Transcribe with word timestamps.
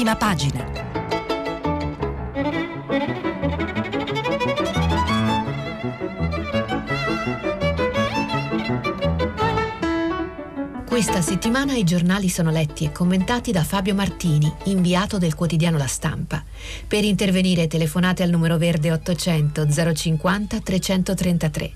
prima 0.00 0.16
pagina. 0.16 0.64
Questa 10.86 11.20
settimana 11.20 11.74
i 11.74 11.84
giornali 11.84 12.30
sono 12.30 12.50
letti 12.50 12.84
e 12.84 12.92
commentati 12.92 13.52
da 13.52 13.62
Fabio 13.62 13.94
Martini, 13.94 14.50
inviato 14.64 15.18
del 15.18 15.34
quotidiano 15.34 15.76
La 15.76 15.86
Stampa. 15.86 16.42
Per 16.86 17.04
intervenire 17.04 17.66
telefonate 17.66 18.22
al 18.22 18.30
numero 18.30 18.56
verde 18.56 18.92
800 18.92 19.68
050 19.94 20.60
333. 20.60 21.72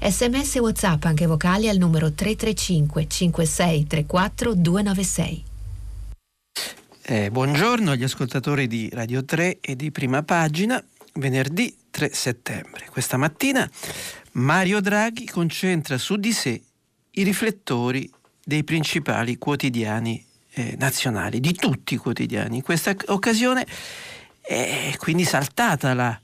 Sms 0.00 0.54
WhatsApp 0.56 1.04
anche 1.04 1.26
vocali 1.26 1.68
al 1.68 1.76
numero 1.76 2.10
335 2.10 3.06
5634 3.06 4.54
296. 4.54 5.44
Eh, 7.08 7.30
buongiorno 7.30 7.92
agli 7.92 8.02
ascoltatori 8.02 8.66
di 8.66 8.90
Radio 8.92 9.24
3 9.24 9.58
e 9.60 9.76
di 9.76 9.92
Prima 9.92 10.24
Pagina, 10.24 10.84
venerdì 11.12 11.72
3 11.88 12.12
settembre. 12.12 12.86
Questa 12.90 13.16
mattina 13.16 13.70
Mario 14.32 14.80
Draghi 14.80 15.24
concentra 15.28 15.98
su 15.98 16.16
di 16.16 16.32
sé 16.32 16.60
i 17.12 17.22
riflettori 17.22 18.10
dei 18.44 18.64
principali 18.64 19.38
quotidiani 19.38 20.26
eh, 20.54 20.74
nazionali, 20.80 21.38
di 21.38 21.54
tutti 21.54 21.94
i 21.94 21.96
quotidiani. 21.96 22.56
In 22.56 22.62
questa 22.62 22.92
occasione 23.06 23.64
è 24.40 24.92
quindi 24.96 25.22
saltata 25.22 25.94
la 25.94 26.20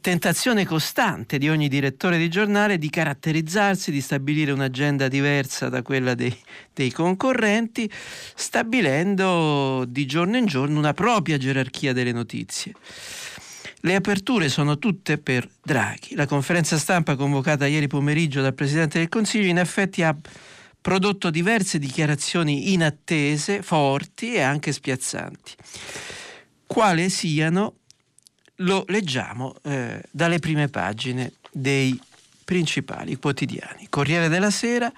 tentazione 0.00 0.66
costante 0.66 1.38
di 1.38 1.48
ogni 1.48 1.68
direttore 1.68 2.18
di 2.18 2.28
giornale 2.28 2.78
di 2.78 2.90
caratterizzarsi, 2.90 3.90
di 3.90 4.00
stabilire 4.00 4.50
un'agenda 4.52 5.08
diversa 5.08 5.68
da 5.68 5.82
quella 5.82 6.14
dei, 6.14 6.36
dei 6.72 6.90
concorrenti, 6.90 7.90
stabilendo 8.34 9.84
di 9.86 10.06
giorno 10.06 10.36
in 10.36 10.46
giorno 10.46 10.78
una 10.78 10.92
propria 10.92 11.38
gerarchia 11.38 11.92
delle 11.92 12.12
notizie. 12.12 12.72
Le 13.80 13.94
aperture 13.94 14.48
sono 14.48 14.78
tutte 14.78 15.18
per 15.18 15.48
Draghi. 15.62 16.16
La 16.16 16.26
conferenza 16.26 16.76
stampa 16.76 17.14
convocata 17.14 17.66
ieri 17.66 17.86
pomeriggio 17.86 18.40
dal 18.40 18.54
Presidente 18.54 18.98
del 18.98 19.08
Consiglio 19.08 19.46
in 19.46 19.58
effetti 19.58 20.02
ha 20.02 20.16
prodotto 20.80 21.30
diverse 21.30 21.78
dichiarazioni 21.78 22.72
inattese, 22.72 23.62
forti 23.62 24.34
e 24.34 24.40
anche 24.40 24.72
spiazzanti. 24.72 25.52
Quale 26.66 27.08
siano, 27.08 27.74
lo 28.56 28.84
leggiamo 28.88 29.54
eh, 29.62 30.02
dalle 30.10 30.38
prime 30.38 30.68
pagine 30.68 31.32
dei 31.50 31.98
principali 32.44 33.16
quotidiani. 33.16 33.88
Corriere 33.88 34.28
della 34.28 34.50
Sera, 34.50 34.90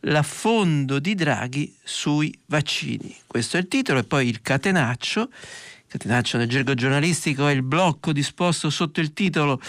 l'affondo 0.00 0.98
di 0.98 1.14
Draghi 1.14 1.74
sui 1.82 2.36
vaccini. 2.46 3.16
Questo 3.26 3.56
è 3.56 3.60
il 3.60 3.68
titolo 3.68 4.00
e 4.00 4.04
poi 4.04 4.28
il 4.28 4.42
catenaccio. 4.42 5.20
Il 5.20 5.86
catenaccio 5.86 6.36
nel 6.36 6.48
gergo 6.48 6.74
giornalistico 6.74 7.46
è 7.46 7.52
il 7.52 7.62
blocco 7.62 8.12
disposto 8.12 8.68
sotto 8.68 9.00
il 9.00 9.12
titolo 9.12 9.60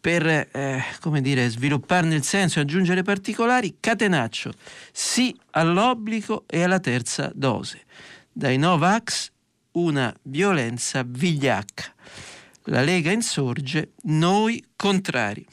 per 0.00 0.26
eh, 0.26 0.84
come 1.00 1.20
dire, 1.20 1.48
svilupparne 1.48 2.14
il 2.14 2.22
senso 2.22 2.58
e 2.58 2.62
aggiungere 2.62 3.02
particolari, 3.02 3.76
catenaccio, 3.80 4.52
sì 4.92 5.36
all'obbligo 5.50 6.44
e 6.46 6.62
alla 6.62 6.78
terza 6.78 7.30
dose. 7.34 7.84
Dai 8.32 8.56
Novax 8.56 9.30
una 9.72 10.14
violenza 10.22 11.02
vigliacca. 11.04 11.94
La 12.70 12.82
Lega 12.82 13.10
insorge, 13.10 13.92
noi 14.02 14.62
contrari. 14.76 15.46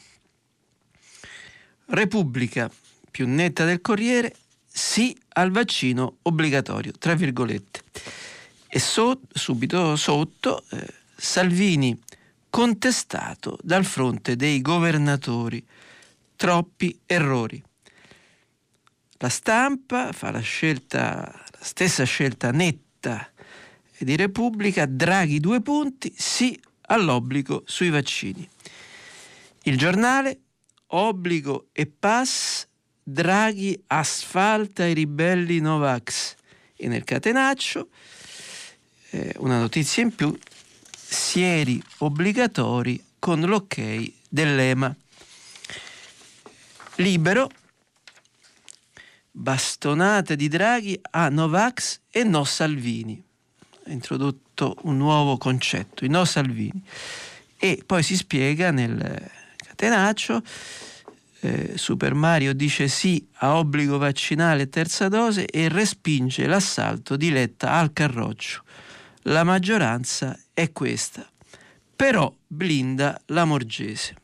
Repubblica, 1.86 2.70
più 3.10 3.26
netta 3.26 3.64
del 3.64 3.80
Corriere, 3.80 4.34
sì 4.66 5.16
al 5.28 5.50
vaccino 5.50 6.18
obbligatorio, 6.22 6.92
tra 6.98 7.14
virgolette. 7.14 7.84
E 8.68 8.78
so, 8.78 9.20
subito 9.32 9.96
sotto, 9.96 10.62
eh, 10.70 10.86
Salvini 11.16 11.98
contestato 12.50 13.56
dal 13.62 13.86
fronte 13.86 14.36
dei 14.36 14.60
governatori. 14.60 15.64
Troppi 16.36 17.00
errori. 17.06 17.62
La 19.18 19.30
stampa 19.30 20.12
fa 20.12 20.30
la 20.30 20.40
scelta, 20.40 21.44
la 21.50 21.64
stessa 21.64 22.04
scelta 22.04 22.50
netta 22.50 23.26
di 23.96 24.16
Repubblica, 24.16 24.84
Draghi 24.84 25.40
due 25.40 25.62
punti, 25.62 26.12
sì 26.14 26.60
all'obbligo 26.86 27.62
sui 27.66 27.90
vaccini. 27.90 28.48
Il 29.62 29.76
giornale, 29.78 30.40
obbligo 30.88 31.68
e 31.72 31.86
pass, 31.86 32.66
Draghi 33.02 33.80
asfalta 33.86 34.84
i 34.84 34.92
ribelli 34.92 35.60
Novax. 35.60 36.34
E 36.76 36.88
nel 36.88 37.04
catenaccio, 37.04 37.88
eh, 39.10 39.34
una 39.38 39.60
notizia 39.60 40.02
in 40.02 40.14
più, 40.14 40.36
sieri 40.90 41.82
obbligatori 41.98 43.02
con 43.18 43.40
l'ok 43.40 44.12
dell'EMA. 44.28 44.94
Libero, 46.96 47.50
bastonate 49.30 50.34
di 50.34 50.48
Draghi 50.48 50.98
a 51.10 51.28
Novax 51.28 52.00
e 52.10 52.24
no 52.24 52.44
Salvini. 52.44 53.25
Ha 53.86 53.92
introdotto 53.92 54.76
un 54.82 54.96
nuovo 54.96 55.38
concetto, 55.38 56.04
i 56.04 56.08
no 56.08 56.24
Salvini. 56.24 56.82
E 57.56 57.82
poi 57.86 58.02
si 58.02 58.16
spiega 58.16 58.72
nel 58.72 59.30
catenaccio, 59.56 60.42
eh, 61.40 61.72
Super 61.76 62.14
Mario 62.14 62.52
dice 62.52 62.88
sì 62.88 63.24
a 63.34 63.56
obbligo 63.56 63.96
vaccinale 63.98 64.68
terza 64.68 65.08
dose 65.08 65.46
e 65.46 65.68
respinge 65.68 66.46
l'assalto 66.46 67.16
di 67.16 67.30
Letta 67.30 67.72
al 67.72 67.92
Carroccio. 67.92 68.64
La 69.22 69.44
maggioranza 69.44 70.36
è 70.52 70.72
questa, 70.72 71.28
però 71.94 72.32
blinda 72.44 73.20
la 73.26 73.44
Morgese. 73.44 74.16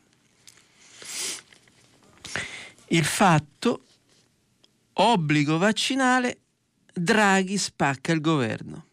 Il 2.87 3.05
fatto, 3.05 3.85
obbligo 4.93 5.57
vaccinale, 5.57 6.39
Draghi 6.93 7.57
spacca 7.57 8.11
il 8.11 8.21
governo. 8.21 8.85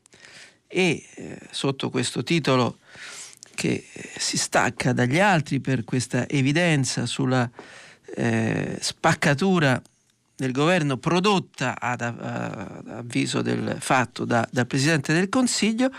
E 0.73 1.05
eh, 1.15 1.39
sotto 1.51 1.91
questo 1.91 2.23
titolo 2.23 2.79
che 3.55 3.85
si 4.17 4.39
stacca 4.39 4.93
dagli 4.93 5.19
altri 5.19 5.61
per 5.61 5.85
questa 5.85 6.29
evidenza 6.29 7.07
sulla 7.07 7.51
eh, 8.15 8.79
spaccatura 8.81 9.83
del 10.37 10.53
governo 10.53 10.97
prodotta 10.97 11.79
ad 11.79 12.01
avviso 12.01 13.43
del 13.43 13.77
fatto 13.79 14.25
da, 14.25 14.49
dal 14.51 14.67
Presidente 14.67 15.13
del 15.13 15.29
Consiglio, 15.29 15.91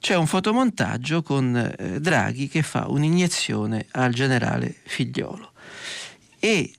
c'è 0.00 0.16
un 0.16 0.26
fotomontaggio 0.26 1.22
con 1.22 1.56
eh, 1.56 2.00
Draghi 2.00 2.48
che 2.48 2.62
fa 2.62 2.88
un'iniezione 2.88 3.86
al 3.92 4.12
generale 4.12 4.74
Figliolo. 4.84 5.52
E 6.40 6.74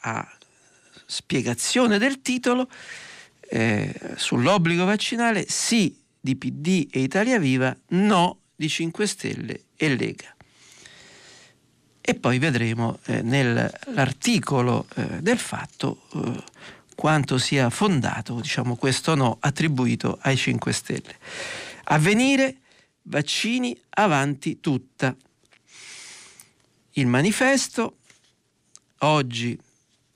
a 0.00 0.26
spiegazione 1.06 1.98
del 1.98 2.22
titolo, 2.22 2.68
eh, 3.54 3.94
sull'obbligo 4.16 4.84
vaccinale, 4.84 5.46
sì 5.48 5.96
di 6.20 6.36
PD 6.36 6.88
e 6.90 7.00
Italia 7.00 7.38
Viva, 7.38 7.76
no 7.88 8.40
di 8.56 8.68
5 8.68 9.06
Stelle 9.06 9.60
e 9.76 9.94
Lega 9.94 10.34
e 12.06 12.14
poi 12.14 12.38
vedremo 12.38 12.98
eh, 13.06 13.22
nell'articolo 13.22 14.86
eh, 14.94 15.22
del 15.22 15.38
fatto 15.38 16.02
eh, 16.12 16.42
quanto 16.94 17.38
sia 17.38 17.70
fondato 17.70 18.38
diciamo, 18.42 18.76
questo 18.76 19.14
no 19.14 19.38
attribuito 19.40 20.18
ai 20.20 20.36
5 20.36 20.70
Stelle. 20.70 21.16
Avvenire, 21.84 22.58
vaccini, 23.04 23.74
avanti 23.88 24.60
tutta. 24.60 25.16
Il 26.96 27.06
manifesto, 27.06 27.96
oggi 28.98 29.58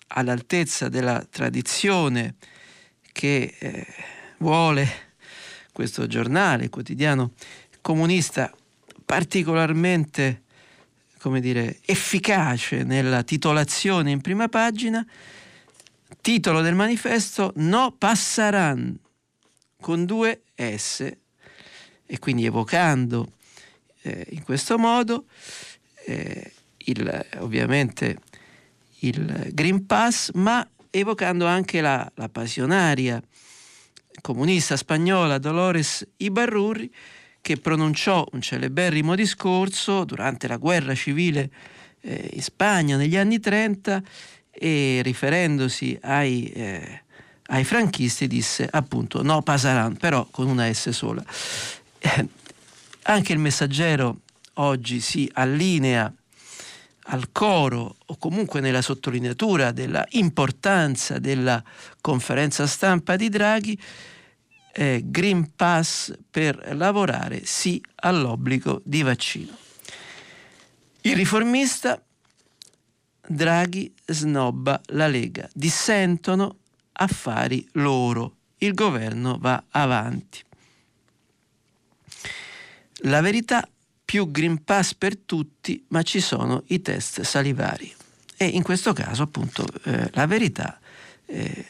all'altezza 0.09 0.91
della 0.91 1.27
tradizione 1.31 2.35
che 3.19 3.53
eh, 3.59 3.87
vuole 4.37 4.89
questo 5.73 6.07
giornale 6.07 6.69
quotidiano 6.69 7.33
comunista 7.81 8.55
particolarmente 9.05 10.43
come 11.19 11.41
dire, 11.41 11.81
efficace 11.85 12.85
nella 12.85 13.25
titolazione 13.25 14.13
in 14.13 14.21
prima 14.21 14.47
pagina, 14.47 15.05
titolo 16.21 16.61
del 16.61 16.77
manifesto 16.77 17.53
No 17.57 17.91
passaran 17.91 18.97
con 19.81 20.05
due 20.05 20.43
S 20.55 21.01
e 22.07 22.19
quindi 22.21 22.45
evocando 22.45 23.33
eh, 24.03 24.29
in 24.31 24.45
questo 24.45 24.79
modo 24.79 25.25
eh, 26.07 26.53
il, 26.77 27.27
ovviamente 27.39 28.17
il 29.01 29.51
Green 29.53 29.87
Pass, 29.87 30.31
ma 30.35 30.65
evocando 30.91 31.47
anche 31.47 31.81
la, 31.81 32.11
la 32.15 32.29
passionaria 32.29 33.23
comunista 34.21 34.77
spagnola 34.77 35.39
Dolores 35.39 36.07
Ibarruri 36.17 36.93
che 37.41 37.57
pronunciò 37.57 38.27
un 38.33 38.41
celeberrimo 38.41 39.15
discorso 39.15 40.05
durante 40.05 40.49
la 40.49 40.57
guerra 40.57 40.95
civile 40.95 41.51
eh, 42.01 42.31
in 42.35 42.43
Spagna 42.43 42.97
negli 42.97 43.17
anni 43.17 43.41
30 43.41 44.03
e 44.51 45.01
riferendosi 45.03 45.97
ai, 46.03 46.47
eh, 46.49 47.03
ai 47.47 47.65
franchisti 47.65 48.27
disse 48.27 48.69
appunto 48.71 49.23
no 49.23 49.43
Pasaran, 49.43 49.97
però 49.97 50.27
con 50.31 50.49
una 50.49 50.73
S 50.73 50.91
sola. 50.91 51.25
Eh, 51.99 52.29
anche 53.03 53.33
il 53.33 53.39
messaggero 53.39 54.21
oggi 54.55 55.01
si 55.01 55.31
allinea 55.33 56.13
al 57.11 57.33
coro 57.33 57.97
o 58.05 58.17
comunque 58.17 58.61
nella 58.61 58.83
sottolineatura 58.83 59.73
della 59.73 60.05
importanza 60.11 61.19
della 61.19 61.63
conferenza 62.01 62.67
stampa 62.67 63.17
di 63.17 63.29
Draghi, 63.29 63.79
eh, 64.73 65.03
Green 65.05 65.55
Pass 65.55 66.13
per 66.31 66.75
lavorare, 66.75 67.45
sì 67.45 67.83
all'obbligo 67.97 68.81
di 68.85 69.03
vaccino. 69.03 69.57
Il 71.03 71.17
riformista 71.17 72.03
Draghi 73.27 73.93
snobba 74.05 74.81
la 74.87 75.07
Lega, 75.07 75.49
dissentono 75.53 76.57
affari 76.93 77.67
loro, 77.73 78.37
il 78.59 78.75
governo 78.75 79.39
va 79.39 79.63
avanti. 79.71 80.43
La 83.03 83.21
verità 83.21 83.67
più 84.09 84.31
Green 84.31 84.65
Pass 84.65 84.95
per 84.95 85.19
tutti, 85.19 85.85
ma 85.89 86.01
ci 86.01 86.21
sono 86.21 86.63
i 86.69 86.81
test 86.81 87.21
salivari. 87.21 87.95
E 88.39 88.47
in 88.47 88.63
questo 88.63 88.95
caso 88.95 89.25
appunto 89.25 89.67
eh, 89.85 90.09
la 90.15 90.27
verità 90.27 90.81
eh, 91.27 91.67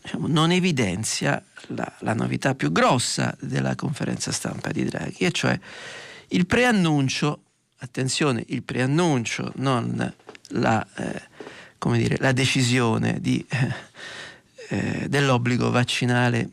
diciamo, 0.00 0.28
non 0.28 0.52
evidenzia 0.52 1.44
la, 1.74 1.92
la, 1.98 2.14
novità 2.14 2.54
più 2.54 2.70
grossa 2.70 3.36
della 3.40 3.74
conferenza 3.74 4.30
stampa 4.30 4.70
di 4.70 4.84
Draghi, 4.84 5.24
e 5.24 5.32
cioè 5.32 5.58
il 6.28 6.46
preannuncio, 6.46 7.42
attenzione, 7.78 8.44
il 8.46 8.62
preannuncio, 8.62 9.50
non 9.56 10.14
la, 10.50 10.86
eh, 10.94 11.22
dire, 11.96 12.18
la 12.20 12.30
decisione 12.30 13.18
di, 13.20 13.44
eh, 14.68 15.08
dell'obbligo 15.08 15.72
vaccinale 15.72 16.50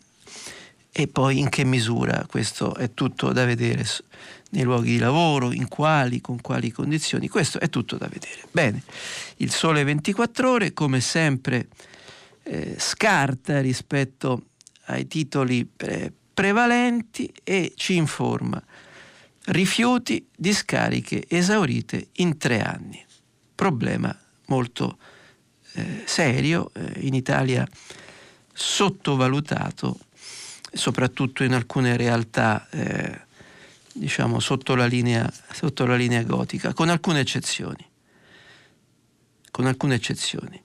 e 0.91 1.07
poi 1.07 1.37
in 1.37 1.49
che 1.49 1.63
misura 1.63 2.25
questo 2.27 2.73
è 2.73 2.91
tutto 2.95 3.31
da 3.31 3.45
vedere 3.45 3.85
nei 4.49 4.63
luoghi 4.63 4.91
di 4.91 4.97
lavoro, 4.97 5.51
in 5.51 5.67
quali, 5.67 6.21
con 6.21 6.41
quali 6.41 6.71
condizioni, 6.71 7.27
questo 7.27 7.59
è 7.59 7.69
tutto 7.69 7.97
da 7.97 8.07
vedere. 8.07 8.47
Bene, 8.51 8.83
il 9.37 9.51
sole 9.51 9.83
24 9.83 10.49
ore 10.49 10.73
come 10.73 11.01
sempre 11.01 11.67
eh, 12.43 12.75
scarta 12.77 13.61
rispetto 13.61 14.43
ai 14.85 15.07
titoli 15.07 15.65
pre- 15.65 16.11
prevalenti 16.33 17.31
e 17.43 17.73
ci 17.75 17.95
informa 17.95 18.61
rifiuti 19.45 20.25
di 20.35 20.53
scariche 20.53 21.25
esaurite 21.27 22.07
in 22.13 22.37
tre 22.37 22.61
anni. 22.61 23.03
Problema 23.53 24.17
molto 24.45 24.97
eh, 25.73 26.03
serio, 26.05 26.71
eh, 26.73 27.01
in 27.01 27.13
Italia 27.13 27.67
sottovalutato, 28.53 29.99
soprattutto 30.71 31.43
in 31.43 31.53
alcune 31.53 31.97
realtà 31.97 32.67
eh, 32.69 33.27
diciamo 33.99 34.39
sotto 34.39 34.75
la, 34.75 34.85
linea, 34.85 35.31
sotto 35.51 35.85
la 35.85 35.95
linea 35.95 36.23
gotica, 36.23 36.73
con 36.73 36.89
alcune 36.89 37.19
eccezioni. 37.19 37.85
Con 39.51 39.65
alcune 39.65 39.95
eccezioni 39.95 40.61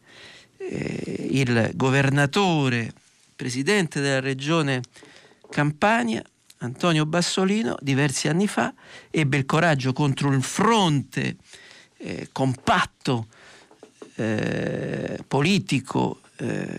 eh, 0.68 1.28
il 1.30 1.70
governatore, 1.74 2.92
presidente 3.36 4.00
della 4.00 4.20
regione 4.20 4.82
Campania, 5.50 6.22
Antonio 6.58 7.04
Bassolino, 7.04 7.76
diversi 7.80 8.28
anni 8.28 8.46
fa, 8.46 8.72
ebbe 9.10 9.36
il 9.36 9.44
coraggio 9.44 9.92
contro 9.92 10.32
il 10.32 10.42
fronte 10.42 11.36
eh, 11.98 12.28
compatto 12.32 13.26
eh, 14.16 15.18
politico 15.26 16.20
eh, 16.36 16.78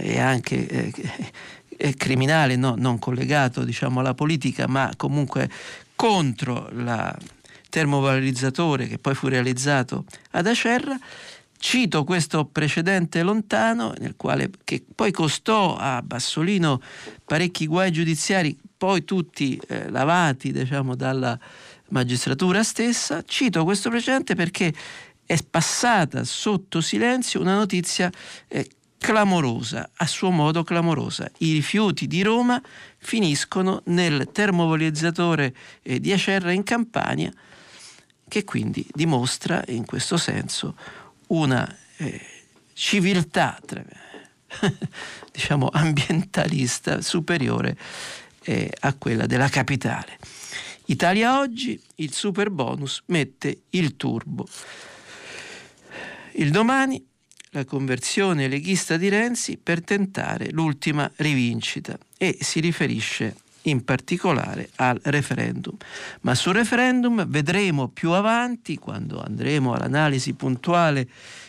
e 0.00 0.18
anche 0.18 0.66
eh, 0.66 1.94
criminale, 1.96 2.56
no, 2.56 2.74
non 2.76 2.98
collegato 2.98 3.62
diciamo, 3.64 4.00
alla 4.00 4.14
politica, 4.14 4.66
ma 4.66 4.92
comunque 4.96 5.48
contro 6.00 6.66
il 6.72 7.14
termovalorizzatore 7.68 8.86
che 8.86 8.96
poi 8.96 9.14
fu 9.14 9.28
realizzato 9.28 10.06
ad 10.30 10.46
Acerra, 10.46 10.98
Cito 11.62 12.04
questo 12.04 12.46
precedente 12.46 13.22
lontano, 13.22 13.92
nel 13.98 14.14
quale, 14.16 14.50
che 14.64 14.82
poi 14.94 15.10
costò 15.12 15.76
a 15.76 16.00
Bassolino 16.00 16.80
parecchi 17.22 17.66
guai 17.66 17.92
giudiziari, 17.92 18.58
poi 18.78 19.04
tutti 19.04 19.60
eh, 19.68 19.90
lavati 19.90 20.52
diciamo, 20.52 20.96
dalla 20.96 21.38
magistratura 21.90 22.62
stessa. 22.62 23.22
Cito 23.26 23.64
questo 23.64 23.90
precedente 23.90 24.34
perché 24.34 24.72
è 25.26 25.36
passata 25.50 26.24
sotto 26.24 26.80
silenzio 26.80 27.42
una 27.42 27.56
notizia 27.56 28.10
eh, 28.48 28.66
clamorosa, 29.00 29.90
a 29.96 30.06
suo 30.06 30.30
modo 30.30 30.62
clamorosa. 30.62 31.30
I 31.38 31.54
rifiuti 31.54 32.06
di 32.06 32.22
Roma 32.22 32.60
finiscono 32.98 33.80
nel 33.86 34.28
termovalorizzatore 34.30 35.54
eh, 35.82 36.00
di 36.00 36.12
Acerra 36.12 36.52
in 36.52 36.62
Campania, 36.62 37.32
che 38.28 38.44
quindi 38.44 38.86
dimostra 38.92 39.64
in 39.68 39.86
questo 39.86 40.18
senso 40.18 40.76
una 41.28 41.66
eh, 41.96 42.20
civiltà 42.74 43.58
diciamo 45.32 45.70
ambientalista 45.72 47.00
superiore 47.00 47.76
eh, 48.42 48.70
a 48.80 48.94
quella 48.94 49.24
della 49.24 49.48
capitale. 49.48 50.18
Italia 50.86 51.38
oggi 51.38 51.80
il 51.96 52.12
super 52.12 52.50
bonus 52.50 53.02
mette 53.06 53.62
il 53.70 53.96
turbo. 53.96 54.46
Il 56.32 56.50
domani 56.50 57.09
la 57.52 57.64
conversione 57.64 58.46
leghista 58.46 58.96
di 58.96 59.08
Renzi 59.08 59.58
per 59.60 59.82
tentare 59.82 60.50
l'ultima 60.50 61.10
rivincita 61.16 61.98
e 62.16 62.38
si 62.40 62.60
riferisce 62.60 63.34
in 63.62 63.84
particolare 63.84 64.70
al 64.76 65.00
referendum. 65.02 65.76
Ma 66.20 66.34
sul 66.34 66.54
referendum 66.54 67.26
vedremo 67.26 67.88
più 67.88 68.12
avanti, 68.12 68.76
quando 68.76 69.20
andremo 69.20 69.72
all'analisi 69.72 70.32
puntuale 70.34 71.08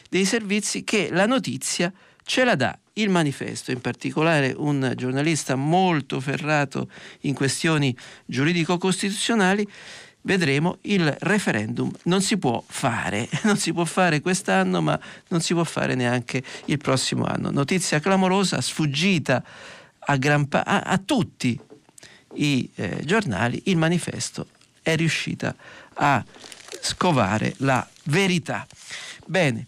dei 0.10 0.26
servizi, 0.26 0.84
che 0.84 1.10
la 1.12 1.28
notizia 1.28 1.94
ce 2.24 2.44
la 2.44 2.56
dà 2.56 2.78
il 2.94 3.10
manifesto, 3.10 3.72
in 3.72 3.80
particolare 3.80 4.54
un 4.58 4.94
giornalista 4.96 5.56
molto 5.56 6.20
ferrato 6.20 6.90
in 7.22 7.36
questioni 7.36 7.96
giuridico-costituzionali, 8.26 9.68
vedremo 10.24 10.78
il 10.82 11.16
referendum 11.22 11.92
non 12.04 12.22
si 12.22 12.38
può 12.38 12.64
fare, 12.66 13.28
non 13.44 13.58
si 13.58 13.74
può 13.74 13.86
fare 13.86 14.22
quest'anno, 14.22 14.82
ma 14.82 15.00
non 15.30 15.42
si 15.42 15.54
può 15.54 15.64
fare 15.64 15.96
neanche 15.96 16.44
il 16.66 16.78
prossimo 16.78 17.26
anno. 17.26 17.52
Notizia 17.52 18.00
clamorosa, 18.00 18.62
sfuggita 18.62 19.44
a, 20.00 20.46
pa- 20.48 20.64
a, 20.64 20.82
a 20.82 20.98
tutti 20.98 21.60
i 22.36 22.70
eh, 22.76 23.02
giornali, 23.04 23.62
il 23.66 23.78
manifesto 23.78 24.48
è 24.82 24.96
riuscita 24.96 25.56
a 25.96 26.24
scovare 26.82 27.54
la 27.58 27.88
verità. 28.06 28.66
Bene, 29.26 29.66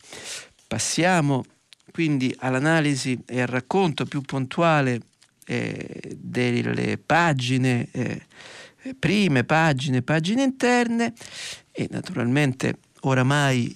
passiamo 0.67 1.45
quindi 1.91 2.35
all'analisi 2.39 3.21
e 3.27 3.41
al 3.41 3.47
racconto 3.47 4.05
più 4.05 4.21
puntuale 4.21 5.01
eh, 5.45 6.17
delle 6.17 6.97
pagine, 6.97 7.87
eh, 7.91 8.25
prime 8.97 9.43
pagine, 9.43 10.01
pagine 10.01 10.43
interne 10.43 11.13
e 11.71 11.87
naturalmente 11.89 12.77
oramai 13.01 13.75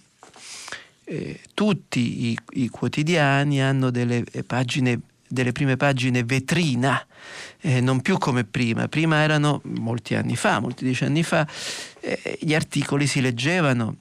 eh, 1.05 1.39
tutti 1.53 2.29
i, 2.29 2.37
i, 2.51 2.67
quotidiani 2.69 3.61
hanno 3.61 3.89
delle 3.89 4.23
eh, 4.31 4.43
pagine 4.43 4.99
delle 5.29 5.51
prime 5.51 5.75
pagine 5.75 6.23
vetrina, 6.23 7.05
eh, 7.59 7.81
non 7.81 8.01
più 8.01 8.17
come 8.17 8.45
prima. 8.45 8.87
Prima 8.87 9.21
erano 9.21 9.61
molti 9.65 10.15
anni 10.15 10.37
fa, 10.37 10.59
molti 10.59 10.85
decenni 10.85 11.21
fa, 11.21 11.45
eh, 11.99 12.37
gli 12.39 12.53
articoli 12.53 13.07
si 13.07 13.19
leggevano 13.19 13.97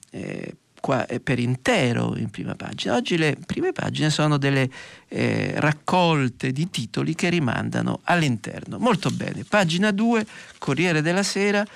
eh, 0.86 0.92
qua, 0.92 1.06
eh, 1.06 1.20
per 1.20 1.38
intero 1.38 2.16
in 2.16 2.30
prima 2.30 2.54
pagina. 2.54 2.94
Oggi 2.94 3.16
le 3.16 3.36
prime 3.44 3.72
pagine 3.72 4.10
sono 4.10 4.36
delle 4.36 4.70
eh, 5.08 5.54
raccolte 5.56 6.52
di 6.52 6.70
titoli 6.70 7.14
che 7.14 7.28
rimandano 7.28 8.00
all'interno. 8.04 8.78
Molto 8.78 9.10
bene. 9.10 9.44
Pagina 9.44 9.90
2, 9.90 10.26
Corriere 10.58 11.02
della 11.02 11.24
Sera, 11.24 11.66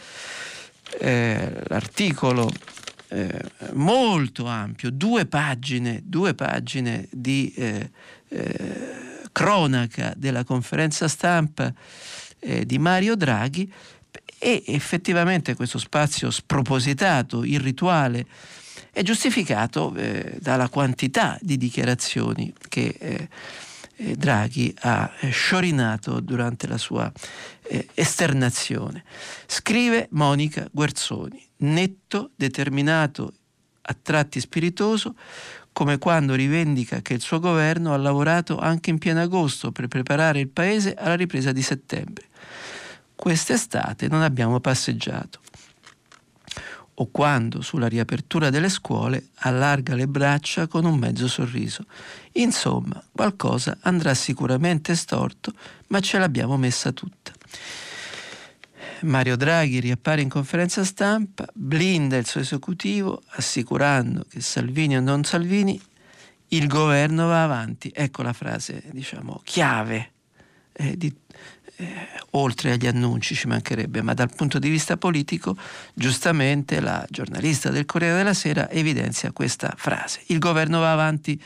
eh, 0.99 1.63
l'articolo 1.67 2.51
eh, 3.09 3.43
molto 3.73 4.47
ampio, 4.47 4.91
due 4.91 5.27
pagine, 5.27 6.01
due 6.05 6.35
pagine 6.35 7.09
di 7.11 7.53
eh, 7.57 7.91
eh, 8.29 8.99
cronaca 9.33 10.13
della 10.17 10.45
conferenza 10.45 11.09
stampa 11.09 11.73
di 12.41 12.79
Mario 12.79 13.17
Draghi 13.17 13.71
e 14.39 14.63
effettivamente 14.69 15.55
questo 15.55 15.77
spazio 15.77 16.31
spropositato, 16.31 17.45
irrituale, 17.45 18.25
è 18.93 19.03
giustificato 19.03 19.95
eh, 19.95 20.37
dalla 20.41 20.69
quantità 20.69 21.39
di 21.41 21.57
dichiarazioni 21.57 22.53
che 22.69 22.95
eh, 22.99 23.29
eh 23.97 24.17
Draghi 24.17 24.75
ha 24.81 25.13
eh, 25.21 25.31
sciorinato 25.31 26.21
durante 26.21 26.67
la 26.67 26.79
sua 26.79 27.11
eh, 27.63 27.89
esternazione. 27.95 29.05
Scrive 29.47 30.09
Monica 30.13 30.69
Guerzoni, 30.73 31.43
netto, 31.59 32.31
determinato, 32.35 33.35
a 33.83 33.97
tratti 34.01 34.41
spiritoso, 34.41 35.15
come 35.73 35.99
quando 35.99 36.35
rivendica 36.35 37.01
che 37.01 37.15
il 37.15 37.21
suo 37.21 37.39
governo 37.39 37.93
ha 37.93 37.97
lavorato 37.97 38.59
anche 38.59 38.91
in 38.91 38.99
pieno 38.99 39.21
agosto 39.21 39.73
per 39.73 39.89
preparare 39.89 40.41
il 40.41 40.49
paese 40.49 40.95
alla 40.95 41.15
ripresa 41.15 41.53
di 41.53 41.63
settembre. 41.63 42.27
Quest'estate 43.15 44.09
non 44.09 44.23
abbiamo 44.23 44.61
passeggiato. 44.61 45.41
O 47.01 47.11
quando 47.11 47.63
sulla 47.63 47.89
riapertura 47.89 48.51
delle 48.51 48.69
scuole 48.69 49.29
allarga 49.37 49.95
le 49.95 50.07
braccia 50.07 50.67
con 50.67 50.85
un 50.85 50.99
mezzo 50.99 51.29
sorriso. 51.29 51.87
Insomma, 52.33 53.03
qualcosa 53.11 53.79
andrà 53.83 54.13
sicuramente 54.13 54.95
storto, 54.95 55.55
ma 55.89 56.01
ce 56.01 56.19
l'abbiamo 56.19 56.59
messa 56.59 56.93
tutta. 56.93 57.33
Mario 59.03 59.37
Draghi 59.37 59.81
riappare 59.81 60.21
in 60.21 60.29
conferenza 60.29 60.85
stampa, 60.85 61.49
blinda 61.55 62.19
il 62.19 62.27
suo 62.27 62.41
esecutivo 62.41 63.23
assicurando 63.29 64.27
che 64.29 64.43
Salvini 64.43 64.99
o 64.99 65.01
non 65.01 65.25
Salvini 65.25 65.81
il 66.49 66.67
governo 66.67 67.29
va 67.29 67.45
avanti. 67.45 67.91
Ecco 67.95 68.21
la 68.21 68.35
frase, 68.35 68.83
diciamo, 68.93 69.41
chiave, 69.45 70.13
eh, 70.73 70.99
di, 70.99 71.15
oltre 72.31 72.73
agli 72.73 72.87
annunci 72.87 73.35
ci 73.35 73.47
mancherebbe, 73.47 74.03
ma 74.03 74.15
dal 74.15 74.33
punto 74.35 74.59
di 74.59 74.69
vista 74.69 74.97
politico, 74.97 75.57
giustamente 75.95 76.81
la 76.81 77.05
giornalista 77.09 77.71
del 77.71 77.87
Corriere 77.87 78.17
della 78.17 78.35
Sera 78.35 78.71
evidenzia 78.71 79.33
questa 79.33 79.75
frase. 79.77 80.23
Il 80.27 80.39
governo 80.39 80.81
va 80.81 80.93
avanti 80.93 81.41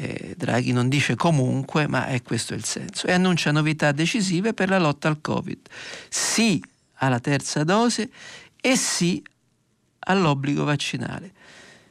eh, 0.00 0.34
Draghi 0.36 0.72
non 0.72 0.88
dice 0.88 1.14
comunque, 1.14 1.86
ma 1.86 2.06
è 2.06 2.22
questo 2.22 2.54
il 2.54 2.64
senso, 2.64 3.06
e 3.06 3.12
annuncia 3.12 3.50
novità 3.50 3.92
decisive 3.92 4.54
per 4.54 4.70
la 4.70 4.78
lotta 4.78 5.08
al 5.08 5.20
Covid. 5.20 5.58
Sì 6.08 6.62
alla 6.94 7.20
terza 7.20 7.64
dose 7.64 8.10
e 8.60 8.76
sì 8.76 9.22
all'obbligo 10.00 10.64
vaccinale, 10.64 11.32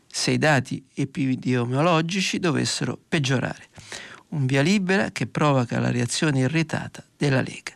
se 0.07 0.31
i 0.31 0.37
dati 0.37 0.83
epidemiologici 0.93 2.39
dovessero 2.39 2.99
peggiorare. 3.07 3.67
Un 4.29 4.45
via 4.45 4.61
libera 4.61 5.09
che 5.11 5.25
provoca 5.25 5.79
la 5.79 5.89
reazione 5.89 6.39
irritata 6.39 7.03
della 7.17 7.41
Lega. 7.41 7.75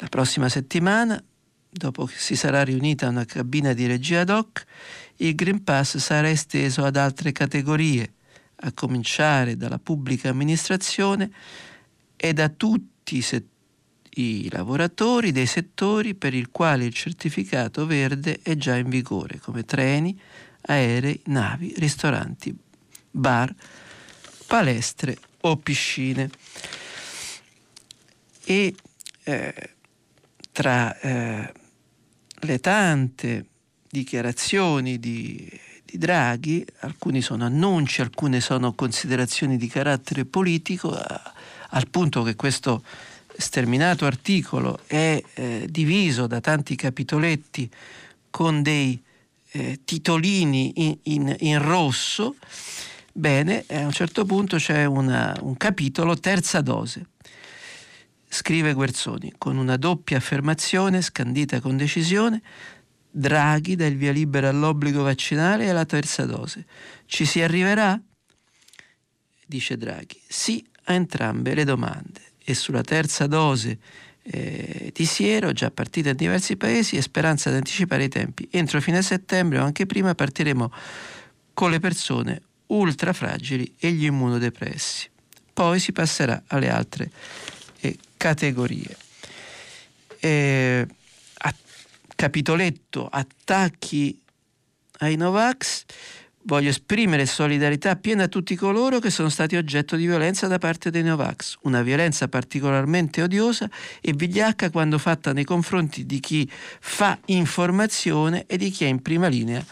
La 0.00 0.08
prossima 0.08 0.48
settimana, 0.48 1.22
dopo 1.70 2.04
che 2.04 2.16
si 2.16 2.34
sarà 2.34 2.62
riunita 2.64 3.08
una 3.08 3.24
cabina 3.24 3.72
di 3.72 3.86
regia 3.86 4.20
ad 4.20 4.30
hoc, 4.30 4.64
il 5.16 5.34
Green 5.34 5.62
Pass 5.62 5.98
sarà 5.98 6.28
esteso 6.28 6.84
ad 6.84 6.96
altre 6.96 7.30
categorie 7.30 8.14
a 8.56 8.72
cominciare 8.72 9.56
dalla 9.56 9.78
pubblica 9.78 10.30
amministrazione 10.30 11.30
e 12.16 12.32
da 12.32 12.48
tutti 12.48 13.16
i, 13.18 13.22
set- 13.22 13.46
i 14.14 14.48
lavoratori 14.50 15.30
dei 15.30 15.46
settori 15.46 16.14
per 16.14 16.34
il 16.34 16.50
quale 16.50 16.84
il 16.86 16.92
certificato 16.92 17.86
verde 17.86 18.40
è 18.42 18.56
già 18.56 18.76
in 18.76 18.88
vigore, 18.88 19.38
come 19.38 19.64
treni, 19.64 20.18
aerei, 20.62 21.20
navi, 21.26 21.72
ristoranti, 21.76 22.54
bar, 23.10 23.54
palestre 24.46 25.16
o 25.48 25.56
piscine. 25.56 26.30
E 28.44 28.74
eh, 29.24 29.70
tra 30.52 30.98
eh, 31.00 31.52
le 32.40 32.58
tante 32.60 33.46
dichiarazioni 33.88 34.98
di 34.98 35.60
di 35.86 35.98
Draghi, 35.98 36.66
alcuni 36.80 37.22
sono 37.22 37.44
annunci, 37.44 38.00
alcune 38.00 38.40
sono 38.40 38.74
considerazioni 38.74 39.56
di 39.56 39.68
carattere 39.68 40.24
politico, 40.24 40.92
al 41.70 41.88
punto 41.88 42.22
che 42.24 42.34
questo 42.34 42.82
sterminato 43.36 44.04
articolo 44.04 44.80
è 44.86 45.22
eh, 45.34 45.66
diviso 45.70 46.26
da 46.26 46.40
tanti 46.40 46.74
capitoletti 46.74 47.70
con 48.30 48.62
dei 48.62 49.00
eh, 49.52 49.80
titolini 49.84 50.72
in, 50.76 50.98
in, 51.04 51.36
in, 51.40 51.62
rosso. 51.62 52.34
Bene, 53.16 53.64
a 53.70 53.78
un 53.78 53.92
certo 53.92 54.26
punto 54.26 54.58
c'è 54.58 54.84
una, 54.84 55.34
un 55.40 55.56
capitolo 55.56 56.18
terza 56.18 56.60
dose. 56.60 57.06
Scrive 58.28 58.74
Guerzoni, 58.74 59.32
con 59.38 59.56
una 59.56 59.78
doppia 59.78 60.18
affermazione 60.18 61.00
scandita 61.00 61.60
con 61.60 61.78
decisione, 61.78 62.42
Draghi 63.10 63.74
dà 63.74 63.86
il 63.86 63.96
via 63.96 64.12
libera 64.12 64.50
all'obbligo 64.50 65.02
vaccinale 65.02 65.64
e 65.64 65.70
alla 65.70 65.86
terza 65.86 66.26
dose. 66.26 66.66
Ci 67.06 67.24
si 67.24 67.40
arriverà? 67.40 67.98
Dice 69.46 69.78
Draghi. 69.78 70.20
Sì 70.28 70.62
a 70.84 70.92
entrambe 70.92 71.54
le 71.54 71.64
domande. 71.64 72.20
E 72.44 72.52
sulla 72.52 72.82
terza 72.82 73.26
dose 73.26 73.78
eh, 74.24 74.92
di 74.94 75.06
siero, 75.06 75.52
già 75.52 75.70
partita 75.70 76.10
in 76.10 76.16
diversi 76.16 76.58
paesi, 76.58 76.98
è 76.98 77.00
speranza 77.00 77.48
di 77.48 77.56
anticipare 77.56 78.04
i 78.04 78.08
tempi. 78.10 78.46
Entro 78.50 78.78
fine 78.82 79.00
settembre 79.00 79.58
o 79.58 79.64
anche 79.64 79.86
prima 79.86 80.14
partiremo 80.14 80.70
con 81.54 81.70
le 81.70 81.80
persone 81.80 82.42
ultra 82.68 83.12
fragili 83.12 83.74
e 83.78 83.92
gli 83.92 84.04
immunodepressi. 84.04 85.08
Poi 85.52 85.78
si 85.78 85.92
passerà 85.92 86.42
alle 86.48 86.68
altre 86.68 87.10
eh, 87.80 87.96
categorie. 88.16 88.96
Eh, 90.18 90.86
capitoletto 92.16 93.06
attacchi 93.06 94.18
ai 95.00 95.16
Novax, 95.16 95.84
voglio 96.42 96.70
esprimere 96.70 97.26
solidarietà 97.26 97.94
piena 97.96 98.24
a 98.24 98.28
tutti 98.28 98.56
coloro 98.56 98.98
che 98.98 99.10
sono 99.10 99.28
stati 99.28 99.54
oggetto 99.56 99.94
di 99.94 100.06
violenza 100.06 100.46
da 100.46 100.58
parte 100.58 100.90
dei 100.90 101.02
Novax, 101.02 101.58
una 101.62 101.82
violenza 101.82 102.26
particolarmente 102.26 103.22
odiosa 103.22 103.68
e 104.00 104.14
vigliacca 104.14 104.70
quando 104.70 104.98
fatta 104.98 105.32
nei 105.32 105.44
confronti 105.44 106.06
di 106.06 106.18
chi 106.18 106.50
fa 106.50 107.18
informazione 107.26 108.44
e 108.46 108.56
di 108.56 108.70
chi 108.70 108.84
è 108.84 108.88
in 108.88 109.02
prima 109.02 109.28
linea 109.28 109.64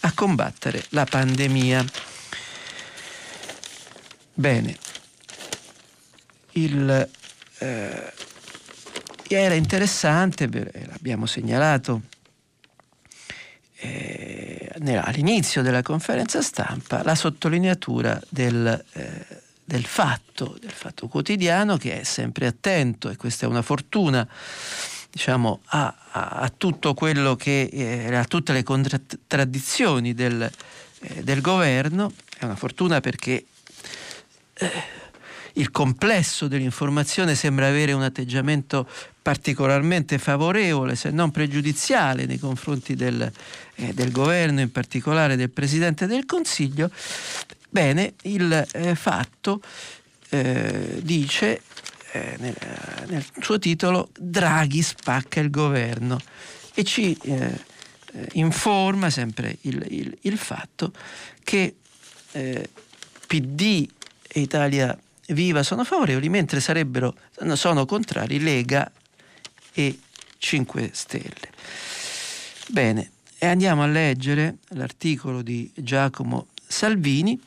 a 0.00 0.12
combattere 0.12 0.84
la 0.90 1.04
pandemia. 1.04 2.01
Bene, 4.34 4.76
il 6.52 7.08
eh, 7.58 8.12
era 9.28 9.54
interessante, 9.54 10.48
l'abbiamo 10.88 11.26
segnalato 11.26 12.02
eh, 13.76 14.70
all'inizio 15.02 15.62
della 15.62 15.82
conferenza 15.82 16.42
stampa, 16.42 17.02
la 17.02 17.14
sottolineatura 17.14 18.20
del, 18.28 18.84
eh, 18.92 19.26
del, 19.64 19.84
fatto, 19.84 20.56
del 20.60 20.70
fatto 20.70 21.08
quotidiano 21.08 21.76
che 21.76 22.00
è 22.00 22.04
sempre 22.04 22.46
attento 22.46 23.10
e 23.10 23.16
questa 23.16 23.46
è 23.46 23.48
una 23.48 23.62
fortuna 23.62 24.26
diciamo, 25.10 25.60
a, 25.66 25.94
a, 26.10 26.28
a 26.28 26.52
tutto 26.56 26.94
quello 26.94 27.36
che, 27.36 27.68
eh, 27.72 28.14
a 28.14 28.24
tutte 28.24 28.52
le 28.52 28.62
contraddizioni 28.62 30.14
del, 30.14 30.50
eh, 31.00 31.22
del 31.22 31.40
governo, 31.40 32.12
è 32.38 32.44
una 32.44 32.56
fortuna 32.56 33.00
perché 33.00 33.32
eh, 33.32 33.44
il 35.54 35.70
complesso 35.70 36.48
dell'informazione 36.48 37.34
sembra 37.34 37.66
avere 37.66 37.92
un 37.92 38.02
atteggiamento 38.02 38.88
particolarmente 39.20 40.18
favorevole, 40.18 40.96
se 40.96 41.10
non 41.10 41.30
pregiudiziale, 41.30 42.26
nei 42.26 42.38
confronti 42.38 42.94
del, 42.94 43.30
eh, 43.76 43.92
del 43.92 44.10
governo, 44.10 44.60
in 44.60 44.72
particolare 44.72 45.36
del 45.36 45.50
Presidente 45.50 46.06
del 46.06 46.26
Consiglio. 46.26 46.90
Bene, 47.68 48.14
il 48.22 48.66
eh, 48.72 48.94
fatto 48.94 49.62
eh, 50.30 51.00
dice 51.02 51.62
eh, 52.12 52.36
nel, 52.38 52.56
nel, 53.08 53.24
suo 53.40 53.58
titolo 53.58 54.10
Draghi 54.18 54.82
spacca 54.82 55.40
il 55.40 55.50
governo 55.50 56.18
e 56.74 56.84
ci 56.84 57.16
eh, 57.22 57.70
informa 58.32 59.08
sempre 59.08 59.56
il, 59.62 59.84
il, 59.88 60.18
il 60.22 60.36
fatto 60.36 60.92
che 61.42 61.76
eh, 62.32 62.68
PD 63.26 63.88
e 64.32 64.40
Italia 64.40 64.98
Viva 65.28 65.62
sono 65.62 65.84
favorevoli, 65.84 66.28
mentre 66.28 66.60
sarebbero, 66.60 67.14
sono 67.54 67.84
contrari 67.84 68.40
Lega 68.40 68.90
e 69.72 69.98
5 70.38 70.90
Stelle. 70.92 71.50
Bene, 72.68 73.10
e 73.38 73.46
andiamo 73.46 73.82
a 73.82 73.86
leggere 73.86 74.56
l'articolo 74.68 75.42
di 75.42 75.70
Giacomo 75.74 76.48
Salvini. 76.66 77.40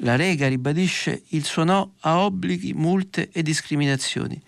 La 0.00 0.16
Lega 0.16 0.48
ribadisce 0.48 1.24
il 1.28 1.44
suo 1.44 1.64
no 1.64 1.92
a 2.00 2.18
obblighi, 2.18 2.72
multe 2.72 3.30
e 3.30 3.42
discriminazioni, 3.42 4.40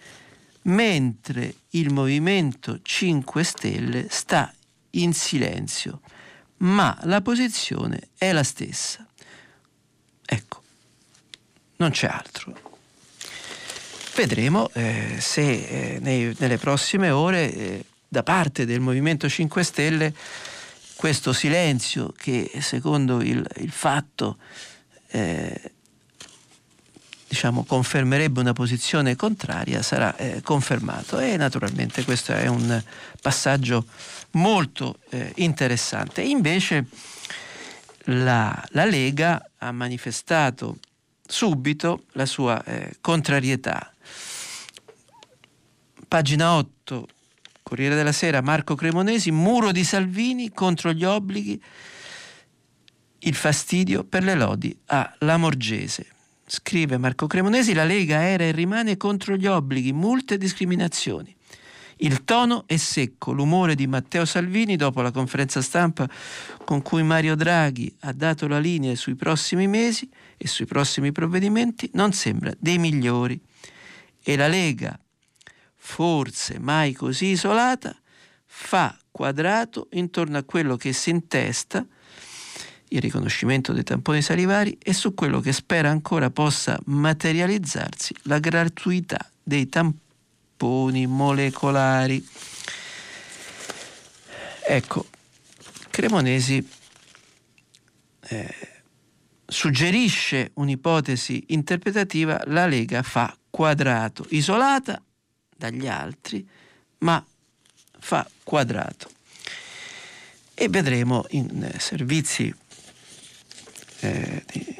mentre 0.63 1.55
il 1.71 1.93
Movimento 1.93 2.81
5 2.83 3.45
Stelle 3.45 4.07
sta 4.11 4.53
in 4.91 5.13
silenzio, 5.13 6.01
ma 6.59 6.99
la 7.03 7.21
posizione 7.21 8.09
è 8.17 8.33
la 8.33 8.43
stessa. 8.43 9.07
Ecco, 10.25 10.58
non 11.79 11.91
c'è 11.91 12.07
altro. 12.07 12.55
Vedremo 14.15 14.69
eh, 14.73 15.17
se 15.21 15.43
eh, 15.43 15.99
nei, 16.01 16.35
nelle 16.39 16.59
prossime 16.59 17.11
ore 17.11 17.55
eh, 17.55 17.85
da 18.09 18.23
parte 18.23 18.67
del 18.67 18.81
Movimento 18.81 19.29
5 19.29 19.63
Stelle 19.63 20.15
questo 20.97 21.33
silenzio 21.33 22.13
che 22.17 22.51
secondo 22.61 23.21
il, 23.21 23.47
il 23.59 23.71
fatto 23.71 24.39
eh, 25.11 25.73
diciamo, 27.29 27.63
confermerebbe 27.63 28.41
una 28.41 28.53
posizione 28.53 29.15
contraria 29.15 29.83
sarà 29.83 30.17
eh, 30.17 30.41
confermato 30.43 31.21
e 31.21 31.37
naturalmente 31.37 32.03
questo 32.03 32.33
è 32.33 32.49
un 32.49 32.83
passaggio 33.21 33.87
molto 34.33 34.99
eh, 35.11 35.33
interessante. 35.37 36.23
Invece 36.23 36.87
la, 38.07 38.61
la 38.71 38.85
Lega 38.85 39.51
ha 39.59 39.71
manifestato 39.71 40.79
subito 41.29 42.05
la 42.13 42.27
sua 42.27 42.63
eh, 42.65 42.97
contrarietà. 43.01 43.93
Pagina 46.09 46.57
8, 46.57 47.07
Corriere 47.63 47.95
della 47.95 48.13
Sera, 48.13 48.41
Marco 48.41 48.75
Cremonesi, 48.75 49.31
muro 49.31 49.73
di 49.73 49.85
Salvini 49.85 50.51
contro 50.51 50.93
gli 50.93 51.05
obblighi, 51.05 51.63
il 53.21 53.35
fastidio 53.35 54.05
per 54.05 54.25
le 54.25 54.35
lodi 54.35 54.77
a 54.87 55.15
Lamorgese. 55.19 56.07
Scrive 56.47 56.97
Marco 56.97 57.27
Cremonesi, 57.27 57.75
la 57.75 57.85
Lega 57.85 58.23
era 58.23 58.45
e 58.45 58.53
rimane 58.53 58.97
contro 58.97 59.37
gli 59.37 59.47
obblighi, 59.47 59.93
multe 59.93 60.35
e 60.35 60.39
discriminazioni. 60.39 61.37
Il 62.01 62.23
tono 62.23 62.63
è 62.67 62.77
secco, 62.77 63.33
l'umore 63.33 63.75
di 63.75 63.89
Matteo 63.89 64.25
Salvini 64.25 64.77
dopo 64.77 65.03
la 65.03 65.11
conferenza 65.11 65.61
stampa 65.61 66.09
con 66.65 66.81
cui 66.81 67.03
Mario 67.03 67.35
Draghi 67.35 67.93
ha 68.01 68.13
dato 68.13 68.47
la 68.47 68.61
linea 68.61 68.95
sui 68.95 69.17
prossimi 69.17 69.67
mesi 69.67 70.09
e 70.37 70.47
sui 70.47 70.65
prossimi 70.65 71.11
provvedimenti 71.11 71.91
non 71.95 72.13
sembra 72.13 72.53
dei 72.57 72.79
migliori. 72.79 73.41
E 74.23 74.37
la 74.37 74.47
Lega, 74.47 74.97
forse 75.75 76.61
mai 76.61 76.93
così 76.93 77.27
isolata, 77.27 77.97
fa 78.45 78.97
quadrato 79.11 79.89
intorno 79.93 80.39
a 80.39 80.45
quello 80.45 80.77
che 80.77 80.93
si 80.93 81.11
intesta, 81.11 81.85
il 82.91 83.01
riconoscimento 83.01 83.73
dei 83.73 83.83
tamponi 83.83 84.23
salivari, 84.23 84.79
e 84.81 84.93
su 84.93 85.15
quello 85.15 85.41
che 85.41 85.53
spera 85.53 85.91
ancora 85.91 86.31
possa 86.31 86.79
materializzarsi 86.85 88.15
la 88.23 88.39
gratuità 88.39 89.31
dei 89.43 89.69
tamponi 89.69 90.07
tamponi 90.59 91.07
molecolari. 91.07 92.27
Ecco, 94.67 95.07
Cremonesi 95.89 96.69
eh, 98.29 98.55
suggerisce 99.47 100.51
un'ipotesi 100.55 101.45
interpretativa, 101.49 102.43
la 102.47 102.67
Lega 102.67 103.03
fa 103.03 103.35
quadrato, 103.49 104.27
isolata 104.31 105.01
dagli 105.57 105.87
altri, 105.87 106.47
ma 106.99 107.25
fa 108.01 108.29
quadrato. 108.43 109.09
E 110.55 110.69
vedremo 110.69 111.25
in 111.31 111.73
servizi 111.79 112.53
eh, 114.01 114.45
di, 114.53 114.77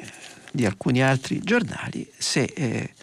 di, 0.51 0.65
alcuni 0.65 1.01
altri 1.01 1.39
giornali 1.39 2.09
se, 2.17 2.43
eh, 2.43 2.93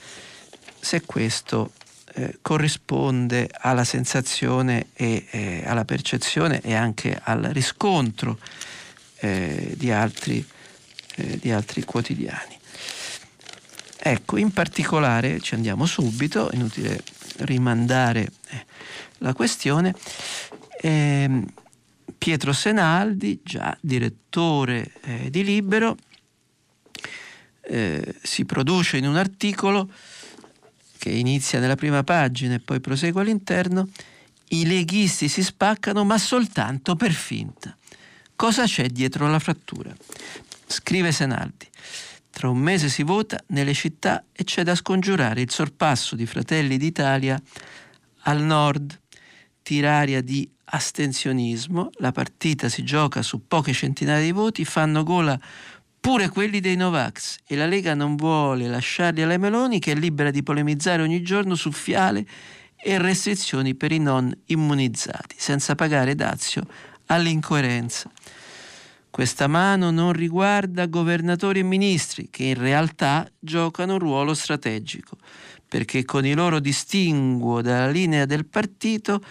se 0.78 1.00
questo 1.02 1.72
eh, 2.18 2.38
corrisponde 2.40 3.46
alla 3.52 3.84
sensazione 3.84 4.86
e 4.94 5.26
eh, 5.30 5.62
alla 5.66 5.84
percezione 5.84 6.62
e 6.62 6.72
anche 6.72 7.20
al 7.22 7.42
riscontro 7.52 8.38
eh, 9.16 9.74
di 9.76 9.90
altri, 9.90 10.42
eh, 11.16 11.38
di, 11.38 11.50
altri, 11.50 11.84
quotidiani. 11.84 12.58
Ecco, 13.98 14.38
in 14.38 14.50
particolare 14.50 15.40
ci 15.40 15.52
andiamo 15.52 15.84
subito, 15.84 16.48
inutile 16.54 17.02
rimandare 17.40 18.32
eh, 18.48 18.64
la 19.18 19.34
questione. 19.34 19.94
Ehm, 20.80 21.44
Pietro 22.16 22.54
Senaldi, 22.54 23.40
già 23.44 23.76
direttore 23.78 24.90
di 25.28 25.44
Libero, 25.44 25.96
si 28.22 28.44
produce 28.46 28.96
in 28.96 29.06
un 29.06 29.16
articolo 29.16 29.90
che 30.98 31.10
inizia 31.10 31.60
nella 31.60 31.76
prima 31.76 32.02
pagina 32.02 32.54
e 32.54 32.60
poi 32.60 32.80
prosegue 32.80 33.20
all'interno, 33.20 33.88
i 34.48 34.66
leghisti 34.66 35.28
si 35.28 35.42
spaccano 35.42 36.04
ma 36.04 36.18
soltanto 36.18 36.94
per 36.94 37.12
finta. 37.12 37.76
Cosa 38.34 38.64
c'è 38.64 38.88
dietro 38.88 39.28
la 39.28 39.38
frattura? 39.38 39.94
Scrive 40.66 41.12
Senaldi. 41.12 41.68
Tra 42.30 42.50
un 42.50 42.58
mese 42.58 42.88
si 42.90 43.02
vota 43.02 43.42
nelle 43.48 43.72
città 43.72 44.22
e 44.32 44.44
c'è 44.44 44.62
da 44.62 44.74
scongiurare 44.74 45.40
il 45.40 45.50
sorpasso 45.50 46.14
di 46.14 46.26
Fratelli 46.26 46.76
d'Italia 46.76 47.40
al 48.24 48.42
nord, 48.42 49.00
tiraria 49.62 50.20
di 50.20 50.48
astensionismo, 50.66 51.90
la 51.94 52.12
partita 52.12 52.68
si 52.68 52.82
gioca 52.82 53.22
su 53.22 53.46
poche 53.46 53.72
centinaia 53.72 54.22
di 54.22 54.32
voti, 54.32 54.64
fanno 54.64 55.02
gola 55.02 55.38
pure 56.00 56.28
quelli 56.28 56.60
dei 56.60 56.76
Novax 56.76 57.38
e 57.46 57.56
la 57.56 57.66
Lega 57.66 57.94
non 57.94 58.16
vuole 58.16 58.68
lasciarli 58.68 59.22
alla 59.22 59.38
Meloni 59.38 59.78
che 59.78 59.92
è 59.92 59.94
libera 59.94 60.30
di 60.30 60.42
polemizzare 60.42 61.02
ogni 61.02 61.22
giorno 61.22 61.54
su 61.54 61.72
fiale 61.72 62.26
e 62.76 62.98
restrizioni 62.98 63.74
per 63.74 63.90
i 63.92 63.98
non 63.98 64.32
immunizzati, 64.46 65.34
senza 65.38 65.74
pagare 65.74 66.14
dazio 66.14 66.66
all'incoerenza. 67.06 68.10
Questa 69.10 69.46
mano 69.46 69.90
non 69.90 70.12
riguarda 70.12 70.86
governatori 70.86 71.60
e 71.60 71.64
ministri 71.64 72.28
che 72.30 72.44
in 72.44 72.58
realtà 72.58 73.26
giocano 73.38 73.94
un 73.94 73.98
ruolo 73.98 74.34
strategico, 74.34 75.16
perché 75.66 76.04
con 76.04 76.26
i 76.26 76.34
loro 76.34 76.60
distinguo 76.60 77.62
dalla 77.62 77.88
linea 77.88 78.26
del 78.26 78.46
partito 78.46 79.22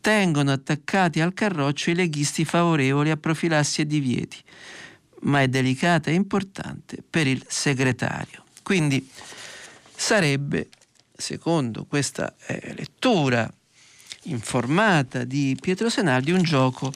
tengono 0.00 0.50
attaccati 0.50 1.20
al 1.20 1.34
carroccio 1.34 1.90
i 1.90 1.94
leghisti 1.94 2.44
favorevoli 2.44 3.10
a 3.10 3.16
profilassi 3.16 3.80
e 3.80 3.86
divieti 3.86 4.38
ma 5.22 5.42
è 5.42 5.48
delicata 5.48 6.10
e 6.10 6.14
importante 6.14 7.02
per 7.08 7.26
il 7.26 7.44
segretario. 7.48 8.44
Quindi 8.62 9.08
sarebbe, 9.94 10.68
secondo 11.16 11.84
questa 11.84 12.34
eh, 12.46 12.74
lettura 12.76 13.50
informata 14.24 15.24
di 15.24 15.56
Pietro 15.60 15.88
Senaldi, 15.88 16.30
un 16.30 16.42
gioco 16.42 16.92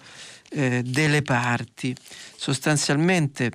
eh, 0.51 0.83
delle 0.85 1.23
parti. 1.23 1.95
Sostanzialmente 2.37 3.53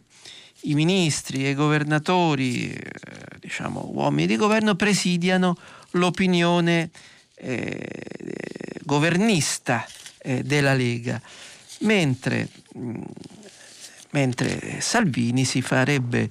i 0.62 0.74
ministri 0.74 1.46
e 1.46 1.52
i 1.52 1.56
governatori, 1.56 2.72
eh, 2.72 2.92
diciamo 3.40 3.90
uomini 3.94 4.28
di 4.28 4.36
governo, 4.36 4.76
presidiano 4.76 5.56
l'opinione 5.92 6.90
eh, 7.36 7.78
governista 8.84 9.86
eh, 10.20 10.44
della 10.44 10.74
Lega, 10.74 11.22
mentre 11.80 12.50
mh, 12.74 13.02
mentre 14.18 14.82
Salvini 14.82 15.46
si 15.46 15.62
farebbe 15.62 16.28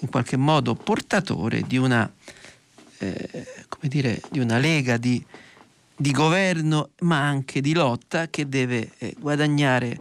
in 0.00 0.08
qualche 0.08 0.36
modo 0.36 0.74
portatore 0.74 1.62
di 1.62 1.76
una, 1.76 2.10
eh, 2.98 3.46
dire, 3.80 4.20
di 4.30 4.38
una 4.38 4.58
lega 4.58 4.96
di, 4.96 5.24
di, 5.96 6.12
governo 6.12 6.90
ma 7.00 7.26
anche 7.26 7.60
di 7.60 7.74
lotta 7.74 8.28
che 8.28 8.48
deve 8.48 8.92
eh, 8.98 9.16
guadagnare 9.18 10.00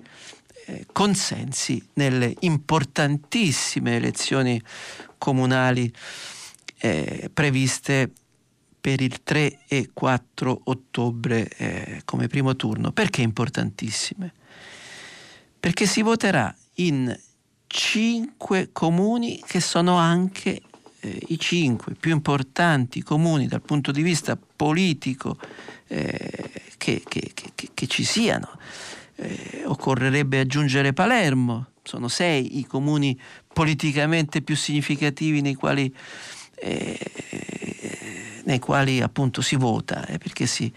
eh, 0.68 0.86
consensi 0.92 1.84
nelle 1.94 2.36
importantissime 2.42 3.96
elezioni 3.96 4.62
comunali 5.18 5.92
eh, 6.78 7.32
previste 7.34 8.12
per 8.80 9.02
il 9.02 9.24
3 9.24 9.62
e 9.68 9.90
4 9.92 10.62
ottobre 10.66 11.48
eh, 11.58 12.02
come 12.06 12.28
primo 12.28 12.56
turno. 12.56 12.92
Perché 12.92 13.24
importantissime? 13.24 14.32
Perché 15.60 15.88
si 15.88 16.04
voterà 16.04 16.56
in 16.76 17.18
cinque 17.68 18.70
comuni 18.72 19.42
che 19.46 19.60
sono 19.60 19.96
anche 19.96 20.62
eh, 21.00 21.22
i 21.28 21.40
cinque 21.40 21.94
più 21.94 22.12
importanti 22.12 23.04
comuni 23.04 23.48
dal 23.48 23.62
punto 23.62 23.92
di 23.92 24.02
vista 24.02 24.38
politico 24.38 25.38
eh, 25.88 26.52
che, 26.78 27.04
che, 27.08 27.32
che, 27.34 27.70
che, 27.74 27.88
ci 27.88 28.04
siano. 28.04 28.50
Eh, 29.18 29.64
occorrerebbe 29.66 30.40
aggiungere 30.40 30.94
Palermo, 30.94 31.68
sono 31.84 32.08
sei 32.08 32.60
i 32.60 32.66
comuni 32.66 33.18
politicamente 33.54 34.42
più 34.42 34.56
significativi 34.56 35.42
nei 35.42 35.54
quali, 35.54 35.94
eh, 36.56 37.00
nei 38.46 38.60
quali 38.60 39.02
appunto 39.02 39.42
si 39.42 39.56
vota, 39.56 40.06
eh, 40.08 40.18
perché 40.18 40.46
si, 40.46 40.72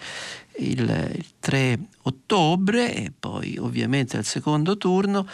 il, 0.58 0.80
il 1.14 1.26
3 1.38 1.78
ottobre 2.02 2.94
e 2.94 3.12
poi 3.18 3.56
ovviamente 3.58 4.16
al 4.16 4.24
secondo 4.24 4.76
turno 4.76 5.26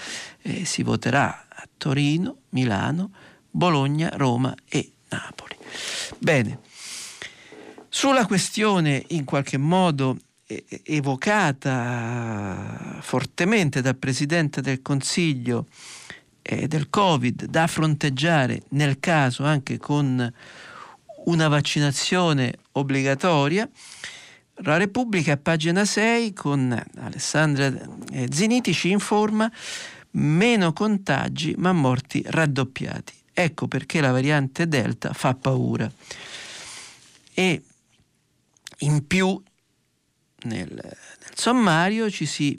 eh, 0.43 0.65
si 0.65 0.83
voterà 0.83 1.47
a 1.49 1.67
Torino, 1.77 2.39
Milano, 2.51 3.11
Bologna, 3.51 4.11
Roma 4.15 4.55
e 4.69 4.93
Napoli. 5.09 5.57
Bene, 6.19 6.61
sulla 7.89 8.27
questione 8.27 9.05
in 9.09 9.25
qualche 9.25 9.59
modo 9.59 10.19
evocata 10.85 11.79
fortemente 13.01 13.81
dal 13.81 13.97
Presidente 13.97 14.61
del 14.61 14.83
Consiglio 14.83 15.67
eh, 16.43 16.69
del 16.69 16.91
Covid 16.91 17.47
da 17.47 17.67
fronteggiare 17.67 18.63
nel 18.71 19.01
caso 19.01 19.45
anche 19.45 19.79
con 19.79 20.31
una 21.25 21.49
vaccinazione 21.49 22.55
obbligatoria, 22.73 23.69
la 24.59 24.77
Repubblica 24.77 25.37
pagina 25.37 25.85
6 25.85 26.33
con 26.33 26.83
Alessandra 26.99 27.73
eh, 28.13 28.29
Ziniti 28.31 28.73
ci 28.73 28.91
informa 28.91 29.51
meno 30.13 30.73
contagi 30.73 31.55
ma 31.57 31.73
morti 31.73 32.23
raddoppiati. 32.25 33.15
Ecco 33.33 33.67
perché 33.67 34.01
la 34.01 34.13
variante 34.13 34.69
Delta 34.69 35.13
fa 35.13 35.35
paura. 35.35 35.91
E 37.35 37.63
in 38.79 39.07
più 39.07 39.43
nel, 40.45 40.69
nel 40.71 41.33
sommario 41.35 42.09
ci 42.11 42.27
si, 42.27 42.57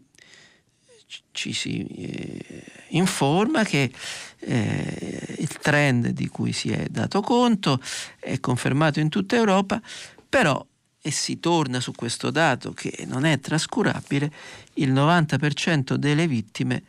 ci 1.36 1.54
si 1.54 1.86
eh, 1.86 2.64
informa 2.90 3.64
che 3.64 3.92
eh, 4.40 5.36
il 5.38 5.58
trend 5.60 6.08
di 6.08 6.28
cui 6.30 6.54
si 6.54 6.72
è 6.72 6.88
dato 6.90 7.22
conto 7.22 7.80
è 8.20 8.40
confermato 8.40 9.00
in 9.00 9.10
tutta 9.10 9.36
Europa, 9.36 9.82
però, 10.28 10.66
e 11.02 11.12
si 11.12 11.40
torna 11.40 11.80
su 11.80 11.92
questo 11.92 12.32
dato 12.32 12.74
che 12.74 13.04
non 13.06 13.26
è 13.26 13.40
trascurabile, 13.40 14.32
il 14.76 14.92
90% 14.92 15.94
delle 15.96 16.28
vittime 16.28 16.84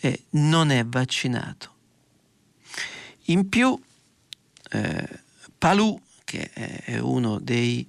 eh, 0.00 0.24
non 0.30 0.70
è 0.70 0.84
vaccinato. 0.84 1.70
In 3.26 3.48
più, 3.48 3.80
eh, 4.70 5.08
Palù, 5.56 5.98
che 6.24 6.50
è 6.50 6.98
uno 6.98 7.38
dei 7.38 7.88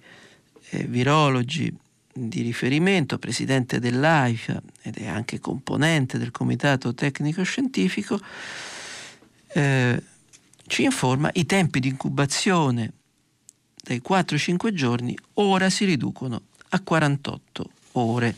eh, 0.70 0.84
virologi 0.86 1.76
di 2.14 2.42
riferimento, 2.42 3.18
presidente 3.18 3.80
dell'AIFA 3.80 4.62
ed 4.84 4.98
è 4.98 5.08
anche 5.08 5.40
componente 5.40 6.20
del 6.20 6.32
comitato 6.32 6.94
tecnico 6.94 7.42
scientifico, 7.44 8.20
eh, 9.48 10.02
ci 10.68 10.84
informa 10.84 11.30
i 11.34 11.46
tempi 11.46 11.80
di 11.80 11.90
incubazione 11.90 12.94
dai 13.76 14.02
4-5 14.08 14.72
giorni 14.74 15.18
ora 15.34 15.70
si 15.70 15.86
riducono 15.86 16.44
a 16.70 16.80
48 16.80 17.70
ore. 17.94 18.36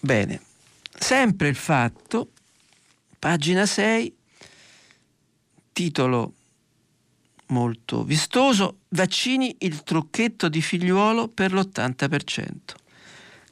Bene, 0.00 0.40
sempre 0.98 1.48
il 1.48 1.56
fatto, 1.56 2.30
pagina 3.18 3.64
6, 3.64 4.14
titolo 5.72 6.34
molto 7.50 8.02
vistoso, 8.02 8.80
vaccini 8.88 9.54
il 9.60 9.82
trucchetto 9.82 10.48
di 10.48 10.60
figliuolo 10.60 11.28
per 11.28 11.52
l'80%. 11.52 12.50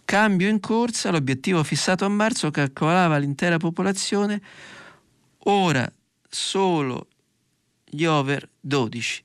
Cambio 0.05 0.49
in 0.49 0.61
corsa, 0.61 1.11
l'obiettivo 1.11 1.63
fissato 1.63 2.05
a 2.05 2.09
marzo 2.09 2.51
calcolava 2.51 3.19
l'intera 3.19 3.59
popolazione, 3.59 4.43
ora 5.45 5.89
solo 6.29 7.07
gli 7.85 8.05
over 8.05 8.49
12. 8.61 9.23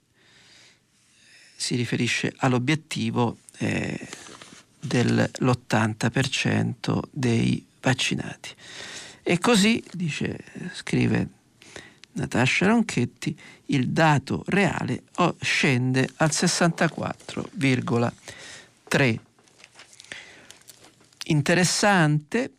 Si 1.56 1.76
riferisce 1.76 2.34
all'obiettivo 2.38 3.38
eh, 3.60 4.08
dell'80% 4.80 7.00
dei 7.10 7.66
vaccinati. 7.80 8.50
E 9.22 9.40
così, 9.40 9.82
dice, 9.94 10.38
scrive 10.74 11.30
Natascia 12.14 12.68
Ronchetti, 12.68 13.38
il 13.76 13.90
dato 13.90 14.44
reale 14.48 15.04
scende 15.40 16.10
al 16.18 16.30
64,3. 16.32 19.20
Interessante 21.26 22.52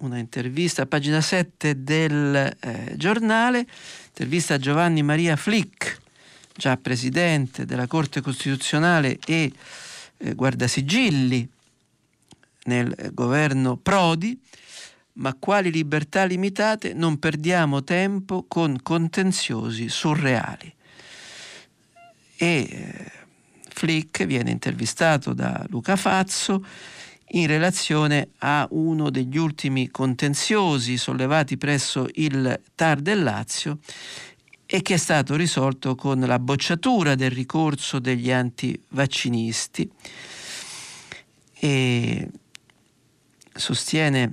una 0.00 0.18
intervista 0.18 0.82
a 0.82 0.86
pagina 0.86 1.20
7 1.20 1.82
del 1.82 2.56
eh, 2.60 2.94
giornale, 2.96 3.66
intervista 4.08 4.54
a 4.54 4.58
Giovanni 4.58 5.02
Maria 5.02 5.36
Flick, 5.36 5.98
già 6.56 6.76
presidente 6.76 7.66
della 7.66 7.86
Corte 7.86 8.20
Costituzionale 8.20 9.18
e 9.26 9.52
eh, 10.16 10.34
guardasigilli 10.34 11.48
nel 12.64 12.94
eh, 12.96 13.10
governo 13.12 13.76
Prodi, 13.76 14.38
ma 15.14 15.34
quali 15.34 15.70
libertà 15.70 16.24
limitate 16.24 16.94
non 16.94 17.18
perdiamo 17.18 17.82
tempo 17.82 18.44
con 18.46 18.78
contenziosi 18.82 19.88
surreali. 19.88 20.74
E 22.36 22.68
eh, 22.70 23.12
Flick 23.68 24.24
viene 24.24 24.50
intervistato 24.50 25.32
da 25.34 25.64
Luca 25.68 25.96
Fazzo 25.96 26.64
in 27.32 27.46
relazione 27.46 28.30
a 28.38 28.66
uno 28.70 29.10
degli 29.10 29.36
ultimi 29.36 29.88
contenziosi 29.90 30.96
sollevati 30.96 31.56
presso 31.56 32.08
il 32.14 32.60
TAR 32.74 33.00
del 33.00 33.22
Lazio 33.22 33.78
e 34.66 34.82
che 34.82 34.94
è 34.94 34.96
stato 34.96 35.36
risolto 35.36 35.94
con 35.94 36.20
la 36.20 36.38
bocciatura 36.38 37.14
del 37.14 37.30
ricorso 37.30 37.98
degli 37.98 38.30
antivaccinisti. 38.30 39.90
E 41.62 42.28
sostiene 43.52 44.32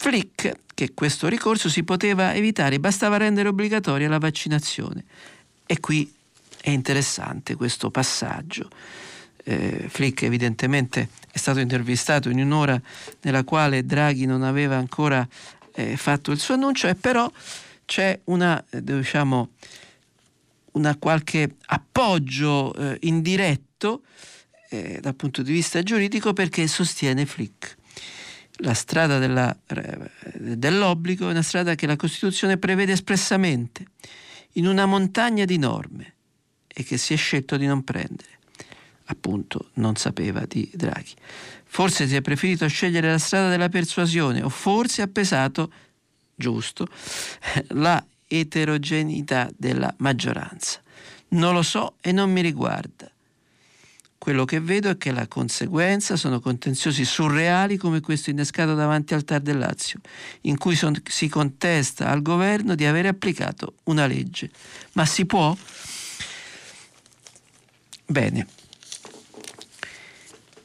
Flick 0.00 0.60
che 0.74 0.94
questo 0.94 1.26
ricorso 1.26 1.68
si 1.68 1.82
poteva 1.82 2.32
evitare, 2.32 2.78
bastava 2.78 3.16
rendere 3.16 3.48
obbligatoria 3.48 4.08
la 4.08 4.20
vaccinazione. 4.20 5.04
E 5.66 5.80
qui 5.80 6.10
è 6.60 6.70
interessante 6.70 7.56
questo 7.56 7.90
passaggio. 7.90 8.70
Eh, 9.42 9.86
Flick 9.88 10.22
evidentemente 10.22 11.08
è 11.28 11.36
stato 11.36 11.58
intervistato 11.58 12.30
in 12.30 12.38
un'ora 12.38 12.80
nella 13.22 13.42
quale 13.42 13.84
Draghi 13.84 14.24
non 14.24 14.44
aveva 14.44 14.76
ancora 14.76 15.26
eh, 15.74 15.96
fatto 15.96 16.30
il 16.30 16.38
suo 16.38 16.54
annuncio 16.54 16.86
e 16.86 16.94
però 16.94 17.28
c'è 17.84 18.20
una, 18.24 18.64
eh, 18.70 18.80
diciamo, 18.80 19.48
una 20.72 20.96
qualche 20.96 21.56
appoggio 21.66 22.72
eh, 22.72 22.98
indiretto 23.00 24.02
eh, 24.68 25.00
dal 25.02 25.16
punto 25.16 25.42
di 25.42 25.52
vista 25.52 25.82
giuridico 25.82 26.32
perché 26.32 26.68
sostiene 26.68 27.26
Flick 27.26 27.77
la 28.58 28.74
strada 28.74 29.18
della, 29.18 29.56
dell'obbligo 30.34 31.28
è 31.28 31.30
una 31.30 31.42
strada 31.42 31.74
che 31.74 31.86
la 31.86 31.96
Costituzione 31.96 32.56
prevede 32.56 32.92
espressamente 32.92 33.84
in 34.52 34.66
una 34.66 34.86
montagna 34.86 35.44
di 35.44 35.58
norme 35.58 36.14
e 36.66 36.82
che 36.84 36.96
si 36.96 37.14
è 37.14 37.16
scelto 37.16 37.56
di 37.56 37.66
non 37.66 37.84
prendere. 37.84 38.36
Appunto, 39.10 39.70
non 39.74 39.96
sapeva 39.96 40.44
di 40.46 40.70
Draghi. 40.74 41.14
Forse 41.64 42.06
si 42.06 42.16
è 42.16 42.20
preferito 42.20 42.66
scegliere 42.68 43.10
la 43.10 43.18
strada 43.18 43.48
della 43.48 43.68
persuasione 43.68 44.42
o 44.42 44.48
forse 44.48 45.02
ha 45.02 45.08
pesato, 45.08 45.72
giusto, 46.34 46.86
la 47.68 48.04
eterogeneità 48.26 49.50
della 49.56 49.92
maggioranza. 49.98 50.80
Non 51.28 51.54
lo 51.54 51.62
so 51.62 51.94
e 52.00 52.12
non 52.12 52.30
mi 52.30 52.42
riguarda. 52.42 53.10
Quello 54.18 54.44
che 54.44 54.60
vedo 54.60 54.90
è 54.90 54.98
che 54.98 55.12
la 55.12 55.28
conseguenza 55.28 56.16
sono 56.16 56.40
contenziosi 56.40 57.04
surreali 57.04 57.76
come 57.76 58.00
questo 58.00 58.30
innescato 58.30 58.74
davanti 58.74 59.14
al 59.14 59.24
TAR 59.24 59.40
del 59.40 59.58
Lazio, 59.58 60.00
in 60.42 60.58
cui 60.58 60.74
son, 60.74 61.00
si 61.04 61.28
contesta 61.28 62.10
al 62.10 62.20
governo 62.20 62.74
di 62.74 62.84
aver 62.84 63.06
applicato 63.06 63.74
una 63.84 64.06
legge. 64.06 64.50
Ma 64.94 65.06
si 65.06 65.24
può? 65.24 65.56
Bene. 68.06 68.46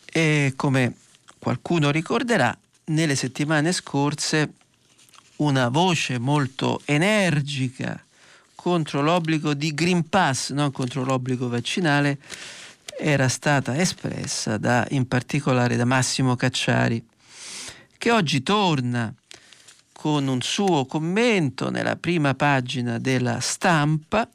E 0.06 0.54
come 0.56 0.96
qualcuno 1.38 1.92
ricorderà, 1.92 2.58
nelle 2.86 3.16
settimane 3.16 3.72
scorse 3.72 4.54
una 5.38 5.70
voce 5.70 6.18
molto 6.18 6.82
energica 6.86 8.04
contro 8.56 9.02
l'obbligo 9.02 9.54
di 9.54 9.74
Green 9.74 10.08
Pass, 10.08 10.52
non 10.52 10.72
contro 10.72 11.04
l'obbligo 11.04 11.50
vaccinale, 11.50 12.18
era 13.06 13.28
stata 13.28 13.78
espressa 13.78 14.58
da, 14.58 14.88
in 14.92 15.10
particolare 15.10 15.76
da 15.76 15.84
Massimo 15.84 16.38
Cacciari, 16.38 17.06
che 17.98 18.12
oggi 18.12 18.42
torna 18.42 19.13
con 19.92 20.26
un 20.28 20.42
suo 20.42 20.86
commento 20.86 21.70
nella 21.70 21.98
prima 21.98 22.34
pagina 22.34 23.00
della 23.00 23.42
stampa, 23.42 24.30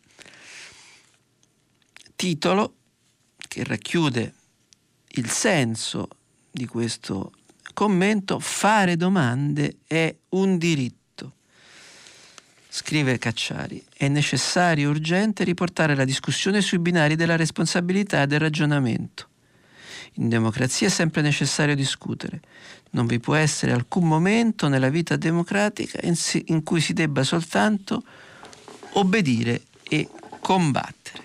titolo 2.15 2.75
che 3.49 3.65
racchiude 3.65 4.35
il 5.13 5.31
senso 5.31 6.09
di 6.51 6.67
questo 6.67 7.33
commento, 7.73 8.39
fare 8.39 8.97
domande 8.97 9.79
è 9.87 10.15
un 10.31 10.59
diritto. 10.59 10.98
Scrive 12.81 13.19
Cacciari, 13.19 13.85
è 13.93 14.07
necessario 14.07 14.87
e 14.87 14.91
urgente 14.91 15.43
riportare 15.43 15.97
la 15.97 16.05
discussione 16.05 16.61
sui 16.61 16.79
binari 16.79 17.17
della 17.17 17.35
responsabilità 17.35 18.23
e 18.23 18.29
del 18.29 18.39
ragionamento. 18.39 19.27
In 20.13 20.29
democrazia 20.29 20.87
è 20.87 20.91
sempre 20.91 21.21
necessario 21.21 21.75
discutere. 21.75 22.41
Non 22.91 23.07
vi 23.07 23.19
può 23.19 23.35
essere 23.35 23.73
alcun 23.73 24.07
momento 24.07 24.69
nella 24.69 24.91
vita 24.91 25.17
democratica 25.17 25.99
in, 26.03 26.63
cui 26.63 26.81
si 26.81 26.93
debba 26.93 27.25
soltanto 27.25 28.05
obbedire 28.93 29.63
e 29.83 30.09
combattere. 30.39 31.25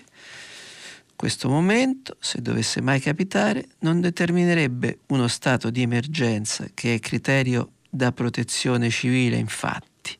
Questo 1.14 1.48
momento, 1.48 2.16
se 2.18 2.42
dovesse 2.42 2.80
mai 2.80 2.98
capitare, 2.98 3.68
non 3.78 4.00
determinerebbe 4.00 4.98
uno 5.06 5.28
stato 5.28 5.70
di 5.70 5.82
emergenza 5.82 6.66
che 6.74 6.94
è 6.94 6.98
criterio 6.98 7.74
da 7.88 8.10
protezione 8.10 8.90
civile, 8.90 9.36
infatti, 9.36 10.16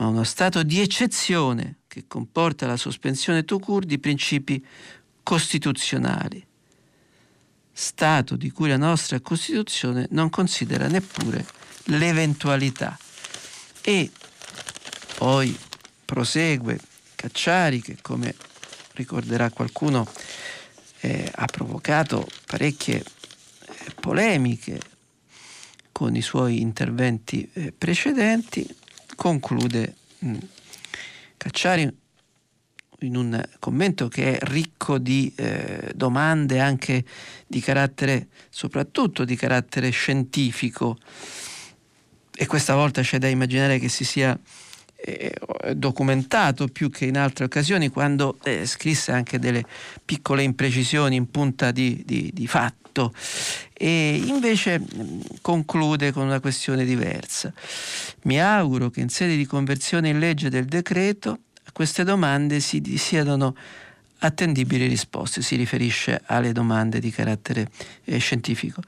ma 0.00 0.06
uno 0.06 0.24
stato 0.24 0.62
di 0.62 0.80
eccezione 0.80 1.80
che 1.86 2.04
comporta 2.06 2.66
la 2.66 2.78
sospensione 2.78 3.44
tout 3.44 3.62
court 3.62 3.86
di 3.86 3.98
principi 3.98 4.64
costituzionali. 5.22 6.44
Stato 7.70 8.36
di 8.36 8.50
cui 8.50 8.68
la 8.68 8.78
nostra 8.78 9.20
Costituzione 9.20 10.06
non 10.10 10.30
considera 10.30 10.88
neppure 10.88 11.46
l'eventualità. 11.84 12.98
E 13.82 14.10
poi 15.16 15.56
prosegue 16.06 16.80
Cacciari 17.14 17.82
che 17.82 17.98
come 18.00 18.34
ricorderà 18.94 19.50
qualcuno 19.50 20.10
eh, 21.00 21.30
ha 21.30 21.44
provocato 21.44 22.26
parecchie 22.46 23.02
eh, 23.02 23.04
polemiche 24.00 24.80
con 25.92 26.16
i 26.16 26.22
suoi 26.22 26.62
interventi 26.62 27.46
eh, 27.52 27.72
precedenti, 27.76 28.66
conclude 29.20 29.96
mm, 30.24 30.34
Cacciari 31.36 31.86
in 33.00 33.16
un 33.16 33.42
commento 33.58 34.08
che 34.08 34.38
è 34.38 34.46
ricco 34.46 34.96
di 34.96 35.30
eh, 35.36 35.92
domande 35.94 36.58
anche 36.58 37.04
di 37.46 37.60
carattere, 37.60 38.28
soprattutto 38.48 39.26
di 39.26 39.36
carattere 39.36 39.90
scientifico, 39.90 40.96
e 42.34 42.46
questa 42.46 42.74
volta 42.74 43.02
c'è 43.02 43.18
da 43.18 43.28
immaginare 43.28 43.78
che 43.78 43.90
si 43.90 44.04
sia 44.04 44.38
eh, 44.96 45.34
documentato 45.74 46.68
più 46.68 46.88
che 46.88 47.04
in 47.04 47.18
altre 47.18 47.44
occasioni 47.44 47.90
quando 47.90 48.38
eh, 48.42 48.64
scrisse 48.64 49.12
anche 49.12 49.38
delle 49.38 49.64
piccole 50.02 50.42
imprecisioni 50.42 51.16
in 51.16 51.30
punta 51.30 51.72
di, 51.72 52.02
di, 52.06 52.30
di 52.32 52.46
fatto 52.46 53.12
e 53.82 54.22
invece 54.26 54.78
mh, 54.78 55.38
conclude 55.40 56.12
con 56.12 56.26
una 56.26 56.38
questione 56.38 56.84
diversa. 56.84 57.50
Mi 58.24 58.38
auguro 58.38 58.90
che 58.90 59.00
in 59.00 59.08
sede 59.08 59.36
di 59.36 59.46
conversione 59.46 60.10
in 60.10 60.18
legge 60.18 60.50
del 60.50 60.66
decreto 60.66 61.38
a 61.64 61.72
queste 61.72 62.04
domande 62.04 62.60
si 62.60 62.82
siano 62.98 63.56
attendibili 64.18 64.86
risposte, 64.86 65.40
si 65.40 65.56
riferisce 65.56 66.20
alle 66.26 66.52
domande 66.52 67.00
di 67.00 67.10
carattere 67.10 67.70
eh, 68.04 68.18
scientifico. 68.18 68.82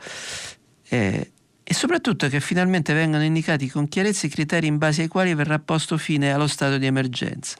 Eh, 0.90 1.30
e 1.64 1.74
soprattutto 1.74 2.28
che 2.28 2.40
finalmente 2.40 2.92
vengano 2.92 3.24
indicati 3.24 3.70
con 3.70 3.88
chiarezza 3.88 4.26
i 4.26 4.30
criteri 4.30 4.66
in 4.66 4.76
base 4.76 5.02
ai 5.02 5.08
quali 5.08 5.32
verrà 5.32 5.58
posto 5.58 5.96
fine 5.96 6.32
allo 6.32 6.46
stato 6.46 6.76
di 6.76 6.84
emergenza. 6.84 7.56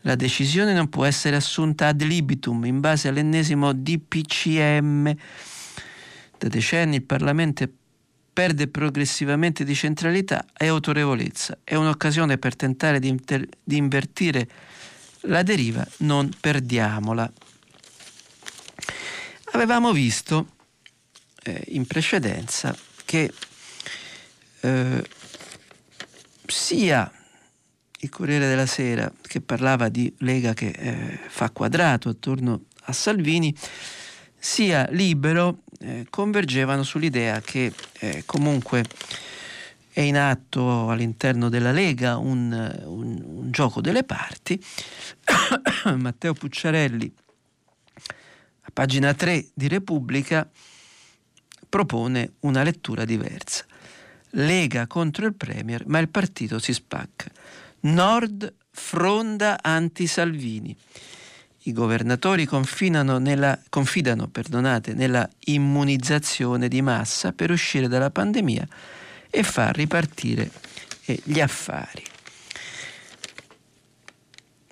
La 0.00 0.16
decisione 0.16 0.72
non 0.72 0.88
può 0.88 1.04
essere 1.04 1.36
assunta 1.36 1.86
ad 1.86 2.02
libitum 2.02 2.64
in 2.64 2.80
base 2.80 3.06
all'ennesimo 3.06 3.72
DPCM. 3.72 5.14
Da 6.38 6.48
decenni 6.48 6.96
il 6.96 7.02
Parlamento 7.02 7.68
perde 8.32 8.68
progressivamente 8.68 9.64
di 9.64 9.74
centralità 9.74 10.46
e 10.56 10.68
autorevolezza. 10.68 11.58
È 11.64 11.74
un'occasione 11.74 12.38
per 12.38 12.54
tentare 12.54 13.00
di, 13.00 13.08
inter- 13.08 13.48
di 13.64 13.76
invertire 13.76 14.48
la 15.22 15.42
deriva, 15.42 15.84
non 15.98 16.30
perdiamola. 16.38 17.32
Avevamo 19.52 19.92
visto 19.92 20.54
eh, 21.42 21.64
in 21.70 21.86
precedenza 21.86 22.76
che 23.04 23.32
eh, 24.60 25.04
sia 26.46 27.12
il 28.00 28.08
Corriere 28.08 28.46
della 28.46 28.66
Sera 28.66 29.12
che 29.20 29.40
parlava 29.40 29.88
di 29.88 30.14
Lega 30.18 30.54
che 30.54 30.68
eh, 30.68 31.18
fa 31.26 31.50
quadrato 31.50 32.10
attorno 32.10 32.66
a 32.82 32.92
Salvini, 32.92 33.52
sia 34.38 34.86
Libero 34.90 35.64
eh, 35.78 36.06
convergevano 36.10 36.82
sull'idea 36.82 37.40
che 37.40 37.72
eh, 38.00 38.22
comunque 38.26 38.84
è 39.92 40.00
in 40.00 40.16
atto 40.16 40.90
all'interno 40.90 41.48
della 41.48 41.72
Lega 41.72 42.18
un, 42.18 42.52
un, 42.84 43.22
un 43.24 43.50
gioco 43.50 43.80
delle 43.80 44.04
parti. 44.04 44.62
Matteo 45.96 46.34
Pucciarelli, 46.34 47.12
a 48.60 48.70
pagina 48.72 49.12
3 49.12 49.48
di 49.54 49.66
Repubblica, 49.66 50.48
propone 51.68 52.34
una 52.40 52.62
lettura 52.62 53.04
diversa. 53.04 53.64
Lega 54.32 54.86
contro 54.86 55.26
il 55.26 55.34
Premier, 55.34 55.84
ma 55.86 55.98
il 55.98 56.08
partito 56.08 56.58
si 56.58 56.72
spacca. 56.72 57.30
Nord 57.80 58.54
fronda 58.70 59.58
anti-Salvini. 59.62 60.76
I 61.62 61.72
governatori 61.72 62.46
nella, 63.18 63.60
confidano 63.68 64.28
nella 64.94 65.28
immunizzazione 65.46 66.68
di 66.68 66.80
massa 66.82 67.32
per 67.32 67.50
uscire 67.50 67.88
dalla 67.88 68.10
pandemia 68.10 68.66
e 69.30 69.42
far 69.42 69.74
ripartire 69.74 70.50
eh, 71.04 71.20
gli 71.24 71.40
affari. 71.40 72.02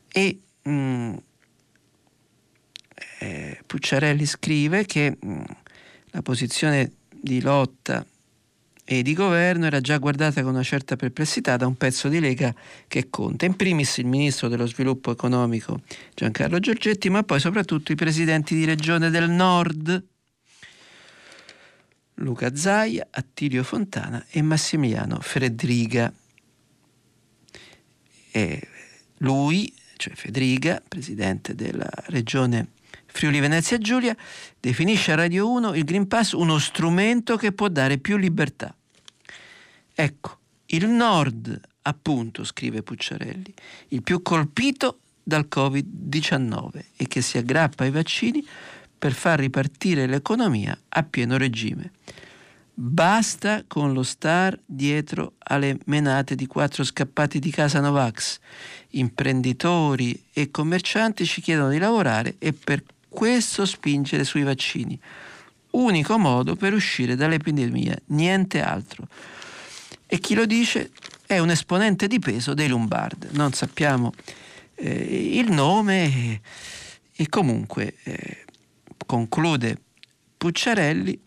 E 0.08 0.40
mh, 0.62 0.70
mm, 0.70 1.14
eh, 3.18 3.62
Pucciarelli 3.66 4.24
scrive 4.24 4.86
che 4.86 5.16
mh, 5.20 5.30
mm, 5.30 5.42
la 6.12 6.22
posizione 6.22 6.92
di 7.08 7.40
lotta 7.40 8.04
e 8.88 9.02
di 9.02 9.14
governo 9.14 9.66
era 9.66 9.80
già 9.80 9.98
guardata 9.98 10.42
con 10.42 10.52
una 10.52 10.62
certa 10.62 10.94
perplessità 10.94 11.56
da 11.56 11.66
un 11.66 11.76
pezzo 11.76 12.08
di 12.08 12.20
Lega 12.20 12.54
che 12.86 13.10
conta, 13.10 13.44
in 13.44 13.56
primis 13.56 13.96
il 13.96 14.06
ministro 14.06 14.46
dello 14.46 14.64
sviluppo 14.66 15.10
economico 15.10 15.80
Giancarlo 16.14 16.60
Giorgetti, 16.60 17.10
ma 17.10 17.24
poi 17.24 17.40
soprattutto 17.40 17.90
i 17.90 17.96
presidenti 17.96 18.54
di 18.54 18.64
regione 18.64 19.10
del 19.10 19.28
nord, 19.28 20.04
Luca 22.14 22.54
Zaia, 22.54 23.08
Attilio 23.10 23.64
Fontana 23.64 24.24
e 24.30 24.40
Massimiliano 24.40 25.18
Federiga. 25.20 26.12
E 28.30 28.68
lui, 29.18 29.74
cioè 29.96 30.14
Federiga, 30.14 30.80
presidente 30.86 31.56
della 31.56 31.90
regione 32.06 32.68
Friuli 33.06 33.40
Venezia 33.40 33.78
Giulia 33.78 34.14
definisce 34.60 35.12
a 35.12 35.16
Radio 35.16 35.50
1 35.50 35.74
il 35.74 35.84
Green 35.84 36.06
Pass 36.06 36.32
uno 36.32 36.58
strumento 36.58 37.36
che 37.36 37.50
può 37.50 37.68
dare 37.68 37.96
più 37.96 38.18
libertà. 38.18 38.75
Ecco, 39.98 40.38
il 40.66 40.88
nord, 40.88 41.58
appunto, 41.82 42.44
scrive 42.44 42.82
Pucciarelli, 42.82 43.54
il 43.88 44.02
più 44.02 44.20
colpito 44.20 44.98
dal 45.22 45.48
Covid-19 45.50 46.84
e 46.98 47.06
che 47.08 47.22
si 47.22 47.38
aggrappa 47.38 47.84
ai 47.84 47.90
vaccini 47.90 48.46
per 48.98 49.14
far 49.14 49.38
ripartire 49.38 50.06
l'economia 50.06 50.78
a 50.90 51.02
pieno 51.02 51.38
regime. 51.38 51.92
Basta 52.74 53.64
con 53.66 53.94
lo 53.94 54.02
star 54.02 54.60
dietro 54.66 55.32
alle 55.38 55.78
menate 55.86 56.34
di 56.34 56.46
quattro 56.46 56.84
scappati 56.84 57.38
di 57.38 57.50
casa 57.50 57.80
Novax. 57.80 58.38
Imprenditori 58.90 60.24
e 60.30 60.50
commercianti 60.50 61.24
ci 61.24 61.40
chiedono 61.40 61.70
di 61.70 61.78
lavorare 61.78 62.34
e 62.38 62.52
per 62.52 62.84
questo 63.08 63.64
spingere 63.64 64.24
sui 64.24 64.42
vaccini. 64.42 65.00
Unico 65.70 66.18
modo 66.18 66.54
per 66.54 66.74
uscire 66.74 67.16
dall'epidemia, 67.16 67.98
niente 68.08 68.60
altro. 68.60 69.08
E 70.06 70.18
chi 70.18 70.34
lo 70.34 70.46
dice 70.46 70.90
è 71.26 71.38
un 71.38 71.50
esponente 71.50 72.06
di 72.06 72.18
peso 72.18 72.54
dei 72.54 72.68
Lombard. 72.68 73.30
Non 73.32 73.52
sappiamo 73.52 74.12
eh, 74.76 75.38
il 75.38 75.50
nome 75.50 76.40
e, 77.12 77.28
comunque 77.28 77.94
eh, 78.04 78.44
conclude 79.04 79.80
Pucciarelli, 80.36 81.20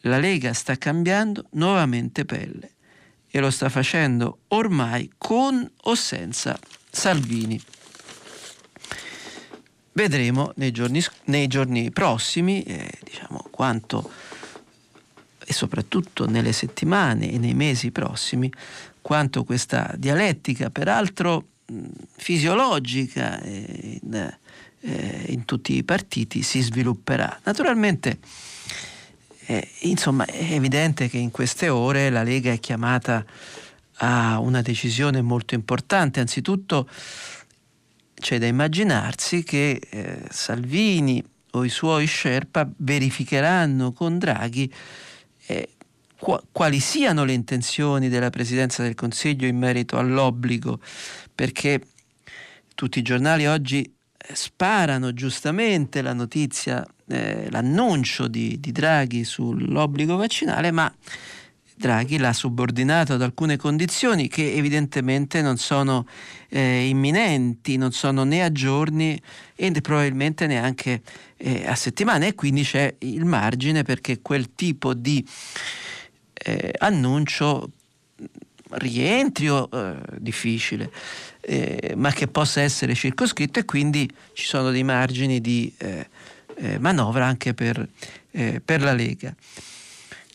la 0.00 0.18
Lega 0.18 0.52
sta 0.52 0.76
cambiando 0.76 1.46
nuovamente 1.52 2.24
pelle 2.24 2.74
e 3.28 3.40
lo 3.40 3.50
sta 3.50 3.68
facendo 3.68 4.40
ormai 4.48 5.10
con 5.16 5.68
o 5.82 5.94
senza 5.94 6.58
Salvini. 6.90 7.60
Vedremo 9.92 10.52
nei 10.56 10.72
giorni, 10.72 11.02
nei 11.24 11.46
giorni 11.46 11.90
prossimi 11.90 12.62
eh, 12.62 12.90
diciamo, 13.02 13.46
quanto 13.50 14.10
e 15.48 15.52
soprattutto 15.52 16.26
nelle 16.26 16.52
settimane 16.52 17.30
e 17.30 17.38
nei 17.38 17.54
mesi 17.54 17.92
prossimi 17.92 18.52
quanto 19.00 19.44
questa 19.44 19.94
dialettica, 19.96 20.70
peraltro 20.70 21.44
fisiologica 22.16 23.40
eh, 23.40 24.00
in, 24.02 24.36
eh, 24.80 25.24
in, 25.28 25.44
tutti 25.44 25.76
i 25.76 25.84
partiti, 25.84 26.42
si 26.42 26.60
svilupperà. 26.60 27.40
Naturalmente, 27.44 28.18
eh, 29.46 29.68
insomma, 29.82 30.24
è 30.24 30.52
evidente 30.52 31.08
che 31.08 31.18
in 31.18 31.30
queste 31.30 31.68
ore 31.68 32.10
la 32.10 32.24
Lega 32.24 32.50
è 32.50 32.58
chiamata 32.58 33.24
a 33.98 34.40
una 34.40 34.60
decisione 34.60 35.22
molto 35.22 35.54
importante, 35.54 36.18
anzitutto 36.18 36.88
c'è 38.14 38.38
da 38.38 38.46
immaginarsi 38.46 39.44
che 39.44 39.80
Salvini 40.30 41.22
o 41.52 41.64
i 41.64 41.68
suoi 41.68 42.06
Sherpa 42.06 42.68
verificheranno 42.78 43.92
con 43.92 44.18
Draghi 44.18 44.72
eh, 45.46 45.68
qu- 46.18 46.42
quali 46.52 46.80
siano 46.80 47.24
le 47.24 47.32
intenzioni 47.32 48.08
della 48.08 48.30
Presidenza 48.30 48.82
del 48.82 48.94
Consiglio 48.94 49.46
in 49.46 49.56
merito 49.56 49.98
all'obbligo, 49.98 50.80
perché 51.34 51.80
tutti 52.74 52.98
i 52.98 53.02
giornali 53.02 53.46
oggi 53.46 53.82
eh, 53.82 54.34
sparano 54.34 55.12
giustamente 55.12 56.02
la 56.02 56.12
notizia, 56.12 56.84
eh, 57.08 57.48
l'annuncio 57.50 58.28
di, 58.28 58.58
di 58.60 58.72
Draghi 58.72 59.24
sull'obbligo 59.24 60.16
vaccinale, 60.16 60.70
ma 60.70 60.92
Draghi 61.78 62.16
l'ha 62.16 62.32
subordinato 62.32 63.12
ad 63.12 63.22
alcune 63.22 63.58
condizioni 63.58 64.28
che 64.28 64.54
evidentemente 64.54 65.42
non 65.42 65.58
sono 65.58 66.06
eh, 66.48 66.88
imminenti, 66.88 67.76
non 67.76 67.92
sono 67.92 68.24
né 68.24 68.42
a 68.42 68.50
giorni 68.50 69.20
e 69.54 69.70
probabilmente 69.82 70.46
neanche 70.46 71.02
eh, 71.36 71.66
a 71.66 71.74
settimane 71.74 72.28
e 72.28 72.34
quindi 72.34 72.62
c'è 72.62 72.94
il 73.00 73.26
margine 73.26 73.82
perché 73.82 74.22
quel 74.22 74.54
tipo 74.54 74.94
di 74.94 75.22
eh, 76.32 76.72
annuncio 76.78 77.70
rientri 78.70 79.50
o 79.50 79.68
eh, 79.70 79.96
difficile, 80.16 80.90
eh, 81.42 81.92
ma 81.94 82.10
che 82.10 82.26
possa 82.26 82.62
essere 82.62 82.94
circoscritto 82.94 83.58
e 83.58 83.66
quindi 83.66 84.10
ci 84.32 84.46
sono 84.46 84.70
dei 84.70 84.82
margini 84.82 85.42
di 85.42 85.70
eh, 85.76 86.08
manovra 86.78 87.26
anche 87.26 87.52
per, 87.52 87.86
per 88.30 88.80
la 88.80 88.94
Lega. 88.94 89.34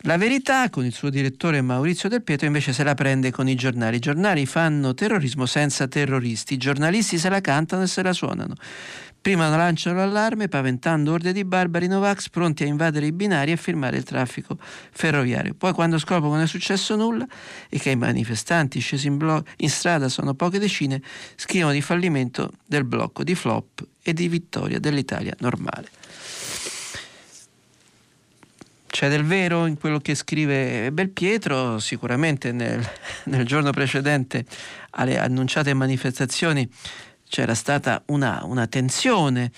La 0.06 0.18
verità, 0.18 0.68
con 0.72 0.84
il 0.84 0.94
suo 0.94 1.12
direttore 1.12 1.62
Maurizio 1.62 2.10
Del 2.10 2.24
Pietro, 2.24 2.48
invece 2.48 2.74
se 2.74 2.84
la 2.84 2.96
prende 2.96 3.30
con 3.30 3.48
i 3.48 3.54
giornali. 3.54 3.98
I 3.98 4.00
giornali 4.00 4.48
fanno 4.48 4.96
terrorismo 4.96 5.46
senza 5.46 5.88
terroristi, 5.88 6.56
i 6.56 6.58
giornalisti 6.58 7.20
se 7.20 7.30
la 7.30 7.40
cantano 7.40 7.84
e 7.84 7.88
se 7.88 8.02
la 8.02 8.12
suonano. 8.12 8.56
Prima 9.22 9.48
lanciano 9.56 9.98
l'allarme 9.98 10.48
paventando 10.48 11.12
orde 11.12 11.32
di 11.32 11.46
barbari 11.46 11.86
Novax 11.86 12.30
pronti 12.30 12.64
a 12.64 12.66
invadere 12.66 13.06
i 13.06 13.12
binari 13.12 13.52
e 13.52 13.58
firmare 13.58 13.98
il 13.98 14.04
traffico 14.04 14.58
ferroviario. 14.60 15.54
Poi 15.54 15.72
quando 15.74 16.00
scoprono 16.00 16.30
che 16.30 16.36
non 16.38 16.46
è 16.46 16.48
successo 16.48 16.96
nulla 16.96 17.28
e 17.70 17.78
che 17.78 17.92
i 17.92 17.96
manifestanti 17.96 18.80
scesi 18.80 19.06
in, 19.06 19.18
blo- 19.18 19.46
in 19.58 19.70
strada 19.70 20.10
sono 20.10 20.34
poche 20.34 20.58
decine, 20.58 21.00
scrivono 21.36 21.74
di 21.74 21.82
fallimento 21.82 22.54
del 22.66 22.86
blocco, 22.86 23.24
di 23.24 23.36
flop 23.36 23.86
e 24.02 24.14
di 24.14 24.28
vittoria 24.28 24.80
dell'Italia 24.80 25.36
normale. 25.42 26.01
C'è 28.92 29.08
del 29.08 29.24
vero 29.24 29.68
in 29.68 29.78
quello 29.78 30.00
che 30.00 30.16
scrive 30.16 30.92
Belpietro, 30.92 31.80
sicuramente 31.80 32.52
nel, 32.52 32.86
nel 33.26 33.46
giorno 33.46 33.72
precedente 33.72 34.46
alle 34.92 35.18
annunciate 35.18 35.74
manifestazioni 35.74 36.70
c'era 37.30 37.56
stata 37.56 38.04
una, 38.08 38.42
una 38.44 38.68
tensione, 38.68 39.50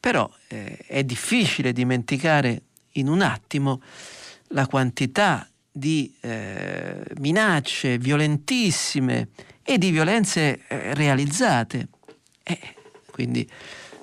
però 0.00 0.28
eh, 0.48 0.78
è 0.84 1.04
difficile 1.04 1.72
dimenticare 1.72 2.62
in 2.94 3.06
un 3.06 3.22
attimo 3.22 3.80
la 4.48 4.66
quantità 4.66 5.48
di 5.70 6.12
eh, 6.20 7.04
minacce 7.20 7.98
violentissime 7.98 9.28
e 9.62 9.78
di 9.78 9.92
violenze 9.92 10.66
eh, 10.66 10.92
realizzate. 10.94 11.86
quindi 13.12 13.48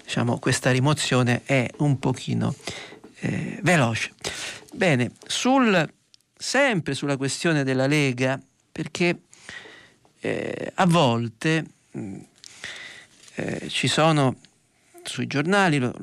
diciamo, 0.01 0.39
questa 0.39 0.71
rimozione 0.71 1.41
è 1.43 1.69
un 1.79 1.99
pochino 1.99 2.55
eh, 3.19 3.59
veloce. 3.61 4.13
Bene, 4.73 5.11
sul, 5.25 5.93
sempre 6.37 6.93
sulla 6.93 7.17
questione 7.17 7.63
della 7.63 7.87
Lega, 7.87 8.39
perché 8.71 9.21
eh, 10.19 10.71
a 10.75 10.85
volte 10.85 11.65
mh, 11.91 12.17
eh, 13.35 13.67
ci 13.67 13.87
sono 13.87 14.35
sui 15.03 15.25
giornali, 15.25 15.79
lo, 15.79 15.93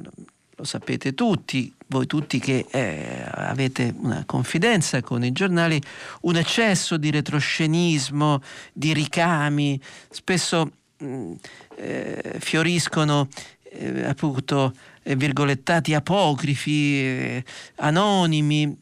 lo, 0.57 0.65
sapete 0.65 1.15
tutti, 1.15 1.73
voi 1.89 2.07
tutti 2.07 2.41
che 2.41 2.67
eh, 2.69 3.25
avete 3.31 3.95
una 3.99 4.25
confidenza 4.27 5.01
con 5.01 5.23
i 5.23 5.31
giornali, 5.31 5.81
un 6.23 6.37
eccesso 6.37 6.97
di 6.97 7.11
retroscenismo, 7.11 8.43
di 8.73 8.93
ricami, 8.93 9.81
spesso 10.11 10.73
mh, 10.99 11.33
eh, 11.77 12.37
fioriscono 12.41 13.29
eh, 13.77 14.05
appunto 14.05 14.73
eh, 15.03 15.17
virgolettati 15.17 15.95
apocrifi, 15.95 17.01
eh, 17.01 17.45
anonimi. 17.77 18.77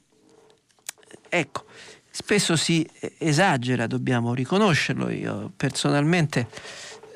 Ecco, 1.29 1.65
spesso 2.11 2.57
si 2.57 2.89
esagera, 3.19 3.87
dobbiamo 3.87 4.35
riconoscerlo. 4.35 5.11
Io 5.11 5.53
personalmente 5.57 6.49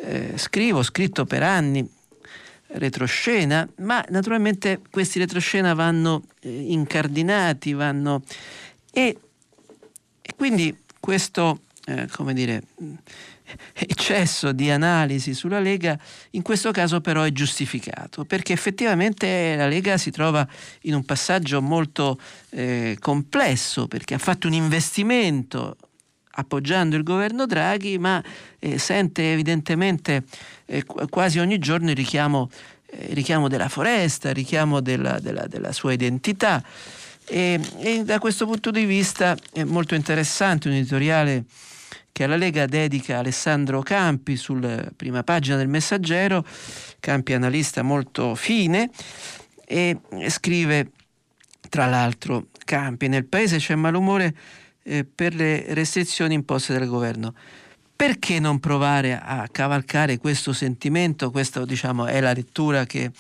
eh, 0.01 0.33
scrivo, 0.37 0.79
ho 0.79 0.83
scritto 0.83 1.25
per 1.25 1.43
anni 1.43 1.89
retroscena, 2.71 3.67
ma 3.79 4.05
naturalmente 4.11 4.81
questi 4.91 5.19
retroscena 5.19 5.73
vanno 5.75 6.25
eh, 6.41 6.51
incardinati, 6.51 7.73
vanno 7.73 8.23
e, 8.91 9.17
e 10.21 10.35
quindi 10.37 10.77
questo, 11.01 11.63
eh, 11.87 12.09
come 12.13 12.35
dire, 12.35 12.63
eccesso 13.73 14.53
di 14.53 14.71
analisi 14.71 15.35
sulla 15.35 15.61
Lega 15.61 15.99
in 16.31 16.43
questo 16.43 16.71
caso 16.71 17.01
però 17.01 17.23
è 17.23 17.33
giustificato 17.33 18.25
perché 18.25 18.53
effettivamente 18.53 19.57
la 19.57 19.69
Lega 19.69 19.97
si 19.99 20.11
trova 20.11 20.47
in 20.83 20.95
un 20.95 21.05
passaggio 21.05 21.63
molto 21.63 22.19
eh, 22.51 22.97
complesso 23.01 23.89
perché 23.89 24.15
ha 24.15 24.19
fatto 24.19 24.47
un 24.47 24.55
investimento 24.55 25.77
appoggiando 26.39 26.97
il 26.97 27.03
governo 27.03 27.47
Draghi, 27.47 27.99
ma 27.99 28.23
eh, 28.59 28.79
sente 28.79 29.33
evidentemente 29.33 30.25
eh, 30.67 30.85
quasi 30.85 31.39
ogni 31.39 31.59
giorno 31.59 31.91
il 31.91 31.97
richiamo, 31.97 32.49
eh, 32.87 33.09
richiamo 33.13 33.49
della 33.49 33.69
foresta, 33.69 34.29
il 34.29 34.37
richiamo 34.37 34.81
della, 34.81 35.19
della, 35.19 35.47
della 35.47 35.73
sua 35.73 35.93
identità. 35.93 36.63
E, 37.25 37.61
e, 37.79 38.05
da 38.05 38.19
questo 38.19 38.47
punto 38.47 38.71
di 38.71 38.85
vista 38.85 39.37
è 39.53 39.65
molto 39.65 39.95
interessante 39.95 40.69
un 40.69 40.75
editoriale 40.75 41.45
che 42.19 42.25
alla 42.25 42.35
Lega 42.35 42.67
dedica 42.67 43.19
Alessandro 43.19 43.81
Campi 43.81 44.35
sulla 44.35 44.89
prima 44.97 45.23
pagina 45.23 45.55
del 45.55 45.69
Messaggero, 45.69 46.45
Campi 46.99 47.33
analista 47.33 47.83
molto 47.83 48.35
fine, 48.35 48.91
e 49.65 49.97
scrive 50.27 50.91
tra 51.69 51.87
l'altro 51.87 52.49
Campi, 52.65 53.07
nel 53.07 53.25
paese 53.25 53.59
c'è 53.59 53.77
malumore 53.77 54.35
eh, 54.83 55.05
per 55.05 55.33
le 55.33 55.67
restrizioni 55.75 56.35
imposte 56.35 56.77
dal 56.77 56.89
governo. 56.89 57.35
Perché 57.95 58.41
non 58.41 58.59
provare 58.59 59.17
a 59.17 59.47
cavalcare 59.49 60.19
questo 60.19 60.53
sentimento? 60.53 61.31
Questa 61.31 61.65
diciamo, 61.65 62.07
è 62.07 62.21
la 62.21 62.33
lettura 62.33 62.85
che 62.85 63.13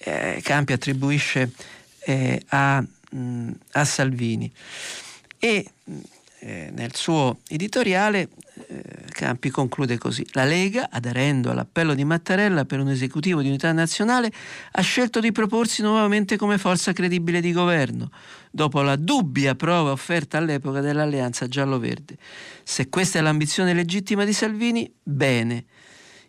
eh, 0.00 0.40
Campi 0.42 0.74
attribuisce 0.74 1.52
eh, 2.00 2.42
a, 2.48 2.84
mh, 3.12 3.50
a, 3.72 3.84
Salvini. 3.86 4.52
E 5.38 5.70
eh, 6.46 6.70
nel 6.72 6.94
suo 6.94 7.38
editoriale 7.48 8.28
eh, 8.68 8.82
Campi 9.10 9.50
conclude 9.50 9.98
così. 9.98 10.24
La 10.30 10.44
Lega, 10.44 10.88
aderendo 10.90 11.50
all'appello 11.50 11.92
di 11.92 12.04
Mattarella 12.04 12.64
per 12.64 12.78
un 12.78 12.88
esecutivo 12.88 13.42
di 13.42 13.48
unità 13.48 13.72
nazionale, 13.72 14.30
ha 14.70 14.80
scelto 14.80 15.18
di 15.18 15.32
proporsi 15.32 15.82
nuovamente 15.82 16.36
come 16.36 16.56
forza 16.56 16.92
credibile 16.92 17.40
di 17.40 17.50
governo, 17.50 18.10
dopo 18.52 18.80
la 18.82 18.94
dubbia 18.94 19.56
prova 19.56 19.90
offerta 19.90 20.38
all'epoca 20.38 20.80
dell'alleanza 20.80 21.48
giallo-verde. 21.48 22.16
Se 22.62 22.88
questa 22.88 23.18
è 23.18 23.22
l'ambizione 23.22 23.74
legittima 23.74 24.24
di 24.24 24.32
Salvini, 24.32 24.88
bene. 25.02 25.64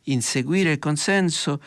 Inseguire 0.06 0.72
il 0.72 0.80
consenso 0.80 1.62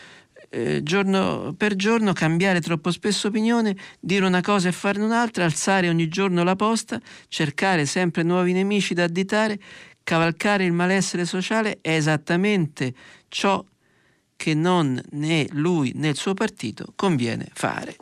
eh, 0.50 0.82
giorno 0.82 1.54
per 1.56 1.76
giorno, 1.76 2.12
cambiare 2.12 2.60
troppo 2.60 2.90
spesso 2.90 3.28
opinione, 3.28 3.76
dire 4.00 4.26
una 4.26 4.40
cosa 4.40 4.68
e 4.68 4.72
farne 4.72 5.04
un'altra, 5.04 5.44
alzare 5.44 5.88
ogni 5.88 6.08
giorno 6.08 6.42
la 6.42 6.56
posta, 6.56 7.00
cercare 7.28 7.86
sempre 7.86 8.22
nuovi 8.22 8.52
nemici 8.52 8.92
da 8.92 9.04
additare, 9.04 9.58
cavalcare 10.02 10.64
il 10.64 10.72
malessere 10.72 11.24
sociale 11.24 11.78
è 11.80 11.94
esattamente 11.94 12.92
ciò 13.28 13.64
che 14.36 14.54
non 14.54 15.00
né 15.10 15.46
lui 15.52 15.92
né 15.94 16.08
il 16.08 16.16
suo 16.16 16.34
partito 16.34 16.92
conviene 16.96 17.48
fare. 17.52 17.96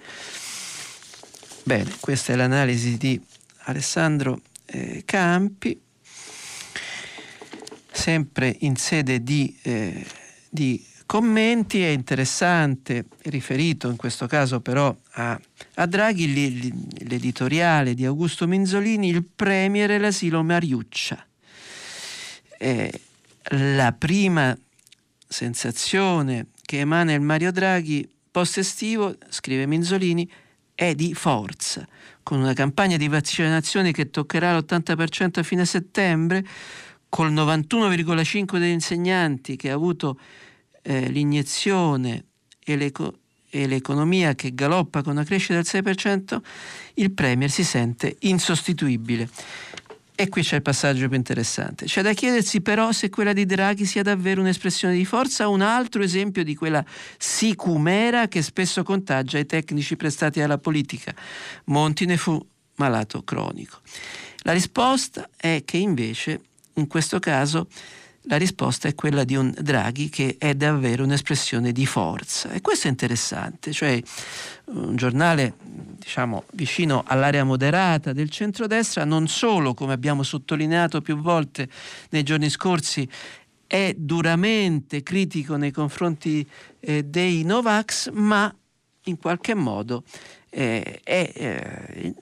Bene, 1.65 1.93
questa 2.01 2.33
è 2.33 2.37
l'analisi 2.37 2.97
di 2.97 3.21
Alessandro 3.65 4.41
eh, 4.65 5.03
Campi, 5.05 5.79
sempre 7.91 8.57
in 8.61 8.77
sede 8.77 9.23
di, 9.23 9.55
eh, 9.63 10.07
di 10.49 10.83
commenti, 11.09 11.83
è 11.83 11.89
interessante, 11.89 13.07
riferito 13.23 13.89
in 13.89 13.97
questo 13.97 14.27
caso 14.27 14.61
però 14.61 14.95
a, 15.13 15.41
a 15.77 15.87
Draghi, 15.87 16.71
l'editoriale 16.99 17.95
di 17.95 18.05
Augusto 18.05 18.47
Minzolini, 18.47 19.09
il 19.09 19.25
premier 19.25 19.93
e 19.93 19.99
l'asilo 19.99 20.43
Mariuccia. 20.43 21.27
Eh, 22.59 23.01
la 23.53 23.93
prima 23.93 24.55
sensazione 25.27 26.49
che 26.61 26.81
emana 26.81 27.15
il 27.15 27.23
Mario 27.23 27.53
Draghi 27.53 28.07
post 28.31 28.59
estivo, 28.59 29.17
scrive 29.31 29.65
Minzolini, 29.65 30.31
è 30.75 30.95
di 30.95 31.15
forza, 31.15 31.89
con 32.23 32.39
una 32.39 32.53
campagna 32.53 32.99
di 32.99 33.09
vaccinazione 33.09 33.93
che 33.93 34.11
toccherà 34.11 34.59
l'80% 34.59 35.39
a 35.39 35.43
fine 35.43 35.65
settembre, 35.65 36.45
col 37.09 37.33
91,5% 37.33 38.59
degli 38.59 38.73
insegnanti 38.73 39.57
che 39.57 39.71
ha 39.71 39.75
avuto 39.75 40.19
eh, 40.89 41.11
l'iniezione 41.11 42.25
e, 42.65 42.77
l'eco- 42.77 43.19
e 43.51 43.67
l'economia 43.67 44.35
che 44.35 44.55
galoppa 44.55 45.03
con 45.03 45.13
una 45.13 45.25
crescita 45.25 45.53
del 45.55 45.67
6%, 45.67 46.41
il 46.95 47.13
Premier 47.13 47.51
si 47.51 47.63
sente 47.63 48.17
insostituibile. 48.21 49.29
E 50.15 50.29
qui 50.31 50.43
c'è 50.43 50.57
il 50.57 50.63
passaggio 50.63 51.07
più 51.07 51.17
interessante. 51.17 51.85
C'è 51.85 52.03
da 52.03 52.13
chiedersi 52.15 52.63
però 52.63 52.91
se 52.91 53.11
quella 53.11 53.35
di 53.35 53.45
Draghi 53.45 53.85
sia 53.85 54.03
davvero 54.03 54.41
un'espressione 54.41 54.95
di 54.95 55.05
forza 55.05 55.49
o 55.49 55.53
un 55.53 55.61
altro 55.61 56.03
esempio 56.03 56.43
di 56.43 56.57
quella 56.57 56.85
sicumera 57.19 58.27
che 58.27 58.43
spesso 58.43 58.83
contagia 58.83 59.39
i 59.39 59.47
tecnici 59.47 59.95
prestati 59.95 60.41
alla 60.41 60.59
politica. 60.59 61.15
Monti 61.67 62.07
ne 62.07 62.17
fu 62.17 62.45
malato 62.77 63.23
cronico. 63.23 63.81
La 64.39 64.53
risposta 64.53 65.29
è 65.37 65.63
che 65.65 65.77
invece 65.77 66.41
in 66.75 66.87
questo 66.89 67.19
caso 67.19 67.69
la 68.29 68.37
risposta 68.37 68.89
è 68.89 68.95
quella 68.95 69.25
di 69.25 69.37
un 69.37 69.55
Draghi 69.59 70.11
che 70.11 70.37
è 70.39 70.55
davvero 70.55 71.03
un'espressione 71.05 71.73
di 71.73 71.87
forza. 71.87 72.51
E 72.51 72.61
questo 72.61 72.87
è 72.87 72.91
interessante, 72.91 73.73
cioè 73.73 74.01
un 74.67 74.97
giornale 74.97 75.55
diciamo, 75.63 76.45
vicino 76.53 77.03
all'area 77.07 77.45
moderata 77.45 78.13
del 78.13 78.29
centrodestra, 78.29 79.05
non 79.05 79.29
solo, 79.29 79.73
come 79.73 79.95
abbiamo 79.95 80.23
sottolineato 80.23 81.01
più 81.01 81.19
volte 81.19 81.69
nei 82.11 82.23
giorni 82.23 82.51
scorsi, 82.51 83.09
è 83.67 83.95
duramente 83.97 85.03
critico 85.03 85.57
nei 85.57 85.71
confronti 85.71 86.47
eh, 86.81 87.05
dei 87.05 87.45
Novax, 87.45 88.11
ma 88.11 88.55
in 89.05 89.19
qualche 89.19 89.55
modo 89.55 90.05
eh, 90.51 91.01
eh, 91.03 92.15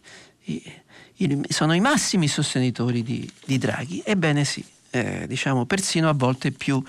sono 1.48 1.74
i 1.74 1.80
massimi 1.80 2.28
sostenitori 2.28 3.02
di, 3.02 3.28
di 3.44 3.58
Draghi. 3.58 4.02
Ebbene 4.04 4.44
sì, 4.44 4.64
eh, 4.96 5.26
diciamo 5.26 5.66
persino 5.66 6.08
a 6.08 6.12
volte 6.12 6.50
più 6.50 6.82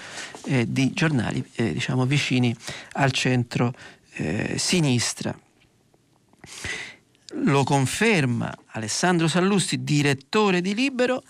eh, 0.45 0.65
di 0.71 0.91
giornali 0.93 1.43
eh, 1.55 1.73
diciamo 1.73 2.05
vicini 2.05 2.55
al 2.93 3.11
centro 3.11 3.73
eh, 4.13 4.55
sinistra. 4.57 5.37
Lo 7.43 7.63
conferma 7.63 8.55
Alessandro 8.67 9.27
Sallusti, 9.27 9.83
direttore 9.83 10.61
di 10.61 10.73
Libero, 10.73 11.23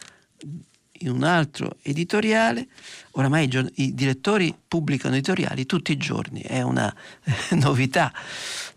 in 0.99 1.09
un 1.09 1.23
altro 1.23 1.77
editoriale, 1.81 2.67
oramai 3.11 3.47
i, 3.47 3.71
i 3.83 3.93
direttori 3.93 4.55
pubblicano 4.67 5.15
editoriali 5.15 5.65
tutti 5.65 5.91
i 5.91 5.97
giorni, 5.97 6.41
è 6.41 6.61
una 6.61 6.93
novità 7.51 8.13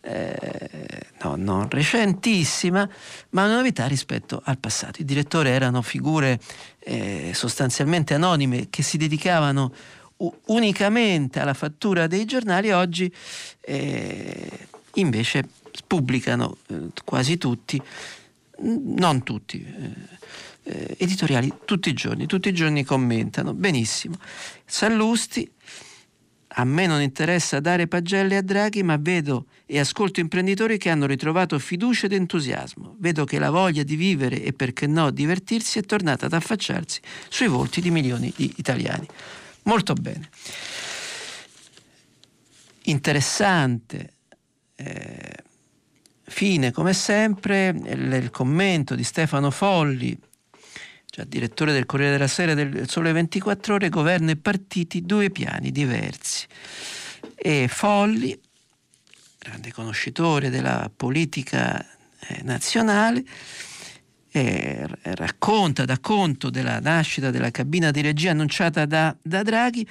eh, 0.00 1.10
no, 1.22 1.36
non 1.36 1.68
recentissima, 1.68 2.88
ma 3.30 3.44
una 3.44 3.56
novità 3.56 3.86
rispetto 3.86 4.40
al 4.44 4.58
passato. 4.58 5.00
I 5.00 5.04
direttori 5.04 5.50
erano 5.50 5.82
figure 5.82 6.38
eh, 6.78 7.32
sostanzialmente 7.34 8.14
anonime 8.14 8.68
che 8.70 8.82
si 8.82 8.96
dedicavano 8.96 9.72
unicamente 10.46 11.40
alla 11.40 11.54
fattura 11.54 12.06
dei 12.06 12.24
giornali, 12.24 12.70
oggi 12.70 13.12
eh, 13.60 14.68
invece 14.94 15.48
pubblicano 15.86 16.56
eh, 16.68 16.88
quasi 17.04 17.38
tutti, 17.38 17.80
non 18.58 19.22
tutti 19.22 19.64
eh, 19.64 20.18
eh, 20.64 20.94
editoriali 20.98 21.52
tutti 21.64 21.88
i 21.88 21.94
giorni, 21.94 22.26
tutti 22.26 22.48
i 22.48 22.52
giorni 22.52 22.84
commentano. 22.84 23.54
Benissimo. 23.54 24.16
Sallusti, 24.64 25.50
a 26.52 26.64
me 26.64 26.86
non 26.86 27.00
interessa 27.00 27.60
dare 27.60 27.86
pagelle 27.86 28.36
a 28.36 28.42
Draghi, 28.42 28.82
ma 28.82 28.96
vedo 28.98 29.46
e 29.66 29.78
ascolto 29.78 30.18
imprenditori 30.18 30.78
che 30.78 30.90
hanno 30.90 31.06
ritrovato 31.06 31.58
fiducia 31.58 32.06
ed 32.06 32.12
entusiasmo. 32.12 32.96
Vedo 32.98 33.24
che 33.24 33.38
la 33.38 33.50
voglia 33.50 33.84
di 33.84 33.94
vivere 33.94 34.42
e 34.42 34.52
perché 34.52 34.86
no 34.86 35.10
divertirsi 35.10 35.78
è 35.78 35.82
tornata 35.82 36.26
ad 36.26 36.32
affacciarsi 36.32 37.00
sui 37.28 37.46
volti 37.46 37.80
di 37.80 37.90
milioni 37.90 38.32
di 38.34 38.52
italiani. 38.56 39.06
Molto 39.64 39.92
bene. 39.94 40.28
Interessante. 42.84 44.14
Eh, 44.74 45.44
fine 46.22 46.72
come 46.72 46.94
sempre 46.94 47.68
il, 47.68 48.30
commento 48.30 48.94
di 48.94 49.04
Stefano 49.04 49.50
Folli 49.50 50.18
cioè 51.10 51.24
direttore 51.24 51.72
del 51.72 51.86
Corriere 51.86 52.12
della 52.12 52.28
Sera 52.28 52.54
del 52.54 52.88
Sole 52.88 53.12
24 53.12 53.74
Ore, 53.74 53.88
governo 53.88 54.30
e 54.30 54.36
partiti 54.36 55.02
due 55.02 55.30
piani 55.30 55.72
diversi. 55.72 56.46
E 57.34 57.66
Folli, 57.68 58.38
grande 59.38 59.72
conoscitore 59.72 60.50
della 60.50 60.90
politica 60.94 61.80
eh, 61.80 62.42
nazionale, 62.42 63.24
eh, 64.30 64.86
racconta, 65.02 65.84
dà 65.84 65.98
conto 65.98 66.48
della 66.48 66.78
nascita 66.78 67.30
della 67.30 67.50
cabina 67.50 67.90
di 67.90 68.00
regia 68.00 68.30
annunciata 68.30 68.86
da, 68.86 69.14
da 69.20 69.42
Draghi 69.42 69.86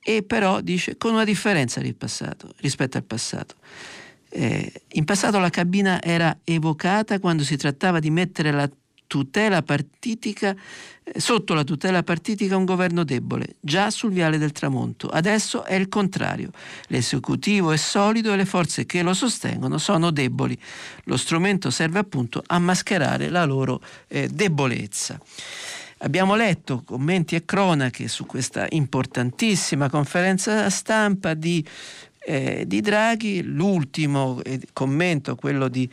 e 0.00 0.22
però 0.22 0.60
dice 0.62 0.96
con 0.96 1.12
una 1.12 1.24
differenza 1.24 1.80
rispetto 1.82 2.96
al 2.96 3.04
passato. 3.04 3.56
Eh, 4.30 4.72
in 4.92 5.04
passato 5.04 5.38
la 5.38 5.50
cabina 5.50 6.02
era 6.02 6.38
evocata 6.44 7.18
quando 7.18 7.44
si 7.44 7.56
trattava 7.56 8.00
di 8.00 8.08
mettere 8.08 8.50
la 8.50 8.70
tutela 9.12 9.60
partitica, 9.60 10.56
eh, 11.04 11.20
sotto 11.20 11.52
la 11.52 11.64
tutela 11.64 12.02
partitica 12.02 12.56
un 12.56 12.64
governo 12.64 13.04
debole, 13.04 13.56
già 13.60 13.90
sul 13.90 14.10
viale 14.10 14.38
del 14.38 14.52
tramonto. 14.52 15.08
Adesso 15.08 15.64
è 15.66 15.74
il 15.74 15.90
contrario. 15.90 16.50
L'esecutivo 16.86 17.72
è 17.72 17.76
solido 17.76 18.32
e 18.32 18.36
le 18.36 18.46
forze 18.46 18.86
che 18.86 19.02
lo 19.02 19.12
sostengono 19.12 19.76
sono 19.76 20.10
deboli. 20.10 20.58
Lo 21.04 21.18
strumento 21.18 21.68
serve 21.68 21.98
appunto 21.98 22.42
a 22.46 22.58
mascherare 22.58 23.28
la 23.28 23.44
loro 23.44 23.82
eh, 24.08 24.28
debolezza. 24.28 25.20
Abbiamo 25.98 26.34
letto 26.34 26.82
commenti 26.82 27.34
e 27.34 27.44
cronache 27.44 28.08
su 28.08 28.24
questa 28.24 28.66
importantissima 28.70 29.90
conferenza 29.90 30.70
stampa 30.70 31.34
di, 31.34 31.62
eh, 32.24 32.64
di 32.66 32.80
Draghi, 32.80 33.42
l'ultimo 33.42 34.40
eh, 34.42 34.58
commento, 34.72 35.36
quello 35.36 35.68
di 35.68 35.86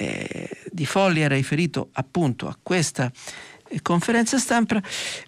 eh, 0.00 0.48
di 0.70 0.86
Folli 0.86 1.20
era 1.20 1.34
riferito 1.34 1.90
appunto 1.92 2.48
a 2.48 2.56
questa 2.60 3.12
eh, 3.68 3.82
conferenza 3.82 4.38
stampa, 4.38 4.82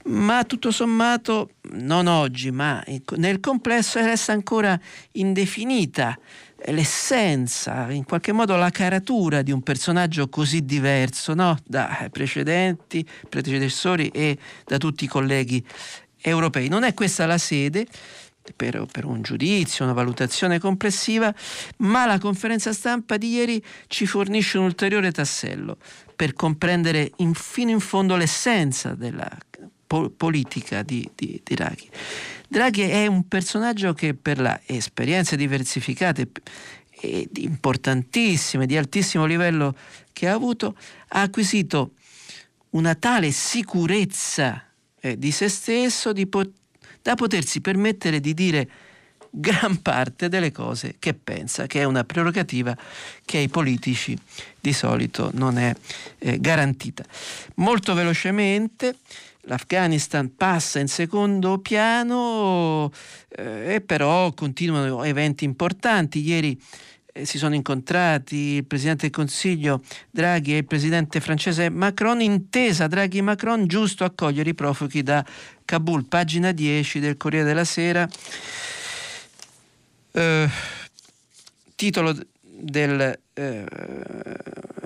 ma 0.05 0.45
tutto 0.45 0.70
sommato 0.70 1.51
non 1.73 2.07
oggi, 2.07 2.51
ma 2.51 2.83
nel 3.16 3.41
complesso 3.41 4.01
resta 4.01 4.33
ancora 4.33 4.79
indefinita 5.12 6.18
l'essenza, 6.66 7.91
in 7.91 8.05
qualche 8.05 8.33
modo 8.33 8.57
la 8.57 8.70
caratura 8.70 9.43
di 9.43 9.53
un 9.53 9.62
personaggio 9.62 10.29
così 10.29 10.64
diverso 10.64 11.35
no? 11.35 11.59
da 11.66 12.09
precedenti, 12.11 13.07
predecessori 13.29 14.09
e 14.09 14.39
da 14.64 14.79
tutti 14.79 15.05
i 15.05 15.09
colleghi 15.09 15.62
europei. 16.23 16.68
Non 16.68 16.85
è 16.85 16.95
questa 16.95 17.27
la 17.27 17.39
sede, 17.39 17.87
per, 18.57 18.86
per, 18.90 19.05
un 19.05 19.22
giudizio, 19.22 19.84
una 19.84 19.95
valutazione 19.95 20.59
complessiva, 20.59 21.32
ma 21.78 22.07
la 22.07 22.18
conferenza 22.18 22.72
stampa 22.72 23.16
di 23.16 23.32
ieri 23.32 23.62
ci 23.86 24.07
fornisce 24.07 24.59
un 24.59 24.64
ulteriore 24.64 25.12
tassello 25.12 25.76
per 26.16 26.32
comprendere 26.32 27.12
in, 27.16 27.34
fino 27.34 27.70
in 27.70 27.80
fondo 27.80 28.16
l'essenza 28.16 28.95
della 28.95 29.30
po- 29.86 30.11
politica 30.11 30.82
di, 30.82 31.09
di, 31.14 31.40
di, 31.43 31.55
Draghi. 31.55 31.88
Draghi 32.49 32.82
è 32.82 33.07
un 33.07 33.28
personaggio 33.28 33.95
che 33.95 34.14
per 34.14 34.38
le 34.40 34.61
esperienze 34.66 35.36
diversificate 35.36 36.30
e 36.90 37.28
importantissime, 37.36 38.66
di 38.66 38.76
altissimo 38.76 39.24
livello 39.24 39.74
che 40.12 40.28
ha 40.28 40.34
avuto, 40.34 40.76
ha 41.09 41.22
acquisito 41.22 41.95
una 42.70 42.95
tale 42.95 43.30
sicurezza 43.32 44.64
eh, 45.01 45.18
di 45.18 45.30
se 45.30 45.49
stesso 45.49 46.12
di 46.12 46.26
poter 46.26 46.61
da 47.03 47.15
potersi 47.15 47.61
permettere 47.61 48.21
di 48.21 48.33
dire 48.35 48.69
gran 49.35 49.81
parte 49.81 50.29
delle 50.29 50.53
cose 50.53 50.97
che 50.99 51.15
pensa, 51.15 51.67
che 51.67 51.81
è 51.81 51.85
una 51.85 52.05
prerogativa 52.05 52.77
che 53.25 53.39
ai 53.39 53.49
politici 53.49 54.17
di 54.61 54.73
solito 54.73 55.31
non 55.35 55.59
è 55.59 55.75
eh, 56.19 56.39
garantita. 56.39 57.03
Molto 57.57 57.95
velocemente 57.95 58.97
l'Afghanistan 59.47 60.37
passa 60.37 60.79
in 60.79 60.89
secondo 60.89 61.59
piano 61.59 62.93
eh, 63.31 63.75
e 63.75 63.81
però 63.81 64.33
continuano 64.33 65.03
eventi 65.03 65.45
importanti. 65.45 66.21
Ieri 66.21 66.61
si 67.13 67.37
sono 67.37 67.55
incontrati 67.55 68.37
il 68.37 68.65
Presidente 68.65 69.03
del 69.03 69.11
Consiglio 69.11 69.83
Draghi 70.11 70.55
e 70.55 70.59
il 70.59 70.65
Presidente 70.65 71.21
francese 71.21 71.69
Macron, 71.69 72.21
intesa 72.21 72.87
Draghi 72.87 73.19
e 73.19 73.23
Macron, 73.23 73.67
giusto 73.67 74.05
accogliere 74.05 74.51
i 74.51 74.55
profughi 74.55 75.03
da 75.03 75.25
Kabul, 75.65 76.07
pagina 76.07 76.53
10 76.53 77.01
del 77.01 77.17
Corriere 77.19 77.45
della 77.45 77.65
Sera. 77.65 78.09
Eh, 80.13 80.49
titolo 81.75 82.17
del 82.41 83.19
eh, 83.35 83.67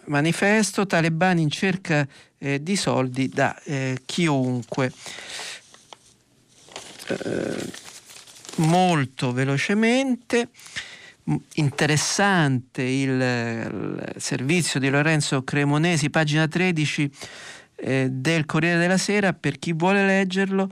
manifesto 0.07 0.87
Talebani 0.87 1.43
in 1.43 1.51
cerca 1.51 2.07
eh, 2.39 2.63
di 2.63 2.77
soldi 2.77 3.29
da 3.29 3.57
eh, 3.63 4.01
chiunque. 4.05 4.93
Eh, 7.09 7.85
molto 8.57 9.33
velocemente 9.33 10.49
interessante 11.55 12.83
il, 12.83 13.11
il, 13.11 14.15
servizio 14.17 14.79
di 14.79 14.89
Lorenzo 14.89 15.43
Cremonesi, 15.43 16.11
pagina 16.11 16.47
13 16.47 17.11
eh, 17.77 18.09
del 18.11 18.47
Corriere 18.47 18.79
della 18.79 18.99
Sera, 18.99 19.33
per 19.33 19.59
chi 19.59 19.73
vuole 19.73 20.07
leggerlo, 20.07 20.71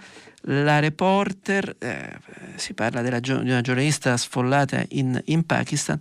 la 0.48 0.78
reporter, 0.78 1.76
eh, 1.78 2.18
si 2.56 2.74
parla 2.74 3.00
della, 3.02 3.20
di 3.20 3.30
una 3.30 3.60
giornalista 3.60 4.16
sfollata 4.16 4.84
in, 4.90 5.20
in 5.26 5.44
Pakistan, 5.44 5.98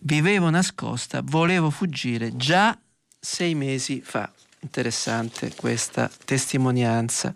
vivevo 0.00 0.50
nascosta, 0.50 1.20
volevo 1.24 1.70
fuggire 1.70 2.36
già 2.36 2.78
sei 3.18 3.54
mesi 3.54 4.00
fa. 4.00 4.30
Interessante 4.60 5.52
questa 5.56 6.10
testimonianza. 6.24 7.34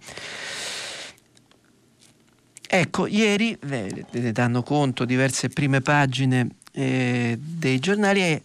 Ecco, 2.68 3.06
ieri 3.06 3.56
ne 3.60 4.32
danno 4.32 4.62
conto 4.62 5.04
diverse 5.04 5.48
prime 5.48 5.80
pagine 5.80 6.48
eh, 6.72 7.38
dei 7.38 7.78
giornali, 7.78 8.20
è 8.20 8.40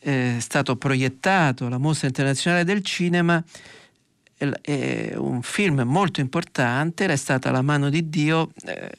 eh, 0.00 0.36
stato 0.38 0.76
proiettato 0.76 1.68
la 1.68 1.78
Mostra 1.78 2.06
Internazionale 2.06 2.64
del 2.64 2.82
Cinema, 2.84 3.42
è 4.36 5.14
un 5.16 5.40
film 5.42 5.80
molto 5.80 6.20
importante, 6.20 7.04
era 7.04 7.16
stata 7.16 7.50
La 7.50 7.62
mano 7.62 7.88
di 7.88 8.10
Dio, 8.10 8.50
eh, 8.64 8.90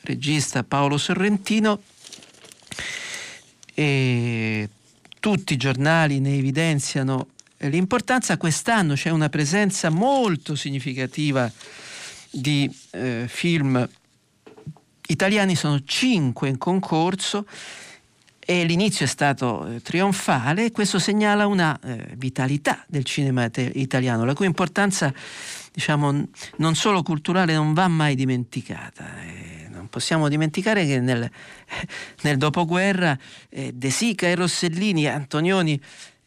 regista 0.00 0.64
Paolo 0.64 0.98
Sorrentino, 0.98 1.80
e 3.74 4.68
tutti 5.20 5.52
i 5.52 5.56
giornali 5.56 6.18
ne 6.18 6.34
evidenziano 6.34 7.28
l'importanza. 7.58 8.36
Quest'anno 8.36 8.94
c'è 8.94 9.10
una 9.10 9.28
presenza 9.28 9.88
molto 9.90 10.56
significativa 10.56 11.50
di 12.32 12.74
eh, 12.90 13.26
film 13.28 13.88
italiani, 15.06 15.54
sono 15.54 15.82
cinque 15.84 16.48
in 16.48 16.58
concorso, 16.58 17.46
e 18.44 18.64
l'inizio 18.64 19.04
è 19.04 19.08
stato 19.08 19.66
eh, 19.66 19.80
trionfale 19.80 20.72
questo 20.72 20.98
segnala 20.98 21.46
una 21.46 21.78
eh, 21.80 22.14
vitalità 22.16 22.84
del 22.88 23.04
cinema 23.04 23.48
italiano, 23.54 24.24
la 24.24 24.34
cui 24.34 24.46
importanza 24.46 25.12
diciamo, 25.72 26.28
non 26.56 26.74
solo 26.74 27.02
culturale 27.02 27.54
non 27.54 27.72
va 27.72 27.86
mai 27.88 28.14
dimenticata. 28.14 29.04
Eh, 29.22 29.68
non 29.70 29.88
possiamo 29.88 30.28
dimenticare 30.28 30.84
che 30.86 31.00
nel, 31.00 31.28
nel 32.22 32.36
dopoguerra 32.36 33.16
eh, 33.48 33.72
De 33.72 33.90
Sica 33.90 34.26
e 34.26 34.34
Rossellini, 34.34 35.06
Antonioni 35.06 35.80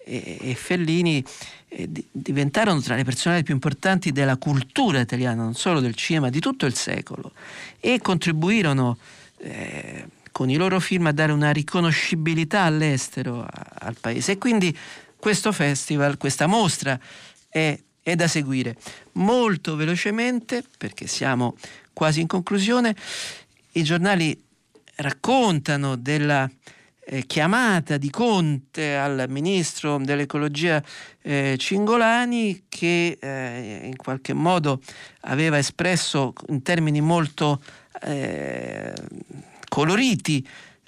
e, 0.06 0.38
e 0.40 0.56
Fellini 0.56 1.24
eh, 1.70 1.90
diventarono 2.12 2.80
tra 2.80 2.96
le 2.96 3.04
personalità 3.04 3.44
più 3.44 3.54
importanti 3.56 4.12
della 4.12 4.38
cultura 4.38 5.00
italiana, 5.00 5.44
non 5.44 5.56
solo 5.56 5.80
del 5.80 5.96
cinema, 5.96 6.30
di 6.30 6.40
tutto 6.40 6.66
il 6.66 6.76
secolo 6.76 7.32
e 7.80 8.00
contribuirono 8.00 8.98
eh, 9.40 10.06
con 10.32 10.50
i 10.50 10.56
loro 10.56 10.80
film 10.80 11.08
a 11.08 11.12
dare 11.12 11.32
una 11.32 11.52
riconoscibilità 11.52 12.62
all'estero 12.62 13.42
a, 13.42 13.66
al 13.80 13.96
paese. 14.00 14.34
E 14.34 14.38
quindi 14.38 14.78
questo 15.18 15.52
festival, 15.52 16.18
questa 16.18 16.46
mostra 16.46 17.00
è, 17.50 17.78
è 18.04 18.16
da 18.16 18.28
seguire. 18.28 18.78
Molto 19.14 19.76
velocemente, 19.76 20.64
perché 20.78 21.08
siamo 21.08 21.56
quasi 21.94 22.22
in 22.22 22.28
conclusione, 22.28 22.96
i 23.72 23.84
giornali 23.84 24.40
raccontano 24.98 25.96
della 25.96 26.50
eh, 27.08 27.26
chiamata 27.26 27.98
di 27.98 28.10
Conte 28.10 28.96
al 28.96 29.26
ministro 29.30 29.98
dell'ecologia 30.00 30.82
eh, 31.22 31.56
Cingolani 31.58 32.66
che 32.68 33.18
eh, 33.20 33.82
in 33.84 33.96
qualche 33.96 34.34
modo 34.34 34.82
aveva 35.22 35.58
espresso 35.58 36.34
in 36.48 36.64
termini 36.64 37.02
molto 37.02 37.62
eh, 38.02 38.94
coloriti 39.70 40.46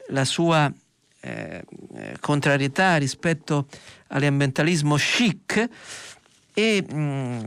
la 0.10 0.26
sua 0.26 0.72
eh, 1.20 1.64
contrarietà 2.20 2.98
rispetto 2.98 3.68
all'ambientalismo 4.08 4.96
chic 4.96 5.70
e 6.54 6.84
mh, 6.88 6.96
mm, 6.96 7.40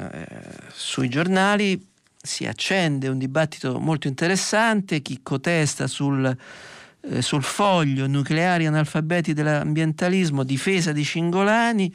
sui 0.72 1.08
giornali 1.08 1.88
si 2.22 2.46
accende 2.46 3.08
un 3.08 3.18
dibattito 3.18 3.80
molto 3.80 4.06
interessante, 4.06 5.00
chi 5.00 5.20
cotesta 5.22 5.86
sul, 5.86 6.36
eh, 7.02 7.22
sul 7.22 7.42
foglio 7.42 8.06
nucleari 8.06 8.66
analfabeti 8.66 9.32
dell'ambientalismo, 9.32 10.44
difesa 10.44 10.92
di 10.92 11.04
Cingolani, 11.04 11.94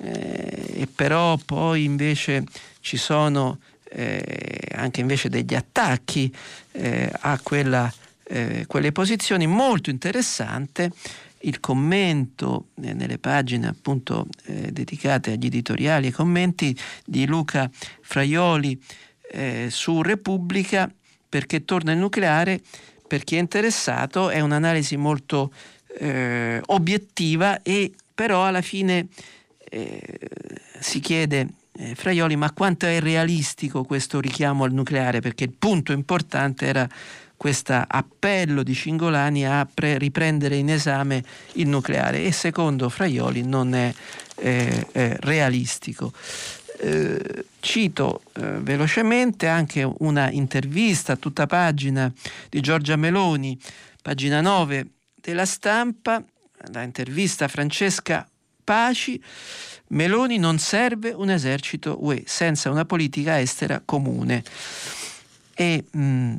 eh, 0.00 0.72
e 0.74 0.88
però 0.94 1.36
poi 1.44 1.84
invece 1.84 2.44
ci 2.80 2.96
sono 2.96 3.58
eh, 3.90 4.68
anche 4.72 5.00
invece 5.00 5.28
degli 5.28 5.54
attacchi 5.54 6.32
eh, 6.72 7.10
a 7.20 7.38
quella 7.42 7.92
eh, 8.28 8.64
quelle 8.66 8.92
posizioni. 8.92 9.46
Molto 9.46 9.90
interessante 9.90 10.90
il 11.40 11.60
commento 11.60 12.68
eh, 12.82 12.92
nelle 12.92 13.18
pagine 13.18 13.68
appunto 13.68 14.26
dedicate 14.46 15.32
agli 15.32 15.46
editoriali 15.46 16.08
e 16.08 16.12
commenti 16.12 16.76
di 17.04 17.26
Luca 17.26 17.70
Fraioli 18.00 18.80
su 19.68 20.02
Repubblica 20.02 20.90
perché 21.28 21.64
torna 21.64 21.92
il 21.92 21.98
nucleare 21.98 22.60
per 23.06 23.24
chi 23.24 23.36
è 23.36 23.38
interessato 23.38 24.30
è 24.30 24.40
un'analisi 24.40 24.96
molto 24.96 25.52
eh, 25.98 26.60
obiettiva 26.66 27.62
e 27.62 27.92
però 28.14 28.44
alla 28.44 28.62
fine 28.62 29.08
eh, 29.68 30.00
si 30.80 31.00
chiede 31.00 31.48
Fraioli 31.94 32.36
ma 32.36 32.52
quanto 32.52 32.86
è 32.86 33.00
realistico 33.00 33.84
questo 33.84 34.18
richiamo 34.20 34.64
al 34.64 34.72
nucleare 34.72 35.20
perché 35.20 35.44
il 35.44 35.52
punto 35.58 35.92
importante 35.92 36.66
era 36.66 36.88
questo 37.36 37.84
appello 37.86 38.62
di 38.62 38.74
Cingolani 38.74 39.46
a 39.46 39.68
pre- 39.72 39.98
riprendere 39.98 40.56
in 40.56 40.70
esame 40.70 41.22
il 41.54 41.68
nucleare 41.68 42.24
e 42.24 42.32
secondo 42.32 42.88
Fraioli 42.88 43.42
non 43.42 43.74
è 43.74 43.92
eh, 44.36 44.86
eh, 44.92 45.16
realistico. 45.20 46.12
Eh, 46.78 47.46
cito 47.60 48.22
eh, 48.34 48.58
velocemente 48.60 49.48
anche 49.48 49.82
una 49.98 50.30
intervista 50.30 51.12
a 51.12 51.16
tutta 51.16 51.46
pagina 51.46 52.12
di 52.48 52.60
Giorgia 52.60 52.96
Meloni, 52.96 53.58
pagina 54.02 54.40
9 54.40 54.86
della 55.14 55.46
stampa, 55.46 56.22
la 56.72 56.82
intervista 56.82 57.48
Francesca 57.48 58.28
Paci. 58.62 59.22
Meloni 59.88 60.38
non 60.38 60.58
serve 60.58 61.10
un 61.10 61.30
esercito 61.30 62.04
UE 62.04 62.24
senza 62.26 62.70
una 62.70 62.84
politica 62.84 63.40
estera 63.40 63.80
comune. 63.84 64.42
E 65.54 65.84
mh, 65.90 66.36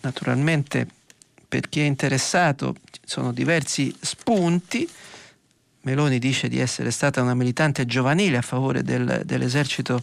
naturalmente 0.00 0.88
per 1.48 1.68
chi 1.68 1.80
è 1.80 1.84
interessato 1.84 2.74
ci 2.90 3.00
sono 3.04 3.32
diversi 3.32 3.94
spunti. 4.00 4.88
Meloni 5.86 6.18
dice 6.18 6.48
di 6.48 6.58
essere 6.58 6.90
stata 6.90 7.22
una 7.22 7.34
militante 7.34 7.86
giovanile 7.86 8.38
a 8.38 8.42
favore 8.42 8.82
del, 8.82 9.22
dell'esercito 9.24 10.02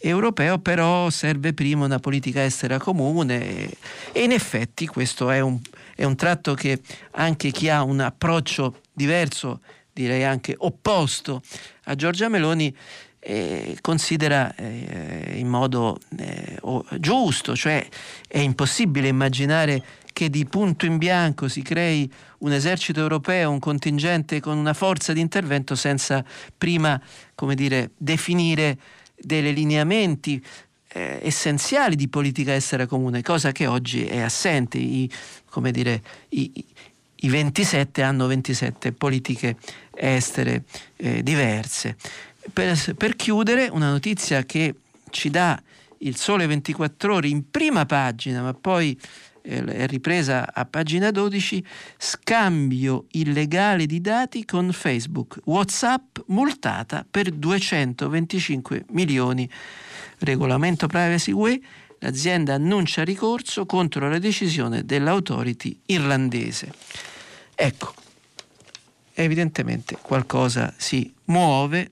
europeo, 0.00 0.58
però 0.58 1.08
serve 1.08 1.54
prima 1.54 1.84
una 1.84 2.00
politica 2.00 2.44
estera 2.44 2.78
comune 2.78 3.70
e, 4.10 4.24
in 4.24 4.32
effetti 4.32 4.88
questo 4.88 5.30
è 5.30 5.38
un, 5.38 5.60
è 5.94 6.02
un 6.02 6.16
tratto 6.16 6.54
che 6.54 6.80
anche 7.12 7.52
chi 7.52 7.68
ha 7.68 7.84
un 7.84 8.00
approccio 8.00 8.80
diverso, 8.92 9.60
direi 9.92 10.24
anche 10.24 10.56
opposto 10.58 11.42
a 11.84 11.94
Giorgia 11.94 12.28
Meloni, 12.28 12.76
eh, 13.20 13.78
considera 13.80 14.52
eh, 14.56 15.34
in 15.36 15.46
modo 15.46 15.96
eh, 16.18 16.58
giusto, 16.98 17.54
cioè 17.54 17.86
è 18.26 18.40
impossibile 18.40 19.06
immaginare 19.06 19.82
che 20.14 20.30
di 20.30 20.46
punto 20.46 20.86
in 20.86 20.96
bianco 20.96 21.48
si 21.48 21.60
crei 21.60 22.10
un 22.38 22.52
esercito 22.52 23.00
europeo, 23.00 23.50
un 23.50 23.58
contingente 23.58 24.40
con 24.40 24.56
una 24.56 24.72
forza 24.72 25.12
di 25.12 25.20
intervento 25.20 25.74
senza 25.74 26.24
prima, 26.56 26.98
come 27.34 27.56
dire, 27.56 27.90
definire 27.98 28.78
dei 29.16 29.52
lineamenti 29.52 30.42
eh, 30.88 31.18
essenziali 31.20 31.96
di 31.96 32.06
politica 32.06 32.54
estera 32.54 32.86
comune, 32.86 33.22
cosa 33.22 33.50
che 33.50 33.66
oggi 33.66 34.06
è 34.06 34.20
assente. 34.20 34.78
I, 34.78 35.10
come 35.50 35.72
dire, 35.72 36.00
i, 36.28 36.64
i 37.16 37.28
27 37.28 38.00
hanno 38.00 38.28
27 38.28 38.92
politiche 38.92 39.56
estere 39.96 40.62
eh, 40.96 41.24
diverse. 41.24 41.96
Per, 42.52 42.94
per 42.96 43.16
chiudere, 43.16 43.68
una 43.68 43.90
notizia 43.90 44.44
che 44.44 44.76
ci 45.10 45.28
dà 45.28 45.60
il 45.98 46.16
Sole 46.16 46.46
24 46.46 47.14
ore 47.14 47.26
in 47.26 47.50
prima 47.50 47.84
pagina, 47.84 48.42
ma 48.42 48.54
poi 48.54 48.96
è 49.46 49.86
ripresa 49.86 50.54
a 50.54 50.64
pagina 50.64 51.10
12, 51.10 51.62
scambio 51.98 53.04
illegale 53.10 53.84
di 53.84 54.00
dati 54.00 54.46
con 54.46 54.72
Facebook, 54.72 55.38
Whatsapp 55.44 56.18
multata 56.28 57.04
per 57.08 57.30
225 57.30 58.86
milioni. 58.92 59.48
Regolamento 60.20 60.86
privacy 60.86 61.32
UE, 61.32 61.60
l'azienda 61.98 62.54
annuncia 62.54 63.04
ricorso 63.04 63.66
contro 63.66 64.08
la 64.08 64.18
decisione 64.18 64.86
dell'autority 64.86 65.78
irlandese. 65.86 66.72
Ecco, 67.54 67.92
evidentemente 69.12 69.98
qualcosa 70.00 70.72
si 70.78 71.12
muove 71.24 71.90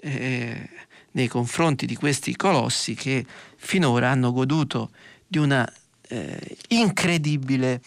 eh, 0.00 0.68
nei 1.12 1.28
confronti 1.28 1.86
di 1.86 1.94
questi 1.94 2.34
colossi 2.34 2.94
che 2.94 3.24
finora 3.56 4.10
hanno 4.10 4.32
goduto 4.32 4.90
di 5.24 5.38
una 5.38 5.72
eh, 6.10 6.56
incredibile 6.68 7.80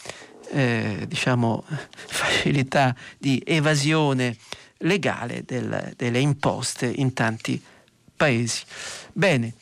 eh, 0.52 1.06
diciamo, 1.08 1.64
facilità 2.08 2.96
di 3.18 3.42
evasione 3.46 4.36
legale 4.80 5.44
del, 5.46 5.94
delle 5.96 6.20
imposte 6.20 6.88
in 6.88 7.14
tanti 7.14 7.62
paesi. 8.16 8.64
Bene, 9.12 9.54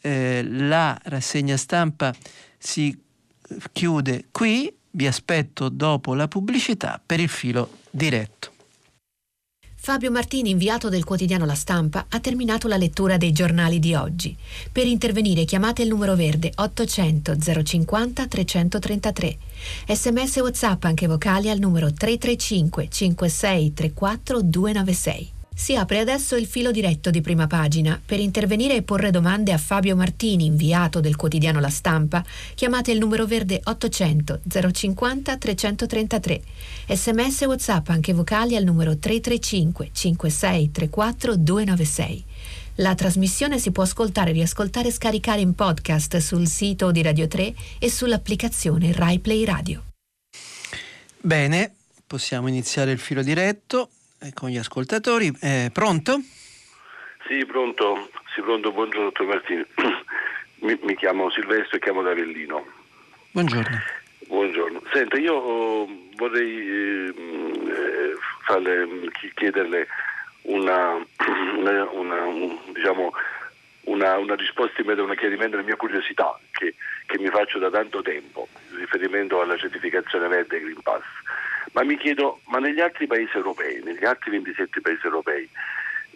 eh, 0.00 0.42
la 0.44 0.98
rassegna 1.04 1.56
stampa 1.56 2.14
si 2.58 2.96
chiude 3.72 4.26
qui, 4.30 4.72
vi 4.90 5.06
aspetto 5.06 5.68
dopo 5.68 6.14
la 6.14 6.26
pubblicità 6.26 7.00
per 7.04 7.20
il 7.20 7.28
filo 7.28 7.78
diretto. 7.90 8.54
Fabio 9.86 10.10
Martini, 10.10 10.50
inviato 10.50 10.88
del 10.88 11.04
quotidiano 11.04 11.44
La 11.44 11.54
Stampa, 11.54 12.06
ha 12.08 12.18
terminato 12.18 12.66
la 12.66 12.76
lettura 12.76 13.16
dei 13.18 13.30
giornali 13.30 13.78
di 13.78 13.94
oggi. 13.94 14.36
Per 14.72 14.84
intervenire 14.84 15.44
chiamate 15.44 15.82
il 15.82 15.88
numero 15.88 16.16
verde 16.16 16.50
800 16.52 17.36
050 17.62 18.26
333. 18.26 19.38
Sms 19.86 20.36
WhatsApp 20.38 20.82
anche 20.82 21.06
vocali 21.06 21.50
al 21.50 21.60
numero 21.60 21.92
335 21.92 22.88
5634 22.90 24.42
296. 24.42 25.35
Si 25.58 25.74
apre 25.74 26.00
adesso 26.00 26.36
il 26.36 26.44
filo 26.44 26.70
diretto 26.70 27.08
di 27.08 27.22
prima 27.22 27.46
pagina. 27.46 27.98
Per 28.04 28.20
intervenire 28.20 28.76
e 28.76 28.82
porre 28.82 29.10
domande 29.10 29.52
a 29.52 29.58
Fabio 29.58 29.96
Martini, 29.96 30.44
inviato 30.44 31.00
del 31.00 31.16
quotidiano 31.16 31.60
La 31.60 31.70
Stampa, 31.70 32.22
chiamate 32.54 32.92
il 32.92 32.98
numero 32.98 33.24
verde 33.24 33.62
800 33.64 34.40
050 34.70 35.36
333. 35.38 36.42
Sms 36.88 37.40
WhatsApp 37.46 37.88
anche 37.88 38.12
vocali 38.12 38.54
al 38.54 38.64
numero 38.64 38.98
335 38.98 39.88
5634 39.92 41.36
296. 41.36 42.24
La 42.76 42.94
trasmissione 42.94 43.58
si 43.58 43.70
può 43.70 43.82
ascoltare, 43.82 44.32
riascoltare 44.32 44.88
e 44.88 44.92
scaricare 44.92 45.40
in 45.40 45.54
podcast 45.54 46.18
sul 46.18 46.46
sito 46.48 46.90
di 46.90 47.00
Radio 47.00 47.26
3 47.28 47.54
e 47.78 47.90
sull'applicazione 47.90 48.92
RaiPlay 48.92 49.44
Radio. 49.46 49.84
Bene, 51.18 51.74
possiamo 52.06 52.46
iniziare 52.46 52.92
il 52.92 52.98
filo 52.98 53.22
diretto 53.22 53.88
con 54.34 54.48
gli 54.48 54.58
ascoltatori. 54.58 55.30
Eh, 55.40 55.70
pronto? 55.72 56.20
Sì, 57.26 57.44
pronto. 57.46 58.10
Sì, 58.34 58.40
pronto. 58.42 58.72
Buongiorno, 58.72 59.04
dottor 59.04 59.26
Martini. 59.26 59.64
mi, 60.60 60.78
mi, 60.82 60.96
chiamo 60.96 61.30
Silvestro 61.30 61.76
e 61.76 61.80
chiamo 61.80 62.02
da 62.02 62.10
Avellino. 62.10 62.64
Buongiorno. 63.30 63.82
Buongiorno. 64.26 64.82
Senta, 64.92 65.18
io 65.18 65.34
oh, 65.34 65.88
vorrei 66.16 66.68
eh, 66.68 67.14
farle, 68.44 68.88
chiederle 69.34 69.86
una, 70.42 70.94
una, 71.58 71.90
una 71.90 72.22
un, 72.24 72.58
diciamo, 72.72 73.12
una, 73.84 74.18
una, 74.18 74.34
risposta 74.34 74.80
in 74.80 74.86
merito 74.86 75.04
a 75.04 75.10
un 75.10 75.16
chiarimento 75.16 75.56
alla 75.56 75.64
mia 75.64 75.76
curiosità 75.76 76.38
che, 76.50 76.74
che, 77.06 77.18
mi 77.18 77.28
faccio 77.28 77.58
da 77.58 77.70
tanto 77.70 78.02
tempo 78.02 78.48
riferimento 78.76 79.40
alla 79.40 79.56
certificazione 79.56 80.28
verde 80.28 80.60
Green 80.60 80.80
Pass. 80.82 81.04
Ma 81.72 81.82
mi 81.84 81.96
chiedo, 81.96 82.40
ma 82.46 82.58
negli 82.58 82.80
altri 82.80 83.06
paesi 83.06 83.36
europei, 83.36 83.82
negli 83.82 84.04
altri 84.04 84.30
27 84.30 84.80
paesi 84.80 85.04
europei, 85.04 85.48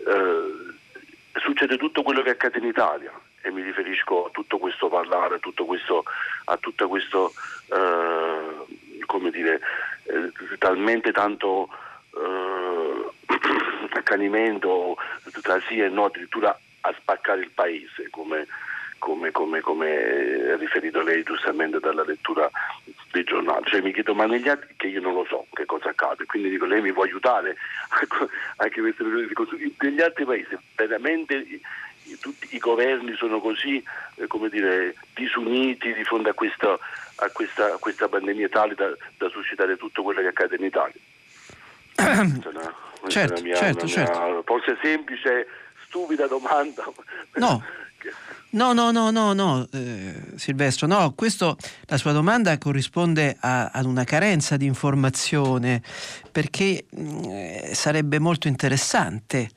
eh, 0.07 1.39
succede 1.39 1.77
tutto 1.77 2.03
quello 2.03 2.23
che 2.23 2.31
accade 2.31 2.59
in 2.59 2.67
Italia? 2.67 3.13
E 3.43 3.51
mi 3.51 3.63
riferisco 3.63 4.27
a 4.27 4.31
tutto 4.31 4.59
questo 4.59 4.89
parlare, 4.89 5.37
a 5.37 5.39
tutto 5.39 5.65
questo, 5.65 6.05
a 6.45 6.57
tutto 6.57 6.89
questo 6.89 7.33
eh, 7.69 9.05
come 9.07 9.31
dire, 9.31 9.61
eh, 10.05 10.57
talmente 10.59 11.13
tanto 11.13 11.69
eh, 12.15 13.11
accanimento 13.99 14.97
tra 15.43 15.61
sì 15.67 15.81
e 15.81 15.89
no, 15.89 16.05
addirittura 16.05 16.57
a 16.83 16.95
spaccare 16.99 17.41
il 17.41 17.51
paese, 17.51 18.09
come, 18.11 18.47
come, 19.01 19.33
come, 19.33 19.61
come 19.61 20.57
riferito 20.57 21.03
lei 21.03 21.25
giustamente 21.25 21.81
dalla 21.81 22.05
lettura 22.05 22.49
dei 23.11 23.25
giornali. 23.25 23.65
Cioè, 23.65 23.81
mi 23.81 23.93
chiedo, 23.93 24.15
ma 24.15 24.27
negli 24.27 24.49
altri, 24.49 24.75
che 24.77 24.87
io 24.87 25.01
non 25.01 25.15
lo 25.15 25.25
so 25.29 25.47
che 25.53 25.65
cosa 25.65 25.89
accade, 25.89 26.27
quindi 26.27 26.51
dico, 26.51 26.67
lei 26.67 26.81
mi 26.81 26.93
può 26.93 27.03
aiutare 27.03 27.57
anche 28.57 28.81
queste 28.81 29.03
ragioni 29.03 29.27
di 29.27 29.35
costruire. 29.35 29.73
Negli 29.81 30.01
altri 30.01 30.25
paesi 30.25 30.57
veramente 30.77 31.45
tutti 32.21 32.55
i 32.55 32.59
governi 32.59 33.15
sono 33.17 33.41
così, 33.41 33.83
eh, 34.17 34.27
come 34.29 34.49
dire, 34.49 34.95
disuniti 35.15 35.93
di 35.93 36.05
fronte 36.05 36.29
a 36.29 36.35
questa, 36.35 36.79
a 37.17 37.31
questa, 37.33 37.75
a 37.75 37.79
questa 37.79 38.09
pandemia 38.09 38.49
tale 38.49 38.75
da, 38.75 38.95
da 39.17 39.29
suscitare 39.29 39.77
tutto 39.77 40.03
quello 40.03 40.21
che 40.21 40.29
accade 40.29 40.57
in 40.57 40.65
Italia. 40.65 41.01
Una, 43.01 43.09
certo, 43.09 43.43
mia, 43.43 43.55
certo, 43.55 43.87
certo. 43.87 44.19
Mia, 44.19 44.43
forse 44.45 44.79
semplice 44.83 45.47
stupida 45.87 46.27
domanda. 46.27 46.85
No. 47.35 47.63
No, 48.53 48.73
no, 48.73 48.91
no, 48.91 49.11
no, 49.13 49.33
no 49.33 49.69
eh, 49.71 50.33
Silvestro, 50.35 50.89
no, 50.89 51.13
questo, 51.13 51.57
la 51.87 51.97
sua 51.97 52.11
domanda 52.11 52.59
corrisponde 52.59 53.37
a, 53.39 53.67
ad 53.67 53.85
una 53.85 54.03
carenza 54.03 54.57
di 54.57 54.67
informazione 54.67 55.81
perché 56.33 56.87
mm, 56.99 57.71
sarebbe 57.73 58.19
molto 58.19 58.49
interessante 58.49 59.51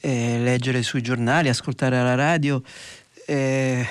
eh, 0.00 0.38
leggere 0.40 0.82
sui 0.82 1.00
giornali, 1.00 1.48
ascoltare 1.48 1.96
alla 1.96 2.14
radio, 2.14 2.62
eh, 3.24 3.86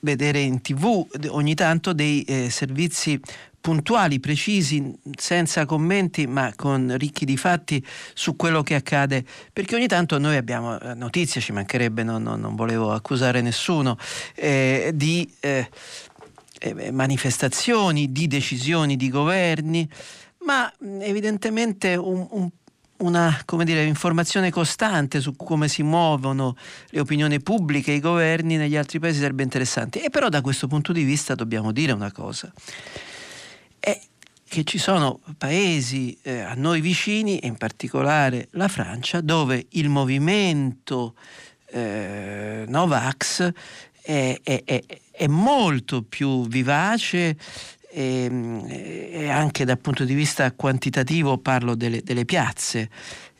vedere 0.00 0.40
in 0.40 0.60
tv 0.60 1.06
ogni 1.28 1.54
tanto 1.54 1.94
dei 1.94 2.22
eh, 2.24 2.50
servizi 2.50 3.18
puntuali, 3.66 4.20
precisi, 4.20 4.94
senza 5.18 5.64
commenti, 5.66 6.28
ma 6.28 6.52
con 6.54 6.94
ricchi 6.96 7.24
di 7.24 7.36
fatti 7.36 7.84
su 8.14 8.36
quello 8.36 8.62
che 8.62 8.76
accade, 8.76 9.24
perché 9.52 9.74
ogni 9.74 9.88
tanto 9.88 10.18
noi 10.18 10.36
abbiamo 10.36 10.78
eh, 10.78 10.94
notizie, 10.94 11.40
ci 11.40 11.50
mancherebbe, 11.50 12.04
no, 12.04 12.18
no, 12.18 12.36
non 12.36 12.54
volevo 12.54 12.92
accusare 12.92 13.40
nessuno, 13.40 13.98
eh, 14.36 14.92
di 14.94 15.28
eh, 15.40 15.68
eh, 16.60 16.92
manifestazioni, 16.92 18.12
di 18.12 18.28
decisioni 18.28 18.94
di 18.94 19.10
governi, 19.10 19.90
ma 20.44 20.72
evidentemente 21.00 21.96
un, 21.96 22.24
un 22.30 22.48
una 22.98 23.44
dire, 23.64 23.84
informazione 23.84 24.50
costante 24.50 25.20
su 25.20 25.36
come 25.36 25.68
si 25.68 25.82
muovono 25.82 26.56
le 26.90 27.00
opinioni 27.00 27.42
pubbliche, 27.42 27.90
i 27.90 28.00
governi 28.00 28.56
negli 28.56 28.74
altri 28.74 29.00
paesi 29.00 29.20
sarebbe 29.20 29.42
interessante. 29.42 30.02
E 30.02 30.08
però 30.08 30.30
da 30.30 30.40
questo 30.40 30.66
punto 30.66 30.92
di 30.92 31.02
vista 31.02 31.34
dobbiamo 31.34 31.72
dire 31.72 31.92
una 31.92 32.10
cosa 32.10 32.50
che 34.48 34.64
ci 34.64 34.78
sono 34.78 35.20
paesi 35.36 36.16
eh, 36.22 36.40
a 36.40 36.54
noi 36.54 36.80
vicini, 36.80 37.46
in 37.46 37.56
particolare 37.56 38.48
la 38.52 38.68
Francia, 38.68 39.20
dove 39.20 39.66
il 39.70 39.88
movimento 39.88 41.14
eh, 41.66 42.64
Novax 42.68 43.52
è, 44.02 44.40
è, 44.42 44.62
è, 44.64 44.82
è, 45.10 45.26
molto 45.26 46.02
più 46.02 46.46
vivace 46.46 47.36
e, 47.90 49.10
e, 49.10 49.28
anche 49.28 49.64
dal 49.64 49.78
punto 49.78 50.04
di 50.04 50.14
vista 50.14 50.52
quantitativo 50.52 51.38
parlo 51.38 51.74
delle, 51.74 52.02
delle 52.02 52.24
piazze 52.24 52.88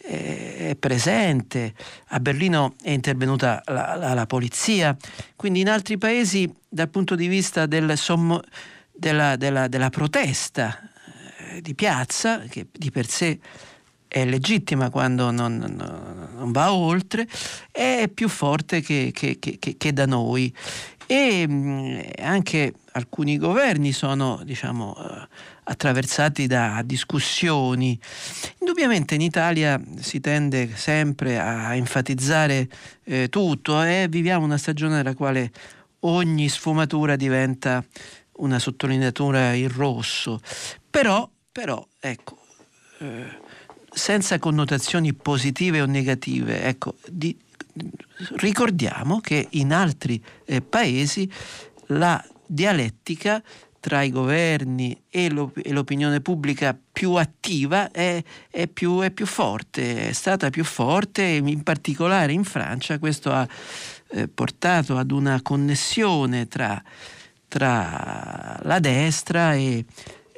è 0.06 0.76
presente, 0.78 1.74
a 2.08 2.20
Berlino 2.20 2.74
è 2.80 2.90
intervenuta 2.90 3.60
la, 3.66 3.96
la, 3.96 4.14
la, 4.14 4.26
polizia, 4.26 4.96
quindi 5.34 5.60
in 5.60 5.68
altri 5.68 5.98
paesi 5.98 6.48
dal 6.68 6.88
punto 6.88 7.16
di 7.16 7.26
vista 7.26 7.66
del 7.66 7.98
sommo, 7.98 8.40
della, 8.92 9.34
della, 9.34 9.66
della 9.66 9.90
protesta 9.90 10.78
eh, 10.80 10.95
di 11.60 11.74
piazza, 11.74 12.40
che 12.40 12.66
di 12.72 12.90
per 12.90 13.06
sé 13.06 13.38
è 14.08 14.24
legittima 14.24 14.88
quando 14.90 15.30
non, 15.30 15.56
non, 15.56 16.28
non 16.34 16.52
va 16.52 16.72
oltre, 16.72 17.26
è 17.70 18.08
più 18.12 18.28
forte 18.28 18.80
che, 18.80 19.10
che, 19.12 19.38
che, 19.38 19.58
che 19.58 19.92
da 19.92 20.06
noi. 20.06 20.52
E 21.08 21.46
mh, 21.46 22.12
anche 22.20 22.72
alcuni 22.92 23.36
governi 23.36 23.92
sono 23.92 24.40
diciamo, 24.44 24.96
eh, 24.96 25.28
attraversati 25.64 26.46
da 26.46 26.82
discussioni. 26.84 27.98
Indubbiamente 28.60 29.14
in 29.14 29.20
Italia 29.20 29.80
si 30.00 30.20
tende 30.20 30.70
sempre 30.74 31.38
a 31.38 31.74
enfatizzare 31.74 32.68
eh, 33.04 33.28
tutto 33.28 33.82
e 33.82 34.06
viviamo 34.08 34.44
una 34.44 34.58
stagione 34.58 34.96
nella 34.96 35.14
quale 35.14 35.52
ogni 36.00 36.48
sfumatura 36.48 37.16
diventa 37.16 37.84
una 38.38 38.58
sottolineatura 38.58 39.52
in 39.54 39.72
rosso, 39.72 40.40
però, 40.90 41.28
però 41.56 41.82
ecco, 42.00 42.36
eh, 42.98 43.24
senza 43.90 44.38
connotazioni 44.38 45.14
positive 45.14 45.80
o 45.80 45.86
negative, 45.86 46.64
ecco, 46.64 46.96
di, 47.08 47.34
ricordiamo 48.34 49.20
che 49.20 49.46
in 49.52 49.72
altri 49.72 50.22
eh, 50.44 50.60
paesi 50.60 51.26
la 51.86 52.22
dialettica 52.46 53.42
tra 53.80 54.02
i 54.02 54.10
governi 54.10 55.04
e, 55.08 55.30
l'op- 55.30 55.58
e 55.64 55.72
l'opinione 55.72 56.20
pubblica 56.20 56.78
più 56.92 57.14
attiva 57.14 57.90
è, 57.90 58.22
è, 58.50 58.66
più, 58.66 59.00
è, 59.00 59.10
più, 59.10 59.24
forte, 59.24 60.08
è 60.08 60.12
stata 60.12 60.50
più 60.50 60.62
forte 60.62 61.22
in 61.22 61.62
particolare 61.62 62.34
in 62.34 62.44
Francia 62.44 62.98
questo 62.98 63.32
ha 63.32 63.48
eh, 64.10 64.28
portato 64.28 64.98
ad 64.98 65.10
una 65.10 65.40
connessione 65.40 66.48
tra 66.48 66.82
tra 67.48 68.58
la 68.62 68.78
destra 68.80 69.54
e, 69.54 69.84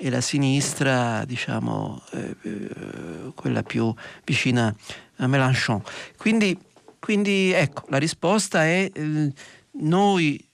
e 0.00 0.10
la 0.10 0.20
sinistra, 0.20 1.24
diciamo, 1.24 2.00
eh, 2.12 2.36
eh, 2.42 3.32
quella 3.34 3.62
più 3.62 3.92
vicina 4.24 4.74
a 5.16 5.26
Mélenchon. 5.26 5.82
Quindi, 6.16 6.56
quindi 7.00 7.52
ecco, 7.52 7.84
la 7.88 7.98
risposta 7.98 8.64
è 8.64 8.90
eh, 8.92 9.32
noi 9.80 10.48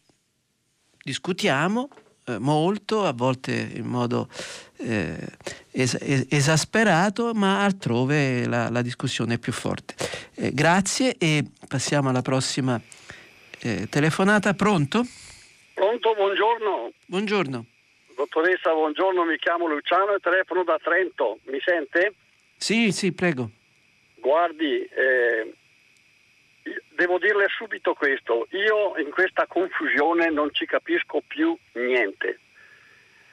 discutiamo 1.03 1.91
eh, 2.25 2.39
molto, 2.39 3.05
a 3.05 3.13
volte 3.13 3.73
in 3.75 3.85
modo 3.85 4.29
eh, 4.79 5.19
es- 5.71 5.99
esasperato, 6.31 7.35
ma 7.35 7.65
altrove 7.65 8.47
la, 8.47 8.71
la, 8.71 8.81
discussione 8.81 9.35
è 9.35 9.39
più 9.39 9.53
forte. 9.53 9.95
Eh, 10.37 10.55
grazie 10.55 11.17
e 11.19 11.45
passiamo 11.69 12.09
alla 12.09 12.23
prossima 12.23 12.81
telefonata. 13.89 14.53
Pronto? 14.53 15.07
Pronto, 15.73 16.15
buongiorno. 16.15 16.93
Buongiorno. 17.07 17.67
Dottoressa, 18.15 18.73
buongiorno, 18.73 19.25
mi 19.25 19.37
chiamo 19.39 19.67
Luciano 19.67 20.15
e 20.15 20.21
telefono 20.21 20.63
da 20.63 20.79
Trento. 20.81 21.39
Mi 21.45 21.61
sente? 21.61 22.15
Sì, 22.57 22.93
sì, 22.93 23.13
prego. 23.13 23.51
Guardi, 24.15 24.85
eh, 24.85 25.53
devo 26.95 27.19
dirle 27.19 27.47
subito 27.49 27.95
questo. 27.95 28.47
Io 28.51 28.97
in 28.99 29.11
questa 29.11 29.47
confusione 29.47 30.31
non 30.31 30.53
ci 30.53 30.65
capisco 30.65 31.23
più 31.27 31.57
niente. 31.73 32.39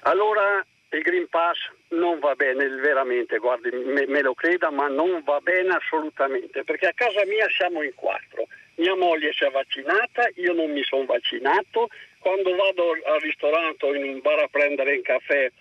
Allora 0.01 0.65
il 0.89 1.01
Green 1.01 1.27
Pass 1.29 1.57
non 1.89 2.19
va 2.19 2.34
bene 2.36 2.67
veramente, 2.67 3.38
guardi, 3.38 3.69
me, 3.71 4.05
me 4.07 4.21
lo 4.21 4.34
creda, 4.34 4.71
ma 4.71 4.88
non 4.88 5.21
va 5.23 5.39
bene 5.41 5.75
assolutamente, 5.75 6.63
perché 6.63 6.88
a 6.88 6.93
casa 6.93 7.23
mia 7.25 7.47
siamo 7.49 7.84
in 7.84 7.93
quattro. 7.93 8.47
Mia 8.75 8.95
moglie 8.95 9.32
si 9.32 9.43
è 9.43 9.51
vaccinata, 9.51 10.27
io 10.36 10.53
non 10.53 10.71
mi 10.71 10.82
sono 10.84 11.05
vaccinato, 11.05 11.89
quando 12.22 12.55
vado 12.55 12.91
al 12.91 13.19
ristorante 13.19 13.86
o 13.86 13.95
in 13.95 14.03
un 14.03 14.22
bar 14.22 14.39
a 14.39 14.47
prendere 14.47 14.95
un 14.95 15.01
caffè, 15.01 15.51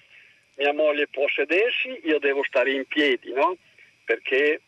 mia 0.56 0.72
moglie 0.72 1.08
può 1.08 1.26
sedersi, 1.28 2.00
io 2.04 2.18
devo 2.18 2.44
stare 2.44 2.70
in 2.72 2.84
piedi, 2.86 3.32
no? 3.32 3.56
Perché, 4.04 4.60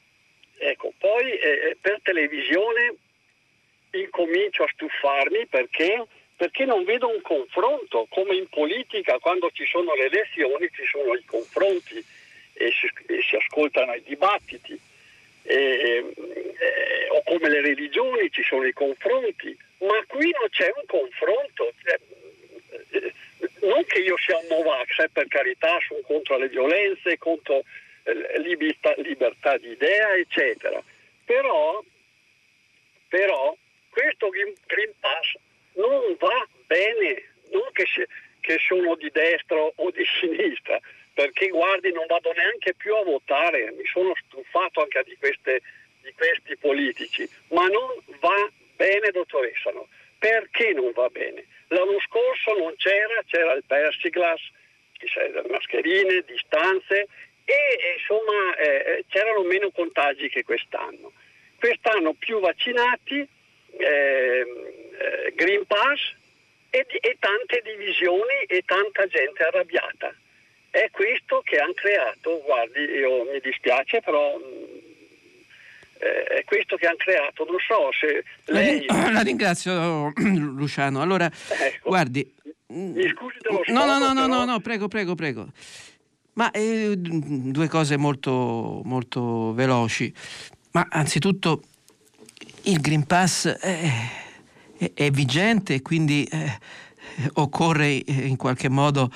ecco, 0.59 0.93
poi 0.99 1.31
eh, 1.33 1.77
per 1.81 2.01
televisione 2.03 2.95
incomincio 3.93 4.65
a 4.65 4.69
stufarmi 4.73 5.47
perché? 5.47 6.07
perché 6.43 6.65
non 6.65 6.83
vedo 6.83 7.07
un 7.07 7.21
confronto, 7.23 8.09
come 8.11 8.35
in 8.35 8.49
politica 8.49 9.21
quando 9.21 9.49
ci 9.53 9.65
sono 9.65 9.95
le 9.95 10.07
elezioni 10.07 10.69
ci 10.73 10.85
sono 10.87 11.15
i 11.15 11.25
confronti 11.25 12.05
e 12.55 12.73
si, 12.73 12.91
e 13.07 13.23
si 13.23 13.37
ascoltano 13.37 13.95
i 13.95 14.03
dibattiti, 14.03 14.77
eh, 15.43 16.05
o 17.11 17.23
come 17.25 17.49
le 17.49 17.61
religioni 17.61 18.31
ci 18.31 18.43
sono 18.43 18.65
i 18.65 18.73
confronti, 18.73 19.57
ma 19.79 20.03
qui 20.07 20.31
non 20.39 20.49
c'è 20.51 20.73
un 20.75 20.87
confronto. 20.87 21.73
Eh, 21.85 23.13
non 23.63 23.85
che 23.85 24.01
io 24.01 24.17
sia 24.19 24.37
un 24.39 24.47
Novax, 24.49 24.99
eh, 24.99 25.09
per 25.13 25.27
carità, 25.29 25.79
sono 25.87 26.01
contro 26.03 26.37
le 26.37 26.49
violenze, 26.49 27.19
contro 27.19 27.63
eh, 28.05 28.41
libertà, 28.41 28.95
libertà 28.99 29.57
di 29.59 29.71
idea, 29.71 30.15
eccetera. 30.15 30.83
Però, 31.25 31.83
però 33.09 33.57
questo 33.91 34.29
Green 34.29 34.93
Pass 34.99 35.35
non 35.75 36.17
va 36.19 36.47
bene, 36.67 37.23
non 37.51 37.69
che, 37.73 37.85
che 38.41 38.59
sono 38.67 38.97
di 38.97 39.11
destra 39.13 39.61
o 39.63 39.91
di 39.91 40.05
sinistra, 40.21 40.81
perché 41.15 41.49
guardi 41.49 41.93
non 41.93 42.07
vado 42.07 42.33
neanche 42.33 42.75
più 42.75 42.95
a 42.95 43.05
votare, 43.05 43.73
mi 43.73 43.85
sono 43.85 44.13
stufato 44.27 44.83
anche 44.83 45.03
di, 45.05 45.17
queste, 45.19 45.63
di 46.01 46.13
questi 46.15 46.57
politici, 46.57 47.29
ma 47.49 47.67
non 47.67 47.89
va 48.21 48.51
bene 48.77 49.11
dottoressa, 49.11 49.71
no? 49.71 49.89
perché 50.19 50.73
non 50.73 50.93
va 50.93 51.09
bene? 51.09 51.45
L'anno 51.69 51.99
scorso 52.01 52.57
non 52.57 52.75
c'era, 52.77 53.23
c'era 53.27 53.55
il 53.55 53.65
persiglas, 53.67 54.41
mascherine, 55.49 56.23
distanze 56.25 57.09
e 57.45 57.97
insomma 57.99 58.55
eh, 58.57 59.05
c'erano 59.09 59.43
meno 59.43 59.71
contagi 59.71 60.29
che 60.29 60.45
quest'anno. 60.45 61.13
Quest'anno 61.59 62.13
più 62.15 62.39
vaccinati, 62.39 63.27
eh, 63.79 64.47
eh, 64.99 65.33
Green 65.35 65.67
Pass 65.67 66.15
e, 66.71 66.87
e 66.89 67.17
tante 67.19 67.63
divisioni 67.65 68.45
e 68.47 68.63
tanta 68.65 69.07
gente 69.07 69.43
arrabbiata. 69.43 70.15
È 70.73 70.89
questo 70.91 71.43
che 71.45 71.59
hanno 71.59 71.75
creato, 71.75 72.41
guardi, 72.47 72.81
io 72.81 73.31
mi 73.31 73.39
dispiace, 73.43 74.01
però 74.01 74.39
eh, 75.99 76.25
è 76.39 76.45
questo 76.45 76.77
che 76.77 76.87
hanno 76.87 76.97
creato. 76.97 77.45
Non 77.45 77.59
so 77.59 77.91
se 77.93 78.25
lei... 78.51 78.87
La 79.13 79.21
ringrazio 79.21 80.13
Luciano. 80.17 81.03
Allora, 81.03 81.27
ecco. 81.27 81.91
guardi... 81.91 82.41
Mi 82.69 83.07
scusi 83.11 83.37
dello 83.43 83.61
no, 83.67 83.85
no, 83.85 83.99
no, 83.99 84.15
no, 84.15 84.27
no, 84.27 84.47
no, 84.47 84.61
prego, 84.61 84.89
prego, 84.89 85.15
prego. 85.15 85.47
Ma 86.33 86.51
eh, 86.53 86.95
due 86.97 87.69
cose 87.69 87.99
molto, 87.99 88.81
molto 88.83 89.53
veloci. 89.53 90.11
Ma 90.71 90.87
anzitutto 90.89 91.65
il 92.63 92.81
Green 92.81 93.05
Pass 93.05 93.47
è, 93.47 93.91
è, 94.79 94.91
è 94.95 95.11
vigente 95.11 95.83
quindi 95.83 96.25
eh, 96.25 96.59
occorre 97.35 98.03
eh, 98.03 98.27
in 98.27 98.37
qualche 98.37 98.69
modo 98.69 99.11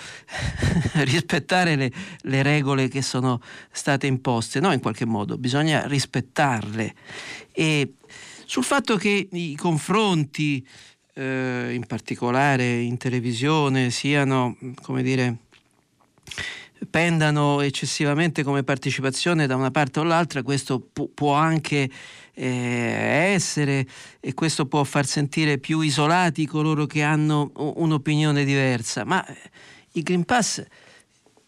rispettare 1.04 1.76
le, 1.76 1.90
le, 2.22 2.42
regole 2.42 2.88
che 2.88 3.02
sono 3.02 3.40
state 3.70 4.06
imposte, 4.06 4.60
no 4.60 4.72
in 4.72 4.80
qualche 4.80 5.04
modo, 5.04 5.38
bisogna 5.38 5.86
rispettarle. 5.86 6.94
E 7.52 7.94
sul 8.44 8.64
fatto 8.64 8.96
che 8.96 9.28
i 9.30 9.56
confronti, 9.56 10.66
eh, 11.14 11.72
in 11.72 11.84
particolare 11.86 12.80
in 12.80 12.96
televisione, 12.96 13.90
siano, 13.90 14.56
come 14.82 15.02
dire, 15.02 15.36
pendano 16.86 17.60
eccessivamente 17.60 18.42
come 18.42 18.62
partecipazione 18.62 19.46
da 19.46 19.56
una 19.56 19.70
parte 19.70 20.00
o 20.00 20.02
l'altra, 20.02 20.42
questo 20.42 20.80
pu- 20.80 21.12
può 21.12 21.32
anche 21.34 21.90
eh, 22.34 23.32
essere 23.34 23.86
e 24.20 24.34
questo 24.34 24.66
può 24.66 24.84
far 24.84 25.06
sentire 25.06 25.58
più 25.58 25.80
isolati 25.80 26.46
coloro 26.46 26.86
che 26.86 27.02
hanno 27.02 27.50
un'opinione 27.54 28.44
diversa, 28.44 29.04
ma 29.04 29.24
eh, 29.26 29.36
il 29.92 30.02
Green 30.02 30.24
Pass 30.24 30.64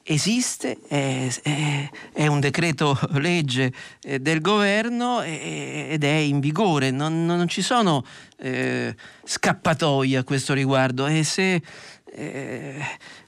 esiste, 0.08 0.78
è, 0.88 1.28
è, 1.42 1.90
è, 2.14 2.26
un 2.26 2.40
decreto 2.40 2.98
legge 3.20 3.72
eh, 4.00 4.18
del 4.18 4.40
governo 4.40 5.20
ed 5.22 6.02
è 6.02 6.14
in 6.14 6.40
vigore, 6.40 6.90
non, 6.90 7.26
non 7.26 7.46
ci 7.46 7.60
sono 7.60 8.04
eh, 8.38 8.94
scappatoi 9.24 10.16
a 10.16 10.24
questo 10.24 10.54
riguardo. 10.54 11.06
E 11.06 11.24
se 11.24 11.60
eh, 12.12 12.80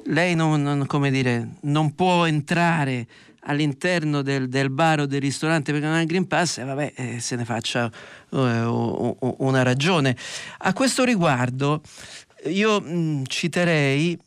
lei 0.05 0.35
non, 0.35 0.63
non, 0.63 0.87
dire, 1.11 1.49
non 1.63 1.95
può 1.95 2.27
entrare 2.27 3.07
all'interno 3.45 4.23
del, 4.23 4.49
del, 4.49 4.71
bar 4.71 5.01
o 5.01 5.07
del 5.07 5.21
ristorante 5.21 5.73
perché 5.73 5.87
non 5.87 5.97
ha 5.97 6.01
il 6.01 6.07
Green 6.07 6.27
Pass, 6.27 6.59
eh, 6.59 6.65
vabbè, 6.65 6.93
eh, 6.95 7.21
se 7.21 7.37
ne 7.37 7.45
faccia 7.45 7.91
eh, 8.31 8.37
una 8.37 9.63
ragione. 9.63 10.17
A 10.59 10.73
questo 10.73 11.05
riguardo 11.05 11.83
io 12.47 12.81
mh, 12.81 13.25
citerei 13.27 14.19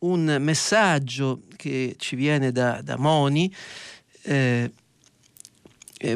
un 0.00 0.36
messaggio 0.40 1.42
che 1.56 1.94
ci 1.98 2.16
viene 2.16 2.52
da, 2.52 2.80
da 2.82 2.96
Moni. 2.96 3.52
Eh, 4.22 4.70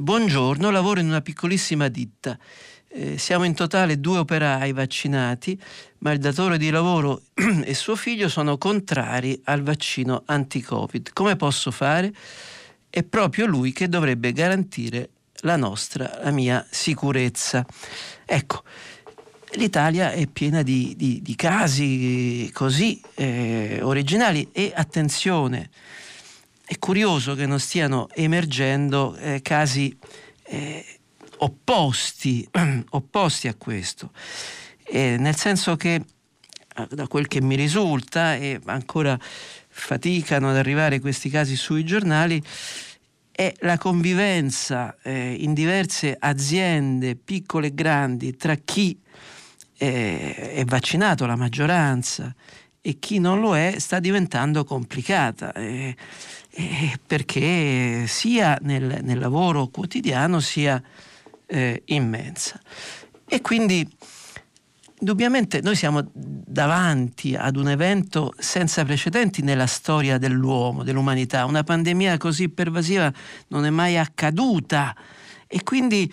buongiorno, 0.00 0.70
lavoro 0.70 1.00
in 1.00 1.06
una 1.06 1.20
piccolissima 1.20 1.88
ditta. 1.88 2.38
Eh, 2.96 3.18
siamo 3.18 3.42
in 3.42 3.54
totale 3.54 3.98
due 3.98 4.18
operai 4.18 4.72
vaccinati, 4.72 5.60
ma 5.98 6.12
il 6.12 6.20
datore 6.20 6.58
di 6.58 6.70
lavoro 6.70 7.22
e 7.64 7.74
suo 7.74 7.96
figlio 7.96 8.28
sono 8.28 8.56
contrari 8.56 9.40
al 9.46 9.62
vaccino 9.62 10.22
anti-Covid. 10.24 11.12
Come 11.12 11.34
posso 11.34 11.72
fare? 11.72 12.14
È 12.88 13.02
proprio 13.02 13.46
lui 13.46 13.72
che 13.72 13.88
dovrebbe 13.88 14.32
garantire 14.32 15.08
la 15.40 15.56
nostra, 15.56 16.20
la 16.22 16.30
mia 16.30 16.64
sicurezza. 16.70 17.66
Ecco, 18.24 18.62
l'Italia 19.54 20.12
è 20.12 20.28
piena 20.28 20.62
di, 20.62 20.94
di, 20.96 21.20
di 21.20 21.34
casi 21.34 22.48
così 22.52 23.02
eh, 23.14 23.80
originali 23.82 24.50
e 24.52 24.72
attenzione, 24.72 25.68
è 26.64 26.78
curioso 26.78 27.34
che 27.34 27.44
non 27.44 27.58
stiano 27.58 28.06
emergendo 28.12 29.16
eh, 29.16 29.42
casi 29.42 29.98
eh, 30.44 30.84
opposti, 31.38 32.48
opposti 32.90 33.48
a 33.48 33.54
questo, 33.54 34.10
eh, 34.84 35.16
nel 35.18 35.36
senso 35.36 35.76
che 35.76 35.94
eh, 35.94 36.86
da 36.90 37.06
quel 37.06 37.28
che 37.28 37.40
mi 37.40 37.56
risulta 37.56 38.34
e 38.34 38.60
ancora 38.66 39.18
faticano 39.68 40.50
ad 40.50 40.56
arrivare 40.56 41.00
questi 41.00 41.28
casi 41.30 41.56
sui 41.56 41.84
giornali, 41.84 42.42
è 43.32 43.52
la 43.60 43.78
convivenza 43.78 44.96
eh, 45.02 45.34
in 45.40 45.54
diverse 45.54 46.16
aziende, 46.16 47.16
piccole 47.16 47.68
e 47.68 47.74
grandi, 47.74 48.36
tra 48.36 48.54
chi 48.54 48.96
eh, 49.76 50.52
è 50.52 50.64
vaccinato, 50.64 51.26
la 51.26 51.34
maggioranza, 51.34 52.32
e 52.80 52.98
chi 52.98 53.18
non 53.18 53.40
lo 53.40 53.56
è, 53.56 53.76
sta 53.78 53.98
diventando 53.98 54.64
complicata. 54.64 55.52
Eh, 55.52 55.96
perché 57.04 58.04
sia 58.06 58.56
nel, 58.62 59.00
nel, 59.02 59.18
lavoro 59.18 59.66
quotidiano 59.66 60.38
sia 60.38 60.80
eh, 61.46 61.82
immensa. 61.86 62.60
E 63.26 63.40
quindi 63.40 63.88
indubbiamente 65.00 65.60
noi 65.60 65.76
siamo 65.76 66.10
davanti 66.12 67.34
ad 67.34 67.56
un 67.56 67.68
evento 67.68 68.32
senza 68.38 68.84
precedenti 68.84 69.42
nella 69.42 69.66
storia 69.66 70.18
dell'uomo, 70.18 70.82
dell'umanità. 70.82 71.44
Una 71.44 71.62
pandemia 71.62 72.16
così 72.16 72.48
pervasiva 72.48 73.12
non 73.48 73.66
è 73.66 73.70
mai 73.70 73.98
accaduta 73.98 74.96
e 75.46 75.62
quindi 75.62 76.12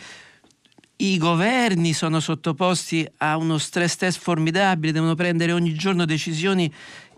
i 0.97 1.17
governi 1.17 1.93
sono 1.93 2.19
sottoposti 2.19 3.07
a 3.17 3.37
uno 3.37 3.57
stress 3.57 3.95
test 3.95 4.19
formidabile, 4.19 4.93
devono 4.93 5.15
prendere 5.15 5.51
ogni 5.51 5.73
giorno 5.73 6.05
decisioni 6.05 6.71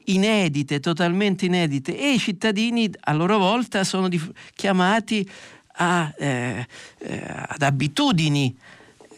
inedite, 0.06 0.80
totalmente 0.80 1.46
inedite 1.46 1.98
e 1.98 2.14
i 2.14 2.20
cittadini 2.20 2.90
a 3.02 3.14
loro 3.14 3.38
volta 3.38 3.84
sono 3.84 4.08
chiamati 4.54 5.30
a, 5.74 6.14
eh, 6.18 6.68
eh, 7.00 7.24
ad 7.48 7.62
abitudini 7.62 8.56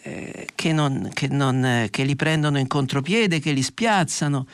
eh, 0.03 0.47
che, 0.53 0.72
non, 0.72 1.10
che, 1.14 1.28
non, 1.28 1.66
eh, 1.66 1.88
che 1.89 2.03
li 2.03 2.16
prendono 2.16 2.60
in 2.60 2.68
contropiede, 2.68 3.39
che 3.39 3.51
li 3.51 3.64
spiazzano, 3.64 4.47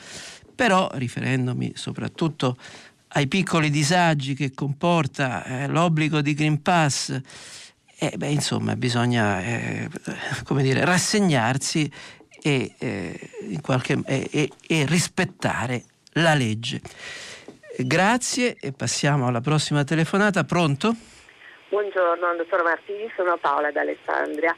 però 0.54 0.90
riferendomi 0.94 1.72
soprattutto 1.74 2.56
ai 3.14 3.26
piccoli 3.26 3.68
disagi 3.68 4.34
che 4.34 4.52
comporta 4.52 5.44
eh, 5.44 5.66
l'obbligo 5.68 6.22
di 6.22 6.34
Green 6.34 6.62
Pass, 6.62 7.20
eh, 7.98 8.14
beh, 8.16 8.28
insomma 8.28 8.74
bisogna 8.74 9.42
eh, 9.42 9.88
dire, 10.48 10.84
rassegnarsi 10.84 11.90
e, 12.44 12.74
qualche, 13.60 14.00
e, 14.04 14.50
e, 14.66 14.86
rispettare 14.86 15.84
la 16.14 16.34
legge. 16.34 16.80
Grazie 17.78 18.56
e 18.56 18.72
passiamo 18.72 19.28
alla 19.28 19.40
prossima 19.40 19.84
telefonata. 19.84 20.42
Pronto? 20.42 20.96
Buongiorno, 21.72 22.34
dottor 22.36 22.62
Martini, 22.64 23.10
sono 23.16 23.38
Paola 23.38 23.70
d'Alessandria. 23.70 24.54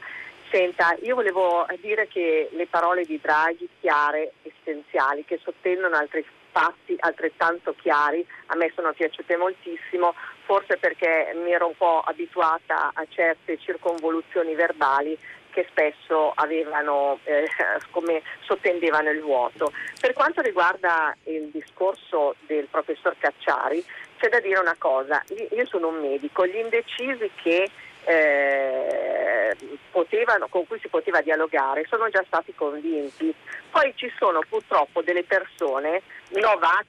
Senta, 0.51 0.97
io 1.01 1.15
volevo 1.15 1.65
dire 1.79 2.09
che 2.09 2.49
le 2.51 2.67
parole 2.67 3.05
di 3.05 3.17
Draghi 3.21 3.69
chiare, 3.79 4.33
essenziali, 4.41 5.23
che 5.23 5.39
sottendono 5.41 5.95
altri 5.95 6.25
fatti 6.51 6.93
altrettanto 6.99 7.73
chiari, 7.73 8.27
a 8.47 8.57
me 8.57 8.69
sono 8.75 8.91
piaciute 8.91 9.37
moltissimo, 9.37 10.13
forse 10.43 10.75
perché 10.75 11.33
mi 11.41 11.53
ero 11.53 11.67
un 11.67 11.77
po' 11.77 12.01
abituata 12.01 12.91
a 12.93 13.05
certe 13.07 13.59
circonvoluzioni 13.59 14.53
verbali 14.53 15.17
che 15.51 15.65
spesso 15.69 16.33
avevano, 16.35 17.19
eh, 17.23 17.47
come 17.91 18.21
sottendevano 18.41 19.09
il 19.09 19.21
vuoto. 19.21 19.71
Per 20.01 20.11
quanto 20.11 20.41
riguarda 20.41 21.15
il 21.23 21.47
discorso 21.47 22.35
del 22.45 22.67
professor 22.69 23.15
Cacciari, 23.17 23.81
c'è 24.17 24.29
da 24.29 24.39
dire 24.39 24.59
una 24.59 24.75
cosa, 24.77 25.23
io 25.27 25.65
sono 25.65 25.89
un 25.89 25.99
medico, 25.99 26.45
gli 26.45 26.57
indecisi 26.57 27.29
che 27.41 27.69
eh, 28.05 29.55
potevano, 29.91 30.47
con 30.47 30.65
cui 30.67 30.79
si 30.79 30.87
poteva 30.87 31.21
dialogare 31.21 31.85
sono 31.89 32.09
già 32.09 32.23
stati 32.25 32.53
convinti. 32.53 33.33
Poi 33.71 33.93
ci 33.95 34.11
sono 34.17 34.41
purtroppo 34.47 35.01
delle 35.01 35.23
persone, 35.23 36.01
Novax, 36.29 36.87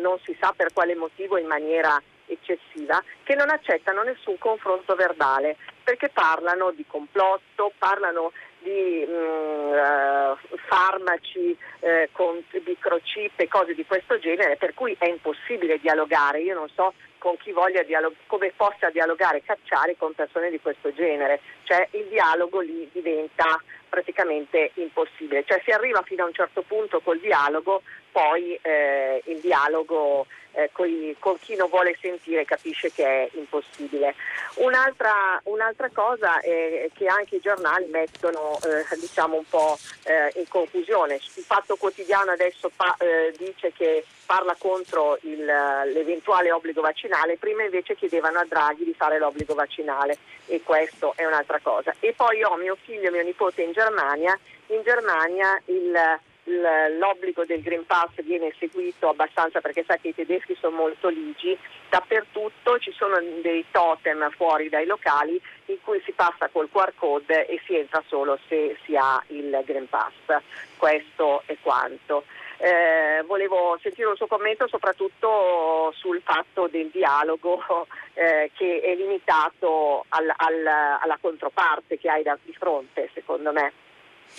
non 0.00 0.18
si 0.22 0.36
sa 0.38 0.52
per 0.54 0.72
quale 0.72 0.94
motivo 0.94 1.38
in 1.38 1.46
maniera 1.46 2.00
eccessiva, 2.26 3.02
che 3.22 3.34
non 3.34 3.50
accettano 3.50 4.02
nessun 4.02 4.38
confronto 4.38 4.94
verbale 4.94 5.56
perché 5.82 6.08
parlano 6.08 6.72
di 6.72 6.84
complotto, 6.86 7.72
parlano 7.78 8.32
di 8.64 9.04
mh, 9.06 9.12
mm, 9.12 9.72
uh, 9.72 10.56
farmaci 10.66 11.56
eh, 11.80 12.08
con 12.12 12.42
microchip 12.64 13.38
e 13.38 13.46
cose 13.46 13.74
di 13.74 13.84
questo 13.84 14.18
genere, 14.18 14.56
per 14.56 14.72
cui 14.72 14.96
è 14.98 15.06
impossibile 15.06 15.78
dialogare. 15.78 16.40
Io 16.40 16.54
non 16.54 16.68
so 16.74 16.94
con 17.18 17.36
chi 17.36 17.52
voglia 17.52 17.82
dialog- 17.82 18.16
come 18.26 18.52
possa 18.56 18.90
dialogare, 18.90 19.42
cacciare 19.42 19.96
con 19.96 20.14
persone 20.14 20.50
di 20.50 20.60
questo 20.60 20.92
genere, 20.92 21.40
cioè 21.64 21.86
il 21.92 22.06
dialogo 22.06 22.60
lì 22.60 22.88
diventa 22.92 23.62
praticamente 23.88 24.72
impossibile, 24.74 25.44
cioè 25.46 25.60
si 25.64 25.70
arriva 25.70 26.02
fino 26.02 26.24
a 26.24 26.26
un 26.26 26.34
certo 26.34 26.62
punto 26.62 27.00
col 27.00 27.20
dialogo, 27.20 27.82
poi 28.10 28.58
eh, 28.60 29.22
il 29.26 29.38
dialogo 29.40 30.26
eh, 30.54 30.70
coi, 30.72 31.14
con 31.18 31.38
chi 31.38 31.54
non 31.56 31.68
vuole 31.68 31.96
sentire 32.00 32.44
capisce 32.44 32.90
che 32.92 33.04
è 33.04 33.28
impossibile. 33.34 34.14
Un'altra, 34.54 35.40
un'altra 35.44 35.90
cosa 35.92 36.40
è 36.40 36.88
che 36.94 37.06
anche 37.06 37.36
i 37.36 37.40
giornali 37.40 37.86
mettono 37.86 38.58
eh, 38.64 38.96
diciamo 38.98 39.36
un 39.36 39.44
po' 39.48 39.76
eh, 40.04 40.32
in 40.36 40.48
confusione. 40.48 41.14
Il 41.14 41.44
Fatto 41.44 41.76
Quotidiano 41.76 42.30
adesso 42.32 42.70
pa- 42.74 42.96
eh, 42.98 43.34
dice 43.36 43.72
che 43.72 44.04
parla 44.26 44.54
contro 44.58 45.18
il, 45.22 45.44
l'eventuale 45.44 46.50
obbligo 46.50 46.80
vaccinale, 46.80 47.36
prima 47.36 47.62
invece 47.62 47.94
chiedevano 47.94 48.38
a 48.38 48.44
Draghi 48.46 48.84
di 48.84 48.94
fare 48.94 49.18
l'obbligo 49.18 49.54
vaccinale 49.54 50.16
e 50.46 50.62
questo 50.62 51.12
è 51.16 51.24
un'altra 51.24 51.60
cosa. 51.62 51.94
E 52.00 52.12
poi 52.12 52.42
ho 52.42 52.56
mio 52.56 52.76
figlio 52.82 53.08
e 53.08 53.10
mio 53.10 53.22
nipote 53.22 53.62
in 53.62 53.72
Germania, 53.72 54.38
in 54.68 54.82
Germania 54.82 55.60
il 55.66 56.20
l'obbligo 56.44 57.44
del 57.44 57.62
Green 57.62 57.86
Pass 57.86 58.10
viene 58.22 58.52
seguito 58.58 59.08
abbastanza 59.08 59.60
perché 59.60 59.84
sa 59.86 59.96
che 59.96 60.08
i 60.08 60.14
tedeschi 60.14 60.56
sono 60.60 60.76
molto 60.76 61.08
ligi, 61.08 61.56
dappertutto 61.88 62.78
ci 62.78 62.92
sono 62.92 63.18
dei 63.40 63.64
totem 63.70 64.30
fuori 64.30 64.68
dai 64.68 64.86
locali 64.86 65.40
in 65.66 65.78
cui 65.82 66.00
si 66.04 66.12
passa 66.12 66.48
col 66.48 66.68
QR 66.70 66.92
code 66.96 67.46
e 67.46 67.60
si 67.64 67.76
entra 67.76 68.02
solo 68.06 68.38
se 68.48 68.76
si 68.84 68.96
ha 68.96 69.22
il 69.28 69.62
Green 69.64 69.88
Pass. 69.88 70.42
Questo 70.76 71.42
è 71.46 71.56
quanto. 71.62 72.24
Eh, 72.58 73.22
volevo 73.26 73.76
sentire 73.82 74.08
un 74.08 74.16
suo 74.16 74.26
commento 74.26 74.68
soprattutto 74.68 75.92
sul 75.96 76.20
fatto 76.22 76.68
del 76.68 76.88
dialogo 76.88 77.86
eh, 78.14 78.50
che 78.54 78.80
è 78.80 78.94
limitato 78.94 80.04
al, 80.08 80.32
al, 80.34 80.66
alla 81.00 81.18
controparte 81.20 81.98
che 81.98 82.08
hai 82.08 82.22
di 82.42 82.54
fronte, 82.54 83.10
secondo 83.12 83.52
me. 83.52 83.72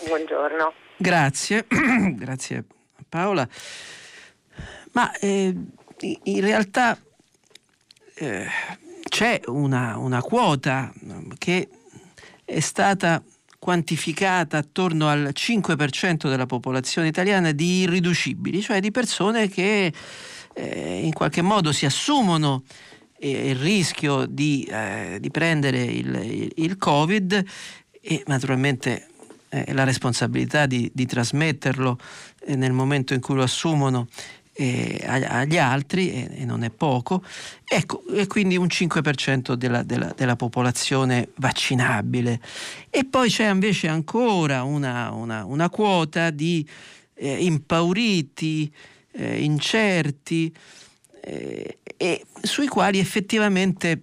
Buongiorno. 0.05 0.84
Grazie, 0.97 1.65
grazie 2.15 2.63
Paola. 3.09 3.47
Ma 4.91 5.11
eh, 5.17 5.53
in 6.23 6.41
realtà 6.41 6.97
eh, 8.15 8.47
c'è 9.07 9.41
una, 9.47 9.97
una 9.97 10.21
quota 10.21 10.93
che 11.37 11.67
è 12.45 12.59
stata 12.59 13.21
quantificata 13.59 14.57
attorno 14.57 15.07
al 15.07 15.31
5% 15.33 16.29
della 16.29 16.45
popolazione 16.45 17.07
italiana 17.07 17.51
di 17.51 17.79
irriducibili, 17.79 18.61
cioè 18.61 18.79
di 18.79 18.91
persone 18.91 19.49
che 19.49 19.91
eh, 20.53 20.99
in 21.03 21.11
qualche 21.13 21.41
modo 21.41 21.71
si 21.71 21.85
assumono 21.85 22.63
eh, 23.17 23.49
il 23.49 23.55
rischio 23.55 24.25
di, 24.27 24.67
eh, 24.69 25.17
di 25.19 25.31
prendere 25.31 25.83
il, 25.83 26.15
il, 26.15 26.51
il, 26.55 26.77
Covid 26.77 27.43
e 28.01 28.23
naturalmente 28.27 29.07
eh, 29.55 29.73
la 29.73 29.85
responsabilità 29.85 30.65
di, 30.65 30.91
di 30.93 31.05
trasmetterlo 31.05 31.97
eh, 32.45 32.55
nel 32.55 32.73
momento 32.73 33.13
in 33.13 33.21
cui 33.21 33.35
lo 33.35 33.43
assumono 33.43 34.07
eh, 34.57 35.01
agli 35.05 35.57
altri, 35.57 36.11
e, 36.11 36.45
non 36.45 36.63
è 36.63 36.69
poco, 36.69 37.23
ecco, 37.63 38.03
e 38.13 38.25
quindi 38.27 38.55
un 38.55 38.67
5% 38.67 39.53
della, 39.53 39.83
della, 39.83 40.13
della, 40.15 40.35
popolazione 40.35 41.29
vaccinabile. 41.35 42.39
E 42.89 43.05
poi 43.05 43.29
c'è 43.29 43.49
invece 43.49 43.87
ancora 43.87 44.63
una, 44.63 45.11
una, 45.11 45.43
una 45.45 45.69
quota 45.69 46.29
di 46.29 46.67
eh, 47.15 47.43
impauriti, 47.45 48.71
eh, 49.11 49.43
incerti, 49.43 50.53
eh, 51.21 51.79
e 51.97 52.25
sui 52.41 52.67
quali 52.67 52.99
effettivamente 52.99 54.01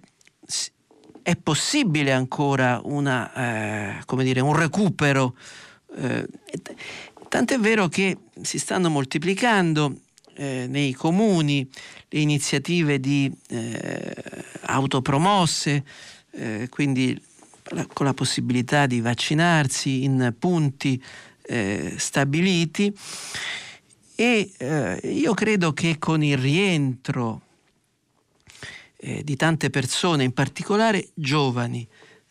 è 1.23 1.35
possibile 1.37 2.11
ancora 2.11 2.81
una, 2.83 3.97
eh, 3.97 4.23
dire, 4.23 4.41
un 4.41 4.55
recupero. 4.55 5.35
Eh, 5.95 6.27
tant'è 7.29 7.57
vero 7.57 7.87
che 7.87 8.17
si 8.41 8.59
stanno 8.59 8.89
moltiplicando 8.89 9.95
eh, 10.35 10.67
nei 10.67 10.93
comuni 10.93 11.67
le 12.09 12.19
iniziative 12.19 12.99
di 12.99 13.31
eh, 13.47 14.15
autopromosse, 14.65 15.83
eh, 16.31 16.67
quindi 16.69 17.19
la, 17.69 17.87
con 17.91 18.05
la 18.05 18.13
possibilità 18.13 18.85
di 18.85 18.99
vaccinarsi 18.99 20.03
in 20.03 20.35
punti 20.37 21.01
eh, 21.45 21.95
stabiliti 21.97 22.93
e 24.15 24.51
io 25.01 25.33
credo 25.33 25.73
che 25.73 25.97
con 25.97 26.23
il 26.23 26.37
rientro 26.37 27.41
eh, 29.05 29.21
di 29.21 29.35
tante 29.35 29.69
persone, 29.69 30.23
in 30.23 30.31
particolare 30.31 31.09
giovani, 31.13 31.85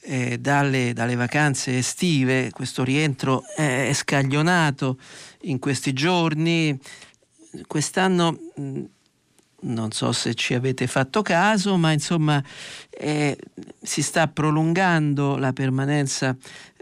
eh, 0.05 0.39
dalle, 0.39 0.95
dalle, 0.95 1.15
vacanze 1.15 1.77
estive, 1.77 2.51
questo 2.51 2.83
rientro 2.83 3.45
è, 3.55 3.89
è 3.89 3.93
scaglionato 3.93 4.99
in 5.43 5.59
questi 5.59 5.93
giorni. 5.93 6.77
Quest'anno 7.67 8.39
mh, 8.55 8.83
non 9.61 9.93
so 9.93 10.13
se 10.13 10.35
ci 10.35 10.55
avete 10.55 10.87
fatto 10.87 11.21
caso, 11.21 11.77
ma 11.77 11.93
insomma 11.93 12.43
eh, 12.89 13.37
si 13.83 14.03
sta 14.03 14.27
prolungando 14.29 15.37
la 15.37 15.53
permanenza 15.53 16.35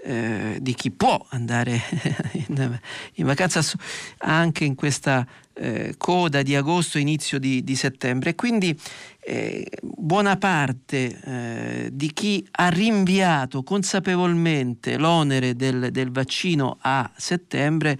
eh, 0.02 0.58
di 0.60 0.74
chi 0.74 0.92
può 0.92 1.26
andare 1.30 1.82
in, 2.48 2.78
in, 3.14 3.26
vacanza 3.26 3.60
anche 4.18 4.64
in 4.64 4.76
questa 4.76 5.26
eh, 5.60 5.94
coda 5.98 6.42
di 6.42 6.56
agosto, 6.56 6.98
inizio 6.98 7.38
di, 7.38 7.62
di 7.62 7.76
settembre. 7.76 8.34
Quindi 8.34 8.78
eh, 9.20 9.66
buona 9.82 10.36
parte 10.36 11.20
eh, 11.22 11.88
di 11.92 12.12
chi 12.12 12.46
ha 12.52 12.68
rinviato 12.68 13.62
consapevolmente 13.62 14.96
l'onere 14.96 15.54
del, 15.54 15.90
del 15.90 16.10
vaccino 16.10 16.78
a 16.80 17.10
settembre 17.14 17.98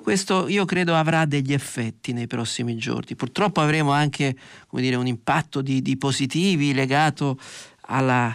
questo 0.00 0.48
io 0.48 0.64
credo 0.64 0.94
avrà 0.94 1.26
degli 1.26 1.52
effetti 1.52 2.14
nei 2.14 2.26
prossimi 2.26 2.74
giorni. 2.76 3.16
Purtroppo 3.16 3.60
avremo 3.60 3.92
anche 3.92 4.34
dire, 4.70 4.96
un 4.96 5.06
impatto 5.06 5.60
di, 5.60 5.82
di 5.82 5.98
positivi 5.98 6.72
legato 6.72 7.38
alla, 7.82 8.34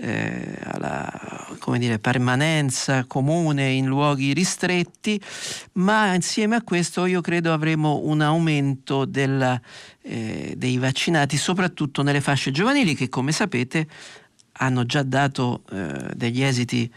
eh, 0.00 0.58
alla 0.62 1.48
dire, 1.78 1.98
permanenza 1.98 3.04
comune 3.04 3.70
in 3.70 3.86
luoghi 3.86 4.32
ristretti, 4.32 5.20
ma 5.72 6.14
insieme 6.14 6.56
a 6.56 6.62
questo 6.62 7.04
io 7.04 7.20
credo 7.20 7.52
avremo 7.52 8.00
un 8.04 8.20
aumento 8.20 9.04
della, 9.04 9.60
eh, 10.02 10.54
dei 10.56 10.78
vaccinati, 10.78 11.36
soprattutto 11.36 12.02
nelle 12.02 12.20
fasce 12.20 12.50
giovanili 12.50 12.94
che 12.94 13.08
come 13.08 13.32
sapete 13.32 13.86
hanno 14.52 14.84
già 14.84 15.02
dato 15.02 15.62
eh, 15.70 16.10
degli 16.14 16.42
esiti 16.42 16.90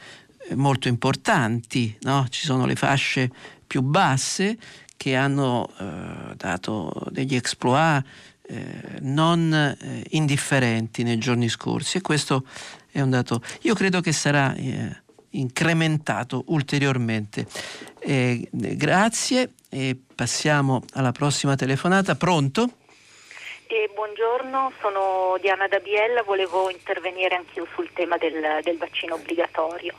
eh, 0.49 0.55
molto 0.55 0.87
importanti, 0.87 1.95
no? 2.01 2.25
ci 2.29 2.45
sono 2.45 2.65
le 2.65 2.75
fasce 2.75 3.29
più 3.65 3.81
basse 3.81 4.57
che 4.95 5.15
hanno 5.15 5.69
eh, 5.79 6.35
dato 6.35 7.07
degli 7.09 7.35
exploit 7.35 8.03
eh, 8.45 8.99
non 9.01 9.53
eh, 9.53 10.05
indifferenti 10.11 11.03
nei 11.03 11.17
giorni 11.17 11.47
scorsi 11.47 11.97
e 11.97 12.01
questo 12.01 12.45
è 12.93 13.01
un 13.01 13.09
dato. 13.09 13.41
Io 13.61 13.73
credo 13.73 14.01
che 14.01 14.11
sarà 14.11 14.53
eh, 14.53 14.95
incrementato 15.31 16.43
ulteriormente. 16.47 17.47
Eh, 17.99 18.47
grazie 18.51 19.53
e 19.67 19.97
passiamo 20.15 20.83
alla 20.93 21.11
prossima 21.11 21.55
telefonata. 21.55 22.13
Pronto? 22.15 22.69
Eh, 23.73 23.89
buongiorno, 23.91 24.71
sono 24.81 25.35
Diana 25.41 25.67
Dabiella, 25.67 26.21
volevo 26.21 26.69
intervenire 26.69 27.33
anch'io 27.33 27.65
sul 27.73 27.91
tema 27.91 28.17
del, 28.17 28.59
del 28.61 28.77
vaccino 28.77 29.15
obbligatorio. 29.15 29.95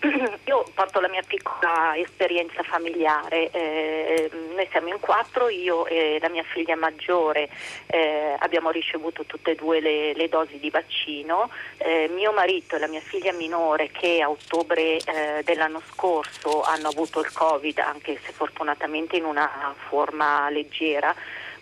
Io 0.44 0.64
porto 0.74 1.00
la 1.00 1.08
mia 1.08 1.22
piccola 1.26 1.96
esperienza 1.96 2.62
familiare, 2.62 3.50
eh, 3.50 4.30
noi 4.54 4.68
siamo 4.70 4.88
in 4.88 5.00
quattro, 5.00 5.48
io 5.48 5.86
e 5.86 6.18
la 6.20 6.28
mia 6.28 6.42
figlia 6.42 6.76
maggiore 6.76 7.48
eh, 7.86 8.36
abbiamo 8.40 8.70
ricevuto 8.70 9.24
tutte 9.24 9.52
e 9.52 9.54
due 9.54 9.80
le, 9.80 10.12
le 10.12 10.28
dosi 10.28 10.58
di 10.58 10.68
vaccino, 10.68 11.48
eh, 11.78 12.10
mio 12.12 12.30
marito 12.32 12.76
e 12.76 12.78
la 12.78 12.88
mia 12.88 13.00
figlia 13.00 13.32
minore 13.32 13.90
che 13.90 14.20
a 14.20 14.28
ottobre 14.28 14.98
eh, 14.98 15.42
dell'anno 15.44 15.80
scorso 15.92 16.62
hanno 16.62 16.88
avuto 16.88 17.20
il 17.20 17.32
Covid, 17.32 17.78
anche 17.78 18.18
se 18.22 18.32
fortunatamente 18.32 19.16
in 19.16 19.24
una 19.24 19.74
forma 19.88 20.50
leggera, 20.50 21.14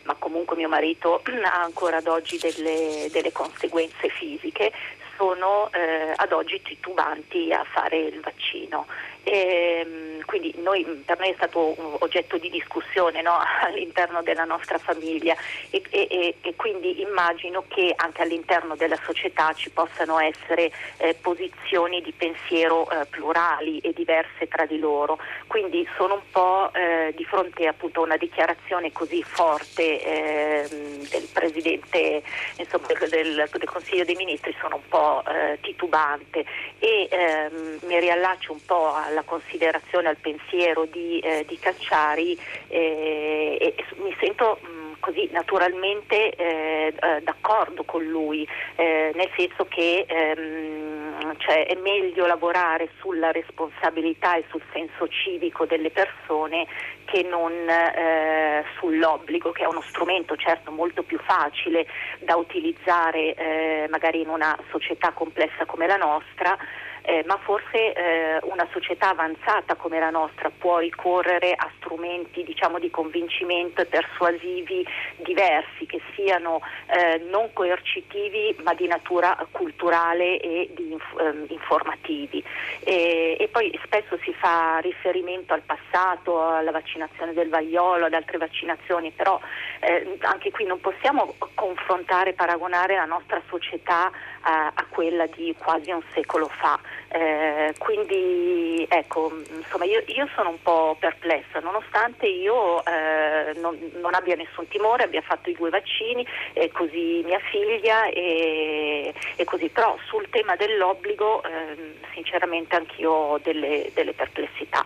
ma 0.04 0.14
comunque 0.14 0.56
mio 0.56 0.68
marito 0.68 1.22
ha 1.44 1.62
ancora 1.62 1.98
ad 1.98 2.06
oggi 2.06 2.38
delle, 2.38 3.08
delle 3.10 3.32
conseguenze 3.32 4.08
fisiche, 4.08 4.72
sono 5.16 5.70
eh, 5.72 6.12
ad 6.16 6.32
oggi 6.32 6.60
titubanti 6.62 7.52
a 7.52 7.64
fare 7.64 7.98
il 7.98 8.20
vaccino. 8.20 8.86
E, 9.24 9.84
ehm, 9.84 10.24
quindi 10.24 10.54
noi, 10.58 10.84
per 11.04 11.18
noi 11.18 11.30
è 11.30 11.34
stato 11.36 11.98
oggetto 12.00 12.38
di 12.38 12.48
discussione 12.48 13.22
no? 13.22 13.36
all'interno 13.62 14.22
della 14.22 14.44
nostra 14.44 14.78
famiglia 14.78 15.36
e, 15.70 15.82
e, 15.90 16.36
e, 16.40 16.54
quindi 16.56 17.00
immagino 17.02 17.64
che 17.68 17.92
anche 17.96 18.22
all'interno 18.22 18.74
della 18.76 18.98
società 19.04 19.52
ci 19.52 19.70
possano 19.70 20.18
essere 20.18 20.72
eh, 20.98 21.14
posizioni 21.20 22.00
di 22.02 22.12
pensiero 22.12 22.88
eh, 22.90 23.06
plurali 23.06 23.78
e 23.80 23.92
diverse 23.92 24.48
tra 24.48 24.64
di 24.66 24.78
loro. 24.78 25.18
Quindi 25.46 25.86
sono 25.96 26.14
un 26.14 26.30
po' 26.30 26.72
eh, 26.72 27.12
di 27.14 27.24
fronte 27.24 27.66
appunto, 27.66 28.00
a 28.00 28.04
una 28.04 28.16
dichiarazione 28.16 28.92
così 28.92 29.22
forte 29.22 30.02
ehm, 30.02 31.08
del 31.08 31.28
Presidente 31.32 32.22
insomma, 32.56 32.86
del, 32.86 33.48
del, 33.50 33.68
Consiglio 33.68 34.04
dei 34.04 34.14
Ministri, 34.14 34.54
sono 34.60 34.76
un 34.76 34.88
po' 34.88 35.22
eh, 35.26 35.58
titubante 35.60 36.44
e 36.78 37.08
ehm, 37.10 37.78
mi 37.82 37.98
riallaccio 37.98 38.52
un 38.52 38.64
po' 38.64 38.94
a 38.94 39.10
alla 39.12 39.22
considerazione, 39.22 40.08
al 40.08 40.16
pensiero 40.16 40.86
di, 40.86 41.20
eh, 41.20 41.44
di 41.46 41.58
Cacciari 41.58 42.36
eh, 42.68 43.56
e, 43.60 43.74
e, 43.76 43.84
mi 43.96 44.14
sento 44.18 44.58
mh, 44.60 44.66
mm, 44.66 44.92
così 44.98 45.28
naturalmente 45.32 46.30
eh, 46.30 46.94
eh, 46.98 47.20
d'accordo 47.22 47.84
con 47.84 48.04
lui, 48.04 48.46
eh, 48.76 49.12
nel 49.14 49.30
senso 49.36 49.66
che 49.66 50.04
ehm, 50.08 51.36
cioè, 51.38 51.66
è 51.66 51.74
meglio 51.76 52.26
lavorare 52.26 52.88
sulla 52.98 53.30
responsabilità 53.32 54.36
e 54.36 54.44
sul 54.48 54.62
senso 54.72 55.08
civico 55.08 55.66
delle 55.66 55.90
persone 55.90 56.66
che 57.04 57.22
non 57.22 57.52
eh, 57.68 58.64
sull'obbligo, 58.78 59.50
che 59.52 59.64
è 59.64 59.66
uno 59.66 59.82
strumento 59.82 60.36
certo 60.36 60.70
molto 60.70 61.02
più 61.02 61.18
facile 61.18 61.86
da 62.20 62.36
utilizzare 62.36 63.34
eh, 63.34 63.86
magari 63.90 64.20
in 64.20 64.28
una 64.28 64.56
società 64.70 65.10
complessa 65.10 65.66
come 65.66 65.86
la 65.86 65.96
nostra 65.96 66.56
eh, 67.02 67.24
ma 67.26 67.36
forse 67.38 67.92
eh, 67.92 68.38
una 68.42 68.66
società 68.72 69.10
avanzata 69.10 69.74
come 69.74 69.98
la 69.98 70.10
nostra 70.10 70.50
può 70.50 70.78
ricorrere 70.78 71.52
a 71.52 71.70
strumenti 71.76 72.42
diciamo, 72.44 72.78
di 72.78 72.90
convincimento 72.90 73.82
e 73.82 73.86
persuasivi 73.86 74.86
diversi, 75.16 75.86
che 75.86 76.00
siano 76.14 76.60
eh, 76.86 77.18
non 77.28 77.52
coercitivi 77.52 78.56
ma 78.62 78.74
di 78.74 78.86
natura 78.86 79.36
culturale 79.50 80.38
e 80.40 80.70
di, 80.74 80.96
ehm, 81.18 81.46
informativi. 81.48 82.42
E, 82.84 83.36
e, 83.38 83.48
poi 83.48 83.78
spesso 83.84 84.18
si 84.22 84.32
fa 84.34 84.78
riferimento 84.78 85.54
al 85.54 85.62
passato, 85.62 86.40
alla 86.48 86.70
vaccinazione 86.70 87.32
del 87.32 87.48
vaiolo, 87.48 88.06
ad 88.06 88.14
altre 88.14 88.38
vaccinazioni, 88.38 89.10
però 89.10 89.40
eh, 89.80 90.18
anche 90.20 90.50
qui 90.50 90.64
non 90.64 90.80
possiamo 90.80 91.34
confrontare 91.54 92.32
paragonare 92.32 92.94
la 92.94 93.04
nostra 93.04 93.40
società 93.48 94.10
a, 94.42 94.72
a 94.74 94.86
quella 94.88 95.26
di 95.26 95.54
quasi 95.58 95.90
un 95.90 96.02
secolo 96.12 96.48
fa. 96.48 96.78
Eh, 97.08 97.74
quindi 97.78 98.86
ecco, 98.88 99.30
insomma, 99.54 99.84
io, 99.84 100.02
io, 100.06 100.28
sono 100.34 100.50
un 100.50 100.62
po' 100.62 100.96
perplessa, 100.98 101.60
nonostante 101.60 102.26
io 102.26 102.84
eh, 102.84 103.52
non, 103.60 103.78
non, 104.00 104.14
abbia 104.14 104.34
nessun 104.36 104.66
timore, 104.68 105.04
abbia 105.04 105.20
fatto 105.20 105.50
i 105.50 105.54
due 105.54 105.70
vaccini, 105.70 106.26
e 106.54 106.70
così 106.72 107.22
mia 107.24 107.40
figlia 107.50 108.06
e, 108.06 109.12
e 109.36 109.44
così, 109.44 109.68
però 109.68 109.96
sul 110.06 110.28
tema 110.30 110.56
dell'obbligo 110.56 111.42
eh, 111.42 111.96
sinceramente 112.14 112.76
anch'io 112.76 113.10
ho 113.10 113.38
delle, 113.38 113.90
delle 113.94 114.14
perplessità. 114.14 114.84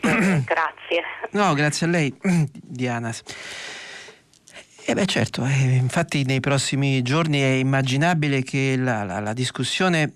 grazie. 0.00 1.02
No, 1.30 1.54
grazie 1.54 1.86
a 1.86 1.90
lei, 1.90 2.14
Diana. 2.52 3.12
Eh 4.84 4.94
beh 4.94 5.06
certo, 5.06 5.44
eh, 5.44 5.76
infatti 5.76 6.24
nei 6.24 6.40
prossimi 6.40 7.02
giorni 7.02 7.38
è 7.38 7.52
immaginabile 7.52 8.42
che 8.42 8.74
la, 8.76 9.04
la, 9.04 9.20
la 9.20 9.32
discussione 9.32 10.14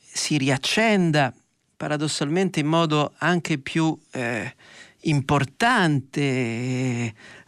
si 0.00 0.38
riaccenda 0.38 1.34
paradossalmente 1.76 2.60
in 2.60 2.68
modo 2.68 3.14
anche 3.18 3.58
più 3.58 3.98
eh, 4.12 4.54
importante 5.02 6.20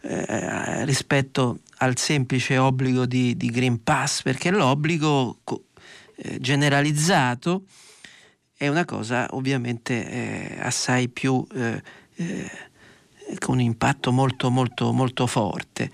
eh, 0.01 0.85
rispetto 0.85 1.59
al 1.77 1.97
semplice 1.97 2.57
obbligo 2.57 3.05
di, 3.05 3.37
di, 3.37 3.49
Green 3.49 3.81
Pass, 3.81 4.21
perché 4.21 4.51
l'obbligo 4.51 5.39
eh, 6.15 6.37
generalizzato 6.39 7.63
è 8.57 8.67
una 8.67 8.83
cosa 8.83 9.27
ovviamente 9.31 10.09
eh, 10.09 10.57
assai 10.59 11.07
più 11.07 11.45
eh, 11.53 11.81
con 13.39 13.55
un 13.55 13.61
impatto 13.61 14.11
molto 14.11 14.49
molto 14.49 14.91
molto 14.91 15.27
forte. 15.27 15.91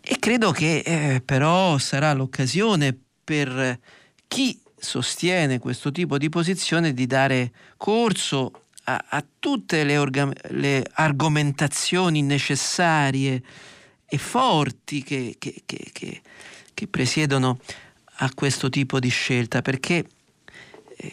E 0.00 0.18
credo 0.18 0.50
che 0.50 0.78
eh, 0.78 1.22
però 1.24 1.78
sarà 1.78 2.12
l'occasione 2.12 2.96
per 3.22 3.78
chi 4.26 4.60
sostiene 4.76 5.58
questo 5.58 5.92
tipo 5.92 6.18
di 6.18 6.28
posizione 6.28 6.94
di 6.94 7.06
dare 7.06 7.52
corso 7.76 8.62
a, 8.84 9.04
a 9.08 9.24
tutte 9.38 9.84
le, 9.84 9.98
orga- 9.98 10.32
le, 10.48 10.84
argomentazioni 10.94 12.22
necessarie 12.22 13.42
e 14.06 14.18
forti 14.18 15.02
che, 15.02 15.36
che, 15.38 15.62
che, 15.64 16.22
che, 16.74 16.88
presiedono 16.88 17.60
a 18.22 18.30
questo 18.34 18.68
tipo 18.68 18.98
di 18.98 19.08
scelta, 19.08 19.62
perché 19.62 19.96
eh, 19.98 20.19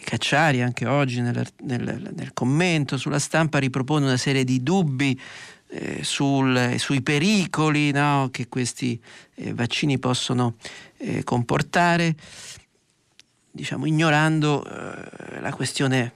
Cacciari 0.03 0.61
anche 0.61 0.85
oggi 0.85 1.21
nel, 1.21 1.47
nel, 1.63 2.11
nel 2.13 2.33
commento 2.33 2.97
sulla 2.97 3.19
stampa 3.19 3.57
ripropone 3.57 4.05
una 4.05 4.17
serie 4.17 4.43
di 4.43 4.61
dubbi 4.61 5.19
eh, 5.69 6.03
sul, 6.03 6.75
sui 6.77 7.01
pericoli 7.01 7.91
no, 7.91 8.29
che 8.31 8.47
questi 8.49 9.01
eh, 9.35 9.53
vaccini 9.53 9.97
possono 9.97 10.55
eh, 10.97 11.23
comportare, 11.23 12.15
diciamo, 13.51 13.85
ignorando 13.85 14.65
eh, 14.65 15.39
la 15.39 15.53
questione 15.53 16.13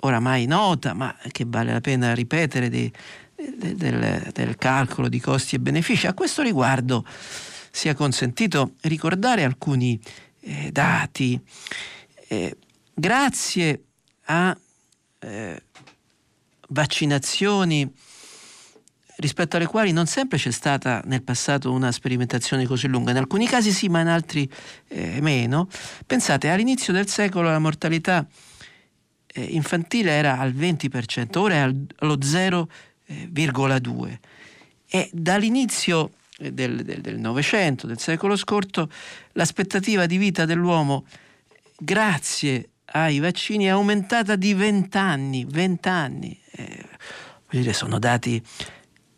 oramai 0.00 0.46
nota, 0.46 0.92
ma 0.92 1.14
che 1.30 1.44
vale 1.46 1.72
la 1.72 1.80
pena 1.80 2.14
ripetere, 2.14 2.68
di, 2.68 2.90
de, 3.34 3.74
del, 3.74 4.30
del 4.32 4.56
calcolo 4.56 5.08
di 5.08 5.20
costi 5.20 5.56
e 5.56 5.60
benefici. 5.60 6.06
A 6.06 6.14
questo 6.14 6.42
riguardo 6.42 7.04
sia 7.70 7.94
consentito 7.94 8.72
ricordare 8.82 9.44
alcuni 9.44 10.00
eh, 10.40 10.70
dati. 10.72 11.40
Eh, 12.28 12.56
grazie 12.98 13.84
a 14.24 14.56
vaccinazioni 16.68 17.90
rispetto 19.16 19.56
alle 19.56 19.66
quali 19.66 19.92
non 19.92 20.06
sempre 20.06 20.38
c'è 20.38 20.52
stata 20.52 21.02
nel 21.06 21.22
passato 21.22 21.72
una 21.72 21.90
sperimentazione 21.90 22.66
così 22.66 22.86
lunga, 22.86 23.10
in 23.10 23.16
alcuni 23.16 23.46
casi 23.46 23.72
sì, 23.72 23.88
ma 23.88 24.00
in 24.00 24.06
altri 24.06 24.48
eh, 24.88 25.20
meno. 25.20 25.68
Pensate, 26.06 26.50
all'inizio 26.50 26.92
del 26.92 27.08
secolo 27.08 27.50
la 27.50 27.58
mortalità 27.58 28.24
eh, 29.26 29.42
infantile 29.42 30.12
era 30.12 30.38
al 30.38 30.52
20%, 30.52 31.36
ora 31.38 31.54
è 31.54 31.58
allo 31.58 32.16
0,2%. 32.16 34.18
E 34.90 35.10
dall'inizio 35.12 36.12
eh, 36.38 36.52
del 36.52 37.18
Novecento, 37.18 37.88
del, 37.88 37.98
secolo 37.98 38.36
scorso, 38.36 38.88
l'aspettativa 39.32 40.06
di 40.06 40.16
vita 40.16 40.44
dell'uomo, 40.44 41.04
grazie 41.76 42.70
ai 42.92 43.18
vaccini, 43.18 43.64
è 43.64 43.68
aumentata 43.68 44.36
di 44.36 44.54
20 44.54 44.96
anni. 44.96 45.46
20 45.48 45.88
anni. 45.88 46.40
Eh, 46.52 46.84
dire, 47.50 47.72
sono 47.72 47.98
dati 47.98 48.42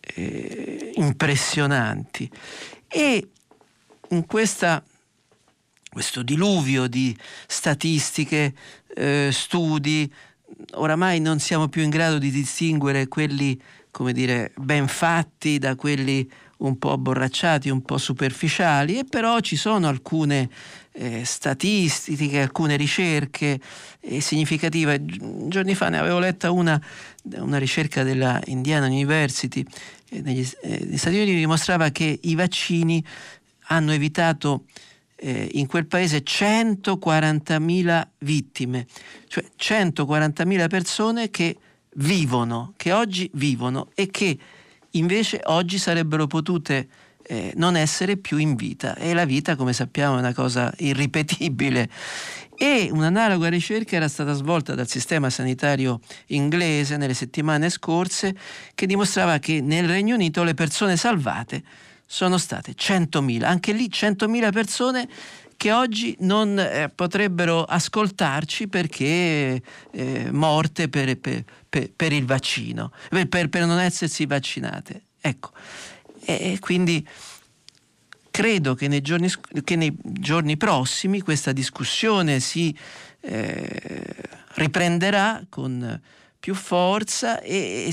eh, 0.01 0.93
impressionanti. 0.95 2.31
E 2.89 3.29
in 4.09 4.27
questa, 4.27 4.83
questo 5.91 6.23
diluvio 6.23 6.87
di 6.87 7.17
statistiche, 7.47 8.55
eh, 8.95 9.31
studi, 9.33 10.13
oramai 10.75 11.21
non 11.21 11.39
siamo 11.39 11.69
più 11.69 11.83
in 11.83 11.91
grado 11.91 12.19
di 12.19 12.31
distinguere 12.31 13.09
quelli, 13.09 13.61
come 13.91 14.13
dire, 14.13 14.53
ben 14.57 14.89
fatti 14.89 15.59
da 15.59 15.77
quelli 15.77 16.29
un 16.59 16.79
po' 16.79 16.99
borracciati, 16.99 17.71
un 17.71 17.83
po' 17.83 17.99
superficiali, 17.99 18.99
e 18.99 19.05
però 19.05 19.41
ci 19.41 19.57
sono 19.57 19.89
alcune 19.89 20.51
eh, 20.93 21.25
statistiche, 21.25 22.41
alcune 22.41 22.77
ricerche 22.77 23.61
eh, 24.01 24.21
significative. 24.21 25.05
Giorni 25.49 25.75
fa 25.75 25.89
ne 25.89 25.99
avevo 25.99 26.19
letta 26.19 26.51
una, 26.51 26.81
una 27.37 27.59
ricerca 27.59 28.03
della 28.03 28.41
Indiana 28.47 28.87
University 28.87 29.65
eh, 30.09 30.21
negli, 30.21 30.47
eh, 30.63 30.85
negli, 30.85 30.99
Stati 30.99 31.17
Uniti 31.17 31.37
dimostrava 31.37 31.91
che 31.91 32.19
i 32.23 32.35
vaccini 32.35 33.05
hanno 33.67 33.93
evitato 33.93 34.65
eh, 35.17 35.49
in 35.53 35.67
quel 35.67 35.87
paese 35.87 36.23
140.000 36.23 38.07
vittime, 38.19 38.87
cioè 39.29 39.45
140.000 39.59 40.69
persone 40.69 41.31
che 41.31 41.57
vivono, 41.95 42.73
che 42.77 42.93
oggi 42.93 43.31
vivono 43.35 43.91
e 43.95 44.09
che 44.09 44.39
invece 44.93 45.41
oggi 45.45 45.79
sarebbero 45.79 46.27
potute 46.27 46.89
eh, 47.31 47.53
non 47.55 47.77
essere 47.77 48.17
più 48.17 48.39
in 48.39 48.57
vita. 48.57 48.97
E 48.97 49.15
la 49.15 49.25
vita 49.25 49.55
come 49.55 49.73
sappiamo 49.73 50.17
è 50.17 50.19
una 50.19 50.35
cosa 50.35 50.73
irripetibile. 50.79 51.89
E 52.59 52.89
un'analoga 52.91 53.49
ricerca 53.49 53.95
era 53.97 54.09
stata 54.09 54.33
svolta 54.33 54.75
dal 54.75 54.89
sistema 54.89 55.31
sanitario 55.31 56.01
inglese 56.27 56.97
nelle 56.97 57.15
settimane 57.15 57.71
scorse 57.71 58.37
che 58.75 58.87
dimostrava 58.87 59.39
che 59.39 59.61
nel 59.61 59.87
Regno 59.87 60.17
Unito 60.17 60.43
le 60.43 60.55
persone 60.55 60.97
salvate 60.97 61.63
sono 62.05 62.37
state 62.37 62.73
100.000, 62.73 63.45
anche 63.45 63.73
lì 63.73 63.89
100.000 63.89 64.51
persone 64.51 65.09
che 65.57 65.73
oggi 65.73 66.17
non 66.21 66.59
eh, 66.59 66.91
potrebbero 66.93 67.63
ascoltarci 67.63 68.67
perché 68.67 69.63
eh, 69.93 70.31
morte 70.33 70.89
per, 70.89 71.17
per, 71.19 71.45
per, 71.69 71.91
per, 71.95 72.13
il 72.13 72.27
vaccino, 72.27 72.91
per, 73.29 73.49
non 73.67 73.79
essersi 73.79 74.27
vaccinate. 74.27 75.03
Ecco, 75.21 75.53
e 76.25 76.59
quindi 76.61 77.07
credo 78.31 78.75
che 78.75 78.89
nei 78.89 79.03
giorni, 79.03 79.31
che 79.65 79.77
nei 79.77 79.95
giorni 80.03 80.57
prossimi 80.57 81.21
questa 81.21 81.53
discussione 81.53 82.41
si 82.41 82.75
eh, 83.21 84.15
riprenderà 84.55 85.45
con 85.49 86.01
più 86.39 86.55
forza 86.55 87.41
e, 87.41 87.93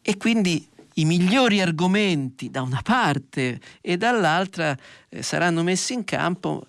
e, 0.00 0.16
quindi 0.16 0.66
i 0.94 1.04
migliori 1.04 1.60
argomenti 1.60 2.50
da 2.50 2.62
una 2.62 2.80
parte 2.82 3.60
e 3.80 3.96
dall'altra 3.96 4.76
eh, 5.08 5.22
saranno 5.22 5.62
messi 5.62 5.92
in 5.92 6.04
campo 6.04 6.66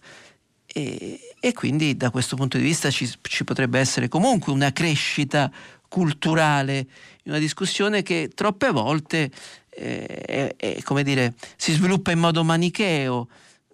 e, 0.65 1.19
e, 1.39 1.53
quindi 1.53 1.95
da 1.95 2.09
questo 2.09 2.36
punto 2.36 2.57
di 2.57 2.63
vista 2.63 2.89
ci, 2.91 3.09
ci 3.22 3.43
potrebbe 3.43 3.80
essere 3.80 4.09
comunque 4.09 4.51
una 4.51 4.74
crescita 4.74 5.51
culturale 5.88 6.88
una 7.24 7.38
discussione 7.38 8.01
che 8.01 8.32
troppe 8.34 8.72
volte 8.72 9.30
eh, 9.74 10.53
eh, 10.57 10.82
come 10.84 11.03
dire, 11.03 11.34
si 11.55 11.72
sviluppa 11.72 12.11
in 12.11 12.19
modo 12.19 12.43
manicheo, 12.43 13.28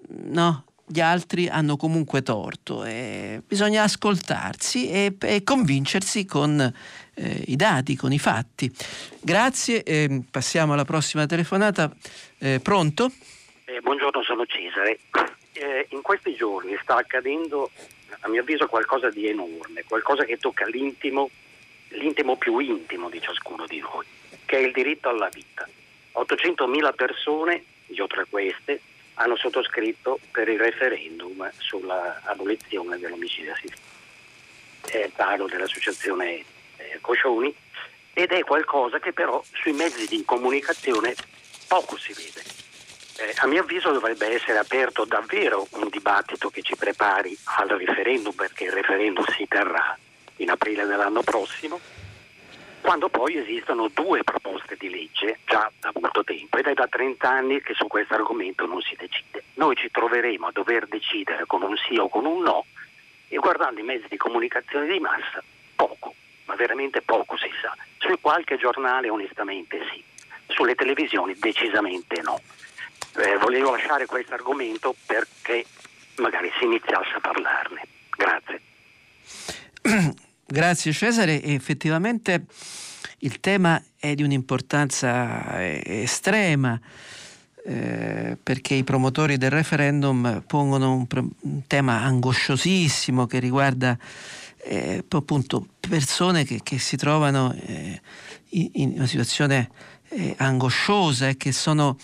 no? 0.09 0.63
Gli 0.89 1.01
altri 1.01 1.49
hanno 1.49 1.75
comunque 1.75 2.23
torto, 2.23 2.85
eh, 2.85 3.41
bisogna 3.45 3.83
ascoltarsi 3.83 4.89
e, 4.89 5.17
e 5.19 5.43
convincersi 5.43 6.23
con 6.23 6.61
eh, 6.61 7.43
i 7.47 7.57
dati, 7.57 7.97
con 7.97 8.13
i 8.13 8.19
fatti. 8.19 8.71
Grazie, 9.19 9.83
passiamo 10.31 10.71
alla 10.71 10.85
prossima 10.85 11.25
telefonata. 11.25 11.93
Eh, 12.37 12.61
pronto? 12.61 13.11
Eh, 13.65 13.81
buongiorno, 13.81 14.23
sono 14.23 14.45
Cesare. 14.45 14.99
in 15.89 16.01
questi 16.01 16.35
giorni 16.35 16.77
sta 16.81 16.95
accadendo, 16.95 17.69
a 18.21 18.29
mio 18.29 18.39
avviso, 18.39 18.67
qualcosa 18.67 19.09
di 19.09 19.27
enorme, 19.27 19.83
qualcosa 19.85 20.23
che 20.23 20.37
tocca 20.37 20.65
l'intimo, 20.67 21.29
l'intimo 21.89 22.37
più 22.37 22.59
intimo 22.59 23.09
di 23.09 23.19
ciascuno 23.19 23.65
di 23.67 23.79
noi, 23.79 24.05
che 24.45 24.57
è 24.57 24.61
il 24.61 24.71
diritto 24.71 25.09
alla 25.09 25.29
vita. 25.33 25.67
800.000 26.17 26.95
persone, 26.95 27.63
io 27.87 28.07
tra 28.07 28.25
queste, 28.29 28.81
hanno 29.15 29.35
sottoscritto 29.35 30.19
per 30.31 30.47
il 30.47 30.59
referendum 30.59 31.49
sull'abolizione 31.57 32.97
dell'omicidio 32.97 33.51
assistito. 33.51 33.95
Eh, 34.91 35.11
parlo 35.15 35.47
dell'associazione 35.47 36.43
eh, 36.77 36.97
Coscioni 37.01 37.53
ed 38.13 38.31
è 38.31 38.43
qualcosa 38.43 38.99
che 38.99 39.13
però 39.13 39.43
sui 39.53 39.73
mezzi 39.73 40.07
di 40.07 40.23
comunicazione 40.23 41.15
poco 41.67 41.97
si 41.97 42.13
vede. 42.13 42.43
Eh, 43.19 43.33
a 43.37 43.47
mio 43.47 43.61
avviso 43.61 43.91
dovrebbe 43.91 44.27
essere 44.27 44.59
aperto 44.59 45.03
davvero 45.05 45.67
un 45.71 45.87
dibattito 45.89 46.49
che 46.49 46.61
ci 46.61 46.75
prepari 46.75 47.37
al 47.43 47.67
referendum 47.69 48.33
perché 48.33 48.65
il 48.65 48.71
referendum 48.71 49.25
si 49.35 49.47
terrà 49.47 49.97
in 50.37 50.51
aprile 50.51 50.85
dell'anno 50.85 51.21
prossimo 51.21 51.79
quando 52.81 53.09
poi 53.09 53.37
esistono 53.37 53.89
due 53.93 54.23
proposte 54.23 54.75
di 54.77 54.89
legge 54.89 55.39
già 55.45 55.71
da 55.79 55.91
molto 55.99 56.23
tempo 56.23 56.57
ed 56.57 56.67
è 56.67 56.73
da 56.73 56.87
30 56.87 57.29
anni 57.29 57.61
che 57.61 57.73
su 57.73 57.87
questo 57.87 58.13
argomento 58.13 58.65
non 58.65 58.81
si 58.81 58.95
decide. 58.95 59.43
Noi 59.55 59.75
ci 59.75 59.89
troveremo 59.91 60.47
a 60.47 60.51
dover 60.51 60.87
decidere 60.87 61.45
con 61.45 61.61
un 61.63 61.75
sì 61.77 61.97
o 61.97 62.07
con 62.07 62.25
un 62.25 62.41
no 62.43 62.65
e 63.27 63.37
guardando 63.37 63.79
i 63.79 63.83
mezzi 63.83 64.07
di 64.07 64.17
comunicazione 64.17 64.87
di 64.87 64.99
massa, 64.99 65.43
poco, 65.75 66.13
ma 66.45 66.55
veramente 66.55 67.01
poco 67.01 67.35
si 67.37 67.49
sa. 67.61 67.75
Su 67.97 68.19
qualche 68.21 68.57
giornale 68.57 69.09
onestamente 69.09 69.79
sì, 69.91 70.03
sulle 70.47 70.75
televisioni 70.75 71.35
decisamente 71.37 72.21
no. 72.21 72.39
Eh, 73.17 73.37
volevo 73.37 73.71
lasciare 73.71 74.05
questo 74.05 74.33
argomento 74.33 74.95
perché 75.05 75.65
magari 76.17 76.51
si 76.57 76.65
iniziasse 76.65 77.15
a 77.15 77.19
parlarne. 77.19 77.81
Grazie. 78.15 78.61
Grazie 80.49 80.93
Cesare, 80.93 81.43
effettivamente 81.43 82.45
il 83.19 83.41
tema 83.41 83.83
è 83.97 84.15
di 84.15 84.23
un'importanza 84.23 85.59
eh, 85.59 85.81
estrema 85.85 86.79
eh, 87.65 88.37
perché 88.41 88.75
i 88.75 88.85
promotori 88.85 89.35
del 89.35 89.49
referendum 89.49 90.41
pongono 90.47 90.93
un, 90.93 91.05
un 91.41 91.67
tema 91.67 92.01
angosciosissimo 92.03 93.25
che 93.25 93.39
riguarda 93.39 93.97
eh, 94.63 95.03
appunto 95.09 95.67
persone 95.81 96.45
che, 96.45 96.61
che 96.63 96.79
si 96.79 96.95
trovano 96.95 97.53
eh, 97.53 98.01
in, 98.51 98.69
in, 98.71 98.91
una 98.95 99.07
situazione 99.07 99.69
eh, 100.07 100.33
angosciosa 100.37 101.27
e 101.27 101.35
che 101.35 101.51
sono, 101.51 101.97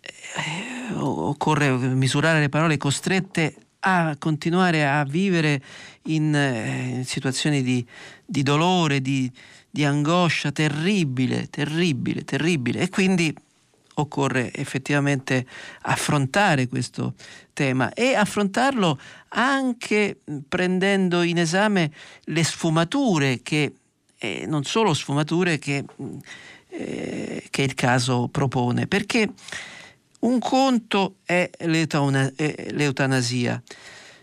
eh, 0.00 0.94
occorre 0.94 1.70
misurare 1.76 2.40
le 2.40 2.48
parole, 2.48 2.78
costrette 2.78 3.54
a 3.80 4.16
continuare 4.18 4.86
a 4.86 5.04
vivere 5.04 5.62
in, 6.08 6.34
eh, 6.34 7.02
situazioni 7.04 7.62
di, 7.62 7.84
di 8.24 8.42
dolore, 8.42 9.00
di, 9.00 9.30
di, 9.70 9.84
angoscia 9.84 10.52
terribile, 10.52 11.48
terribile, 11.48 12.24
terribile. 12.24 12.80
E 12.80 12.88
quindi 12.88 13.34
occorre 13.94 14.52
effettivamente 14.54 15.46
affrontare 15.82 16.68
questo 16.68 17.14
tema 17.52 17.92
e 17.92 18.14
affrontarlo 18.14 18.98
anche 19.30 20.20
prendendo 20.48 21.22
in 21.22 21.38
esame 21.38 21.90
le 22.24 22.44
sfumature 22.44 23.40
che, 23.42 23.72
eh, 24.18 24.44
non 24.46 24.64
solo 24.64 24.94
sfumature 24.94 25.58
che, 25.58 25.84
eh, 26.68 27.44
che 27.50 27.62
il 27.62 27.74
caso 27.74 28.28
propone, 28.28 28.86
perché 28.86 29.28
un 30.20 30.38
conto 30.38 31.16
è 31.24 31.50
l'eutanasia, 31.58 33.62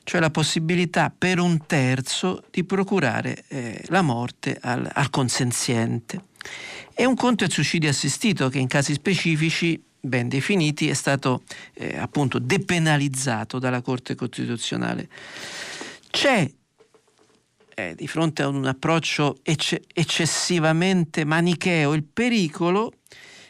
cioè 0.06 0.22
la 0.22 0.30
possibilità 0.30 1.12
per 1.16 1.40
un 1.40 1.66
terzo 1.66 2.44
di 2.52 2.64
procurare 2.64 3.44
eh, 3.48 3.84
la 3.88 4.04
morte 4.04 4.58
al, 4.62 4.88
al, 4.94 5.10
consenziente. 5.10 6.26
E 6.94 7.06
un 7.06 7.16
conto 7.16 7.44
è 7.44 7.48
il 7.48 7.52
suicidio 7.52 7.90
assistito 7.90 8.48
che 8.48 8.60
in 8.60 8.68
casi 8.68 8.94
specifici 8.94 9.84
ben 10.00 10.30
definiti 10.30 10.88
è 10.88 10.94
stato 10.94 11.42
eh, 11.74 11.98
appunto 11.98 12.38
depenalizzato 12.38 13.58
dalla 13.58 13.82
Corte 13.82 14.14
Costituzionale. 14.14 15.10
C'è 16.12 16.50
eh, 17.74 17.96
di 17.96 18.08
fronte 18.08 18.44
a 18.44 18.48
un 18.48 18.64
approccio 18.64 19.40
ecce- 19.42 19.86
eccessivamente 19.92 21.26
manicheo 21.26 21.94
il 21.94 22.04
pericolo 22.04 22.94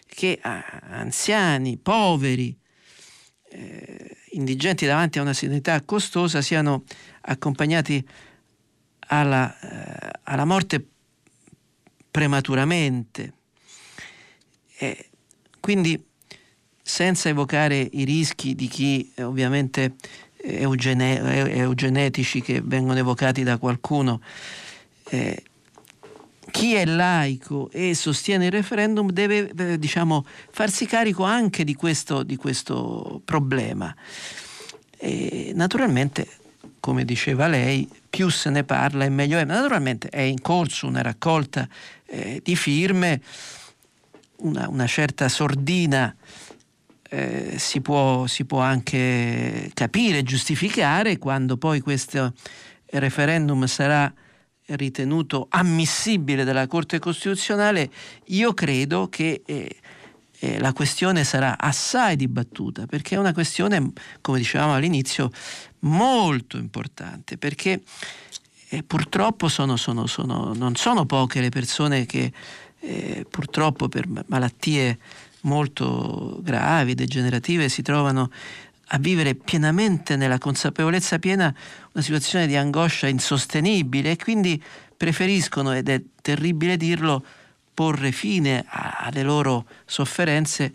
che 0.08 0.40
anziani, 0.42 1.78
poveri, 1.78 2.58
eh, 3.50 4.18
indigenti 4.36 4.86
davanti 4.86 5.20
a 5.20 5.22
una 5.22 5.34
sanità 5.34 5.82
costosa 5.82 6.42
siano 6.42 6.84
accompagnati 7.22 8.06
alla, 9.08 9.60
eh, 9.60 10.20
alla 10.24 10.46
morte 10.46 10.86
prematuramente. 12.12 13.34
E 14.78 15.10
quindi 15.60 16.04
senza 16.82 17.30
evocare 17.30 17.78
i 17.80 18.04
rischi 18.04 18.56
di 18.56 18.68
chi 18.68 19.12
eh, 19.16 19.24
ovviamente 19.24 19.96
eugene- 20.38 21.52
eugenetici 21.52 22.42
che 22.42 22.62
vengono 22.64 23.00
evocati 23.00 23.44
da 23.44 23.58
qualcuno, 23.58 24.22
eh, 25.10 25.44
chi 26.52 26.74
è 26.74 26.86
laico 26.86 27.70
e 27.72 27.94
sostiene 27.96 28.46
il 28.46 28.52
referendum 28.52 29.10
deve 29.10 29.52
eh, 29.58 29.80
diciamo, 29.80 30.26
farsi 30.52 30.86
carico 30.86 31.24
anche 31.24 31.64
di 31.64 31.76
questo, 31.76 32.24
di 32.24 32.36
questo 32.36 33.22
problema. 33.26 33.94
E 34.98 35.52
naturalmente, 35.56 36.28
come 36.80 37.04
diceva 37.04 37.48
lei, 37.48 37.88
più 38.10 38.30
se 38.30 38.50
ne 38.50 38.64
parla 38.64 39.06
e 39.06 39.10
meglio 39.10 39.38
è. 39.38 39.44
Naturalmente 39.44 40.10
è 40.10 40.22
in 40.22 40.42
corso 40.42 40.88
una 40.88 41.02
raccolta 41.02 41.68
eh, 42.06 42.42
di 42.44 42.56
firme, 42.56 43.22
una, 44.38 44.68
una 44.70 44.88
certa 44.88 45.28
sordina 45.28 46.16
eh, 47.10 47.56
si, 47.58 47.82
può, 47.82 48.26
si 48.28 48.46
può 48.46 48.60
anche 48.60 49.70
capire, 49.74 50.24
giustificare 50.24 51.18
quando 51.18 51.58
poi 51.58 51.80
questo 51.80 52.34
referendum 52.86 53.66
sarà 53.66 54.12
ritenuto 54.68 55.48
ammissibile 55.50 56.44
dalla 56.44 56.68
Corte 56.68 57.00
Costituzionale, 57.00 57.90
io 58.26 58.54
credo 58.54 59.08
che 59.10 59.44
eh, 59.46 59.76
eh, 60.40 60.60
la 60.60 60.74
questione 60.74 61.24
sarà 61.24 61.58
assai 61.58 62.16
dibattuta, 62.16 62.86
perché 62.86 63.16
è 63.16 63.20
una 63.20 63.34
questione, 63.34 63.92
come 64.22 64.40
dicevamo 64.40 64.74
all'inizio, 64.74 65.32
molto 65.80 66.58
importante, 66.58 67.38
perché 67.38 67.82
eh, 68.70 68.84
purtroppo 68.84 69.48
sono, 69.48 69.78
sono, 69.78 70.08
sono, 70.08 70.54
non 70.54 70.76
sono 70.76 71.06
poche 71.06 71.42
le 71.42 71.50
persone 71.50 72.06
che 72.06 72.32
eh, 72.80 73.26
purtroppo 73.30 73.88
per 73.88 74.08
malattie 74.28 74.98
molto 75.42 76.40
gravi, 76.42 76.96
degenerative, 76.96 77.70
si 77.70 77.82
trovano 77.82 78.32
a 78.90 78.98
vivere 79.00 79.36
pienamente 79.36 80.16
nella 80.16 80.38
consapevolezza 80.38 81.20
piena 81.20 81.54
una 81.94 82.04
situazione 82.04 82.48
di 82.48 82.56
angoscia 82.56 83.08
insostenibile 83.08 84.12
e 84.12 84.18
quindi 84.18 84.62
preferiscono, 84.96 85.74
ed 85.74 85.90
è 85.90 86.02
terribile 86.22 86.78
dirlo, 86.78 87.26
porre 87.74 88.12
fine 88.12 88.66
alle 88.68 89.24
loro 89.24 89.66
sofferenze 89.86 90.74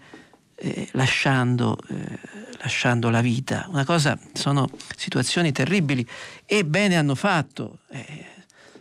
eh, 0.56 0.88
lasciando, 0.92 1.78
eh, 1.88 2.18
lasciando, 2.58 3.08
la 3.08 3.22
vita. 3.22 3.66
Una 3.70 3.84
cosa, 3.84 4.18
sono 4.34 4.68
situazioni 4.96 5.52
terribili 5.52 6.06
e 6.44 6.64
bene 6.64 6.96
hanno 6.96 7.14
fatto. 7.14 7.78
Eh, 7.90 8.26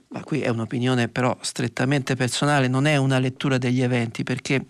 ma 0.10 0.23
qui 0.23 0.41
è 0.41 0.49
un'opinione 0.49 1.07
però 1.07 1.38
strettamente 1.41 2.15
personale, 2.15 2.68
non 2.68 2.88
è 2.88 2.97
una 2.97 3.19
lettura 3.19 3.57
degli 3.57 3.81
eventi, 3.81 4.23
perché 4.23 4.65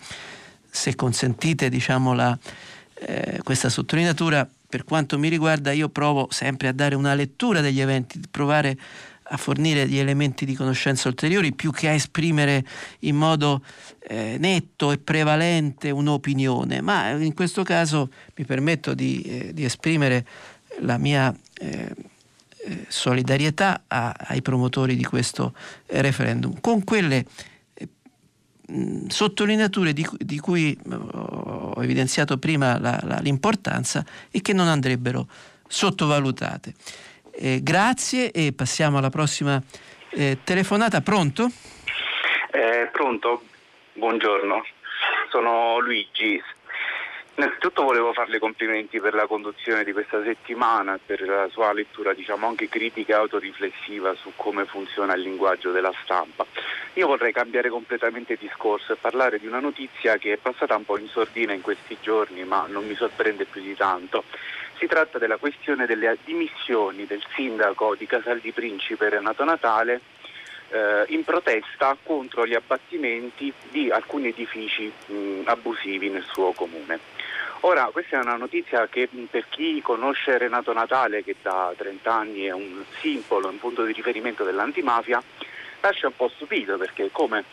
se 0.69 0.95
consentite 0.95 1.69
diciamo, 1.69 2.14
la, 2.14 2.38
eh, 2.99 3.39
questa 3.43 3.69
sottolineatura, 3.69 4.47
per 4.67 4.84
quanto 4.84 5.17
mi 5.17 5.30
riguarda 5.30 5.71
io 5.71 5.89
provo 5.89 6.27
sempre 6.31 6.67
a 6.67 6.73
dare 6.73 6.95
una 6.95 7.13
lettura 7.13 7.61
degli 7.61 7.80
eventi, 7.80 8.19
provare 8.30 8.77
a 9.31 9.38
fornire 9.38 9.88
gli 9.88 9.97
elementi 9.97 10.45
di 10.45 10.55
conoscenza 10.55 11.07
ulteriori 11.07 11.53
più 11.53 11.71
che 11.71 11.88
a 11.88 11.93
esprimere 11.93 12.65
in 12.99 13.15
modo 13.15 13.61
eh, 14.07 14.38
netto 14.39 14.91
e 14.91 14.97
prevalente 14.97 15.91
un'opinione, 15.91 16.81
ma 16.81 17.11
in 17.11 17.34
questo 17.34 17.63
caso 17.63 18.09
mi 18.35 18.45
permetto 18.45 18.93
di, 18.93 19.21
eh, 19.21 19.53
di 19.53 19.63
esprimere 19.63 20.26
la 20.81 20.97
mia 20.97 21.35
eh, 21.59 21.93
eh 22.65 22.85
solidarietà 22.88 23.84
a, 23.88 24.15
ai 24.17 24.41
promotori 24.41 24.95
di 24.95 25.03
questo 25.03 25.53
eh, 25.85 26.01
referendum, 26.01 26.59
con 26.59 26.84
quelle 26.84 27.17
eh, 27.17 27.26
sottolineature 29.08 29.94
di, 29.94 30.08
di, 30.18 30.40
cui 30.40 30.78
ho 30.91 31.82
evidenziato 31.82 32.38
prima 32.38 32.80
la, 32.80 33.00
la, 33.04 33.20
l'importanza 33.20 34.06
e 34.32 34.41
che 34.41 34.54
non 34.54 34.68
andrebbero 34.68 35.28
sottovalutate. 35.68 36.74
Eh, 37.32 37.62
grazie 37.64 38.32
e 38.32 38.54
passiamo 38.54 38.98
alla 38.98 39.10
prossima 39.10 39.62
eh, 40.12 40.40
telefonata. 40.44 41.02
Pronto? 41.02 41.50
Eh, 42.52 42.90
pronto, 42.91 43.44
buongiorno, 43.94 44.66
sono 45.30 45.80
Luigi. 45.80 46.41
Innanzitutto 47.40 47.84
volevo 47.84 48.11
farle 48.11 48.38
complimenti 48.38 48.99
per 48.99 49.14
la 49.14 49.26
conduzione 49.26 49.86
di 49.86 49.94
questa 49.94 50.22
settimana 50.22 50.99
per 51.03 51.22
la 51.22 51.48
sua 51.48 51.72
lettura 51.72 52.14
diciamo 52.14 52.45
anche 52.45 52.68
critica 52.68 53.14
e 53.14 53.20
autoriflessiva 53.20 54.14
su 54.16 54.34
come 54.36 54.66
funziona 54.66 55.14
il 55.14 55.22
linguaggio 55.22 55.72
della 55.72 55.94
stampa. 56.03 56.45
Io 56.95 57.07
vorrei 57.07 57.32
cambiare 57.32 57.70
completamente 57.70 58.36
discorso 58.38 58.91
e 58.91 58.98
parlare 58.98 59.40
di 59.40 59.48
una 59.48 59.61
notizia 59.61 60.18
che 60.18 60.34
è 60.34 60.36
passata 60.36 60.76
un 60.76 60.84
po' 60.84 60.98
in 60.99 61.07
sordina 61.07 61.53
in 61.53 61.61
questi 61.61 61.95
giorni 62.02 62.44
ma 62.44 62.66
non 62.68 62.86
mi 62.86 62.95
sorprende 62.95 63.45
più 63.45 63.61
di 63.61 63.74
tanto 63.74 64.26
si 64.78 64.88
tratta 64.88 65.18
della 65.18 65.38
questione 65.38 65.86
delle 65.86 66.18
dimissioni 66.26 67.06
del 67.06 67.24
sindaco 67.36 67.95
di 67.95 68.06
Casal 68.06 68.40
di 68.40 68.52
Principe 68.52 69.07
Renato 69.07 69.45
Natale 69.45 70.02
eh, 70.72 71.06
in 71.07 71.24
protesta 71.24 71.98
contro 72.03 72.45
gli 72.45 72.53
abbattimenti 72.53 73.52
di 73.70 73.90
alcuni 73.90 74.28
edifici 74.28 74.91
abusivi 75.45 76.10
nel 76.10 76.26
suo 76.30 76.52
comune. 76.52 77.19
Ora, 77.61 77.90
questa 77.91 78.18
è 78.18 78.22
una 78.22 78.38
notizia 78.38 78.88
che 78.88 79.10
per 79.30 79.45
chi 79.49 79.81
conosce 79.81 80.38
Renato 80.38 80.72
Natale, 80.72 81.26
che 81.26 81.36
da 81.41 81.73
30 81.76 82.14
anni 82.14 82.45
è 82.45 82.52
un 82.52 82.84
simbolo, 83.02 83.49
un 83.49 83.60
punto 83.60 83.84
di 83.84 83.91
riferimento 83.91 84.45
dell'antimafia, 84.45 85.22
lascia 85.81 86.07
un 86.07 86.15
po' 86.15 86.30
stupito 86.34 86.77
perché 86.77 87.10
come 87.11 87.44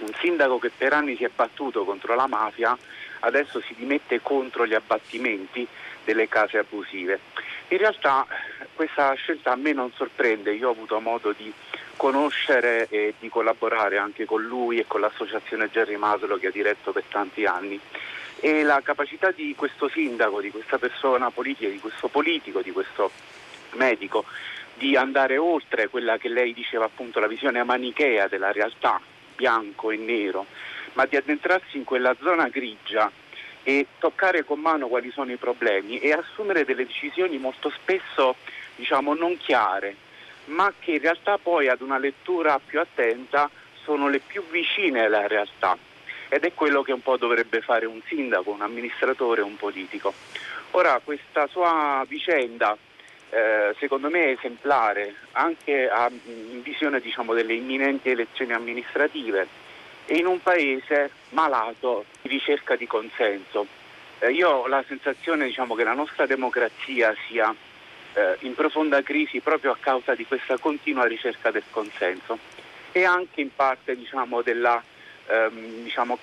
un 0.00 0.12
sindaco 0.18 0.58
che 0.58 0.70
per 0.76 0.94
anni 0.94 1.14
si 1.16 1.24
è 1.24 1.30
battuto 1.32 1.84
contro 1.84 2.14
la 2.14 2.26
mafia 2.26 2.76
adesso 3.20 3.60
si 3.60 3.74
dimette 3.76 4.20
contro 4.20 4.66
gli 4.66 4.74
abbattimenti 4.74 5.66
delle 6.04 6.26
case 6.28 6.58
abusive. 6.58 7.20
In 7.68 7.78
realtà 7.78 8.26
questa 8.74 9.12
scelta 9.14 9.52
a 9.52 9.56
me 9.56 9.72
non 9.72 9.92
sorprende, 9.92 10.52
io 10.52 10.68
ho 10.68 10.72
avuto 10.72 10.98
modo 11.00 11.32
di 11.32 11.52
conoscere 11.96 12.86
e 12.88 13.14
di 13.18 13.28
collaborare 13.28 13.98
anche 13.98 14.24
con 14.24 14.42
lui 14.42 14.78
e 14.78 14.86
con 14.86 15.00
l'associazione 15.00 15.70
Gerry 15.70 15.96
Maslow 15.96 16.38
che 16.38 16.48
ha 16.48 16.50
diretto 16.50 16.92
per 16.92 17.04
tanti 17.08 17.44
anni 17.44 17.78
e 18.44 18.62
la 18.62 18.82
capacità 18.82 19.30
di 19.30 19.54
questo 19.56 19.88
sindaco, 19.88 20.42
di 20.42 20.50
questa 20.50 20.76
persona 20.76 21.30
politica, 21.30 21.70
di 21.70 21.78
questo 21.78 22.08
politico, 22.08 22.60
di 22.60 22.72
questo 22.72 23.10
medico 23.76 24.26
di 24.74 24.96
andare 24.96 25.38
oltre 25.38 25.88
quella 25.88 26.18
che 26.18 26.28
lei 26.28 26.52
diceva 26.52 26.84
appunto 26.84 27.20
la 27.20 27.26
visione 27.26 27.64
manichea 27.64 28.28
della 28.28 28.52
realtà, 28.52 29.00
bianco 29.34 29.90
e 29.90 29.96
nero, 29.96 30.44
ma 30.92 31.06
di 31.06 31.16
addentrarsi 31.16 31.78
in 31.78 31.84
quella 31.84 32.14
zona 32.20 32.48
grigia 32.48 33.10
e 33.62 33.86
toccare 33.98 34.44
con 34.44 34.60
mano 34.60 34.88
quali 34.88 35.10
sono 35.10 35.32
i 35.32 35.36
problemi 35.36 35.98
e 35.98 36.12
assumere 36.12 36.66
delle 36.66 36.84
decisioni 36.84 37.38
molto 37.38 37.70
spesso 37.70 38.36
diciamo 38.76 39.14
non 39.14 39.38
chiare, 39.38 39.96
ma 40.46 40.70
che 40.78 40.90
in 40.90 41.00
realtà 41.00 41.38
poi 41.38 41.68
ad 41.68 41.80
una 41.80 41.96
lettura 41.96 42.60
più 42.62 42.78
attenta 42.78 43.48
sono 43.84 44.10
le 44.10 44.18
più 44.18 44.44
vicine 44.50 45.06
alla 45.06 45.26
realtà 45.26 45.78
ed 46.34 46.42
è 46.42 46.52
quello 46.52 46.82
che 46.82 46.90
un 46.90 47.00
po' 47.00 47.16
dovrebbe 47.16 47.60
fare 47.60 47.86
un 47.86 48.00
sindaco, 48.06 48.50
un 48.50 48.62
amministratore, 48.62 49.40
un 49.40 49.56
politico. 49.56 50.12
Ora 50.72 51.00
questa 51.04 51.46
sua 51.46 52.04
vicenda 52.08 52.76
eh, 53.30 53.72
secondo 53.78 54.10
me 54.10 54.24
è 54.24 54.30
esemplare 54.30 55.14
anche 55.30 55.88
a, 55.88 56.10
in 56.10 56.60
visione 56.62 56.98
diciamo, 56.98 57.34
delle 57.34 57.54
imminenti 57.54 58.10
elezioni 58.10 58.52
amministrative 58.52 59.46
e 60.06 60.16
in 60.16 60.26
un 60.26 60.42
paese 60.42 61.12
malato 61.30 62.04
di 62.22 62.28
ricerca 62.30 62.74
di 62.74 62.88
consenso. 62.88 63.68
Eh, 64.18 64.32
io 64.32 64.50
ho 64.50 64.66
la 64.66 64.82
sensazione 64.88 65.44
diciamo, 65.44 65.76
che 65.76 65.84
la 65.84 65.94
nostra 65.94 66.26
democrazia 66.26 67.14
sia 67.28 67.54
eh, 68.14 68.36
in 68.40 68.56
profonda 68.56 69.02
crisi 69.02 69.38
proprio 69.38 69.70
a 69.70 69.76
causa 69.78 70.16
di 70.16 70.26
questa 70.26 70.58
continua 70.58 71.06
ricerca 71.06 71.52
del 71.52 71.62
consenso 71.70 72.38
e 72.90 73.04
anche 73.04 73.40
in 73.40 73.54
parte 73.54 73.94
diciamo, 73.94 74.42
della 74.42 74.82
ehm, 75.28 75.82
diciamo, 75.82 76.18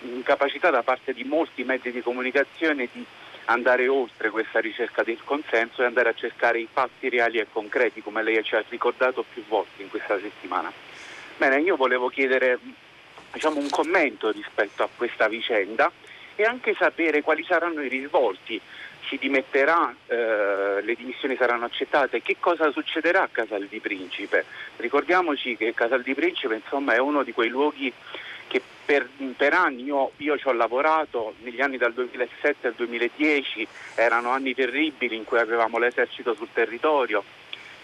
incapacità 0.00 0.70
da 0.70 0.82
parte 0.82 1.12
di 1.12 1.24
molti 1.24 1.64
mezzi 1.64 1.90
di 1.90 2.02
comunicazione 2.02 2.88
di 2.92 3.04
andare 3.46 3.86
oltre 3.88 4.30
questa 4.30 4.60
ricerca 4.60 5.02
del 5.02 5.20
consenso 5.24 5.82
e 5.82 5.86
andare 5.86 6.08
a 6.08 6.14
cercare 6.14 6.58
i 6.58 6.68
fatti 6.70 7.08
reali 7.08 7.38
e 7.38 7.46
concreti, 7.50 8.02
come 8.02 8.22
lei 8.22 8.42
ci 8.42 8.54
ha 8.54 8.64
ricordato 8.68 9.24
più 9.32 9.44
volte 9.46 9.82
in 9.82 9.88
questa 9.88 10.18
settimana. 10.18 10.72
Bene, 11.36 11.60
io 11.60 11.76
volevo 11.76 12.08
chiedere 12.08 12.58
diciamo, 13.32 13.58
un 13.58 13.70
commento 13.70 14.30
rispetto 14.30 14.82
a 14.82 14.88
questa 14.94 15.28
vicenda 15.28 15.90
e 16.34 16.44
anche 16.44 16.74
sapere 16.78 17.22
quali 17.22 17.44
saranno 17.44 17.82
i 17.82 17.88
risvolti. 17.88 18.60
Si 19.08 19.18
dimetterà, 19.18 19.94
eh, 20.06 20.82
le 20.82 20.94
dimissioni 20.94 21.36
saranno 21.36 21.64
accettate, 21.64 22.22
che 22.22 22.36
cosa 22.40 22.70
succederà 22.72 23.22
a 23.22 23.28
Casal 23.30 23.66
di 23.66 23.78
Principe? 23.78 24.44
Ricordiamoci 24.76 25.56
che 25.56 25.74
Casal 25.74 26.02
di 26.02 26.14
Principe 26.14 26.56
insomma, 26.56 26.94
è 26.94 26.98
uno 26.98 27.22
di 27.22 27.32
quei 27.32 27.48
luoghi 27.48 27.92
che 28.48 28.60
per, 28.84 29.08
per 29.36 29.52
anni 29.52 29.84
io, 29.84 30.12
io, 30.16 30.36
ci 30.36 30.48
ho 30.48 30.52
lavorato, 30.52 31.34
negli 31.42 31.60
anni 31.60 31.76
dal 31.76 31.92
2007 31.92 32.68
al 32.68 32.74
2010 32.74 33.66
erano 33.94 34.30
anni 34.30 34.54
terribili 34.54 35.16
in 35.16 35.24
cui 35.24 35.38
avevamo 35.38 35.78
l'esercito 35.78 36.34
sul 36.34 36.48
territorio 36.52 37.22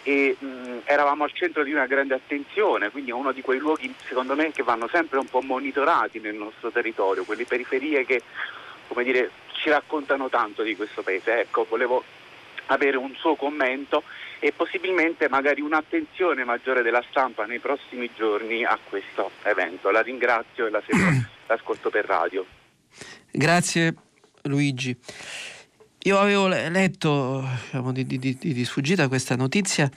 e 0.04 0.36
mh, 0.36 0.80
eravamo 0.84 1.24
al 1.24 1.32
centro 1.32 1.62
di 1.62 1.72
una 1.72 1.86
grande 1.86 2.14
attenzione, 2.14 2.90
quindi 2.90 3.10
è 3.10 3.14
uno 3.14 3.32
di 3.32 3.42
quei 3.42 3.58
luoghi 3.58 3.92
secondo 4.06 4.34
me 4.34 4.50
che 4.50 4.62
vanno 4.62 4.88
sempre 4.88 5.18
un 5.18 5.26
po' 5.26 5.40
monitorati 5.40 6.18
nel 6.18 6.34
nostro 6.34 6.70
territorio, 6.70 7.24
quelle 7.24 7.44
periferie 7.44 8.04
che 8.04 8.22
come 8.92 9.04
dire, 9.04 9.30
ci 9.62 9.70
raccontano 9.70 10.28
tanto 10.28 10.62
di 10.62 10.74
questo 10.74 11.02
paese. 11.02 11.42
Ecco, 11.42 11.64
volevo 11.68 12.02
avere 12.66 12.96
un 12.96 13.14
suo 13.14 13.36
commento 13.36 14.02
e 14.40 14.52
possibilmente 14.52 15.28
magari 15.28 15.60
un'attenzione 15.60 16.42
maggiore 16.42 16.82
della 16.82 17.02
stampa 17.08 17.44
nei 17.44 17.60
prossimi 17.60 18.10
giorni 18.16 18.64
a 18.64 18.76
questo 18.82 19.30
evento. 19.44 19.90
La 19.90 20.02
ringrazio 20.02 20.66
e 20.66 20.70
la 20.70 20.82
seguo, 20.84 21.24
l'ascolto 21.46 21.90
per 21.90 22.06
radio. 22.06 22.44
Grazie 23.30 23.94
Luigi. 24.42 24.96
Io 26.04 26.18
avevo 26.18 26.48
letto 26.48 27.46
diciamo, 27.62 27.92
di, 27.92 28.04
di, 28.04 28.18
di, 28.18 28.36
di, 28.36 28.64
sfuggita 28.64 29.06
questa 29.06 29.36
notizia, 29.36 29.88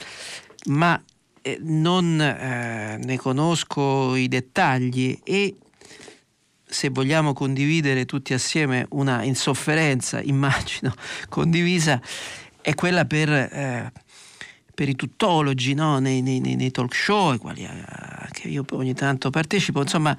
ma 0.66 1.02
eh, 1.42 1.58
non 1.62 2.22
eh, 2.22 3.00
ne 3.04 3.18
conosco 3.18 4.16
i 4.16 4.28
dettagli 4.28 5.20
e 5.24 5.56
se 6.76 6.90
vogliamo 6.90 7.32
condividere 7.32 8.04
tutti 8.04 8.34
assieme 8.34 8.86
una 8.90 9.24
insofferenza, 9.24 10.20
immagino, 10.22 10.94
condivisa, 11.30 12.02
è 12.60 12.74
quella 12.76 13.06
per, 13.06 13.30
eh, 13.30 13.94
per 14.74 14.90
i 14.90 14.96
tuttologi 14.96 15.74
no? 15.74 16.00
nei, 16.00 16.22
nei, 16.22 16.42
nei, 16.42 16.72
talk 16.72 16.94
show, 16.94 17.30
ai 17.30 17.38
quali 17.38 17.66
anche 17.66 18.50
io 18.50 18.66
ogni 18.72 18.94
tanto 18.94 19.30
partecipo, 19.30 19.82
insomma 19.82 20.18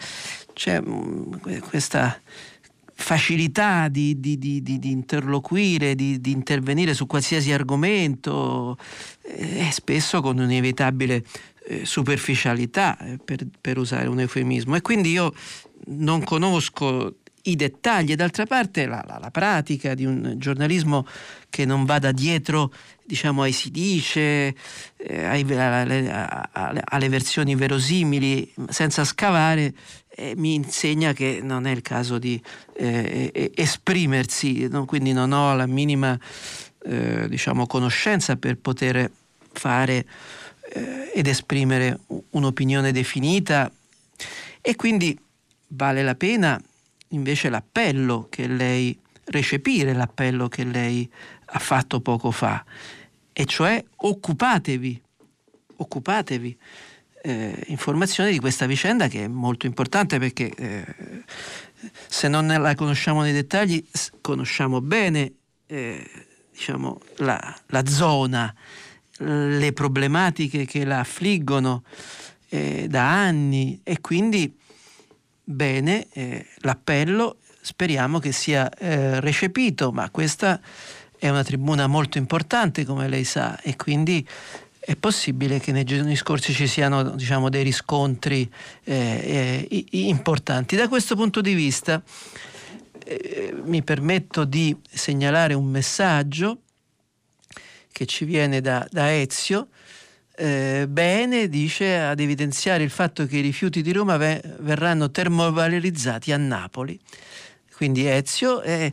c'è 0.54 0.80
mm, 0.80 1.34
questa 1.68 2.18
facilità 2.98 3.88
di, 3.88 4.18
di, 4.18 4.38
di, 4.38 4.62
di 4.62 4.90
interloquire, 4.90 5.94
di, 5.94 6.18
intervenire 6.24 6.94
su 6.94 7.06
qualsiasi 7.06 7.52
argomento, 7.52 8.78
eh, 9.20 9.68
spesso 9.70 10.22
con 10.22 10.38
un'inevitabile 10.38 11.22
eh, 11.68 11.84
superficialità, 11.84 12.96
eh, 12.98 13.18
per, 13.22 13.46
per, 13.60 13.76
usare 13.76 14.08
un 14.08 14.20
eufemismo. 14.20 14.76
E 14.76 14.80
quindi 14.80 15.10
io 15.10 15.34
non 15.86 16.24
conosco 16.24 17.16
i 17.46 17.56
dettagli 17.56 18.12
e 18.12 18.16
d'altra 18.16 18.44
parte 18.44 18.86
la, 18.86 19.04
la, 19.06 19.18
la, 19.20 19.30
pratica 19.30 19.94
di 19.94 20.04
un 20.04 20.34
giornalismo 20.36 21.06
che 21.48 21.64
non 21.64 21.84
vada 21.84 22.10
dietro 22.12 22.72
diciamo 23.04 23.42
ai 23.42 23.52
si 23.52 23.70
dice 23.70 24.54
eh, 24.96 25.24
ai, 25.24 25.42
alle, 25.52 26.10
alle, 26.52 26.82
alle, 26.84 27.08
versioni 27.08 27.54
verosimili 27.54 28.52
senza 28.68 29.04
scavare 29.04 29.72
eh, 30.08 30.34
mi 30.36 30.54
insegna 30.54 31.12
che 31.12 31.40
non 31.42 31.66
è 31.66 31.70
il 31.70 31.82
caso 31.82 32.18
di 32.18 32.40
eh, 32.74 33.52
esprimersi 33.54 34.66
no? 34.68 34.84
quindi 34.84 35.12
non 35.12 35.30
ho 35.32 35.54
la 35.54 35.66
minima 35.66 36.18
eh, 36.84 37.28
diciamo 37.28 37.66
conoscenza 37.66 38.36
per 38.36 38.56
poter 38.56 39.08
fare 39.52 40.04
eh, 40.72 41.12
ed 41.14 41.28
esprimere 41.28 42.00
un'opinione 42.30 42.90
definita 42.90 43.70
e 44.60 44.74
quindi 44.74 45.16
vale 45.68 46.02
la 46.02 46.14
pena 46.14 46.60
invece 47.08 47.48
l'appello 47.48 48.26
che 48.30 48.46
lei, 48.46 48.98
recepire 49.26 49.92
l'appello 49.92 50.48
che 50.48 50.64
lei 50.64 51.08
ha 51.46 51.58
fatto 51.58 52.00
poco 52.00 52.30
fa, 52.30 52.64
e 53.32 53.44
cioè 53.44 53.82
occupatevi, 53.96 55.02
occupatevi. 55.76 56.58
Eh, 57.22 57.64
informazione 57.66 58.30
di 58.30 58.38
questa 58.38 58.66
vicenda 58.66 59.08
che 59.08 59.24
è 59.24 59.26
molto 59.26 59.66
importante 59.66 60.20
perché 60.20 60.48
eh, 60.54 60.84
se 62.06 62.28
non 62.28 62.46
la 62.46 62.74
conosciamo 62.76 63.22
nei 63.22 63.32
dettagli 63.32 63.84
conosciamo 64.20 64.80
bene 64.80 65.32
eh, 65.66 66.08
diciamo, 66.52 67.00
la, 67.16 67.60
la, 67.66 67.86
zona, 67.86 68.52
le 69.18 69.72
problematiche 69.72 70.64
che 70.64 70.84
la 70.84 71.00
affliggono 71.00 71.82
eh, 72.48 72.86
da 72.88 73.24
anni 73.24 73.80
e 73.82 74.00
quindi 74.00 74.54
bene 75.48 76.08
eh, 76.12 76.44
l'appello, 76.56 77.38
speriamo 77.60 78.18
che 78.18 78.32
sia 78.32 78.68
eh, 78.68 79.20
recepito, 79.20 79.92
ma 79.92 80.10
questa 80.10 80.60
è 81.16 81.28
una 81.28 81.44
tribuna 81.44 81.86
molto 81.86 82.18
importante 82.18 82.84
come 82.84 83.08
lei 83.08 83.24
sa 83.24 83.58
e 83.60 83.76
quindi 83.76 84.26
è 84.78 84.96
possibile 84.96 85.58
che 85.58 85.72
nei 85.72 85.84
giorni 85.84 86.16
scorsi 86.16 86.52
ci 86.52 86.66
siano 86.66 87.02
diciamo, 87.10 87.48
dei 87.48 87.62
riscontri 87.62 88.50
eh, 88.84 89.66
eh 89.68 89.84
importanti. 89.90 90.76
Da 90.76 90.88
questo 90.88 91.14
punto 91.14 91.40
di 91.40 91.54
vista 91.54 92.02
eh, 93.04 93.54
mi 93.64 93.82
permetto 93.82 94.44
di 94.44 94.76
segnalare 94.88 95.54
un 95.54 95.66
messaggio 95.66 96.60
che 97.92 98.04
ci 98.04 98.24
viene 98.24 98.60
da, 98.60 98.86
da 98.90 99.12
Ezio 99.12 99.68
eh, 100.36 100.86
bene, 100.88 101.48
dice, 101.48 101.98
ad 101.98 102.20
evidenziare 102.20 102.82
il 102.82 102.90
fatto 102.90 103.26
che 103.26 103.38
i 103.38 103.40
rifiuti 103.40 103.80
di 103.82 103.92
Roma 103.92 104.16
ve- 104.16 104.42
verranno 104.60 105.10
termovalorizzati 105.10 106.32
a 106.32 106.36
Napoli. 106.36 106.98
Quindi 107.74 108.06
Ezio. 108.06 108.62
Eh, 108.62 108.92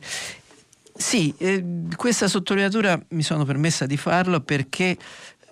sì, 0.96 1.34
eh, 1.38 1.64
questa 1.96 2.28
sottolineatura 2.28 3.00
mi 3.08 3.22
sono 3.22 3.44
permessa 3.44 3.84
di 3.84 3.96
farlo 3.96 4.40
perché 4.40 4.96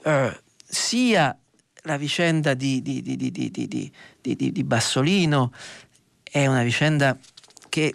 eh, 0.04 0.40
sia 0.64 1.36
la 1.82 1.96
vicenda 1.96 2.54
di, 2.54 2.80
di, 2.80 3.02
di, 3.02 4.52
di, 4.52 4.64
Bassolino 4.64 5.52
è 6.22 6.46
una 6.46 6.62
vicenda 6.62 7.18
che 7.68 7.94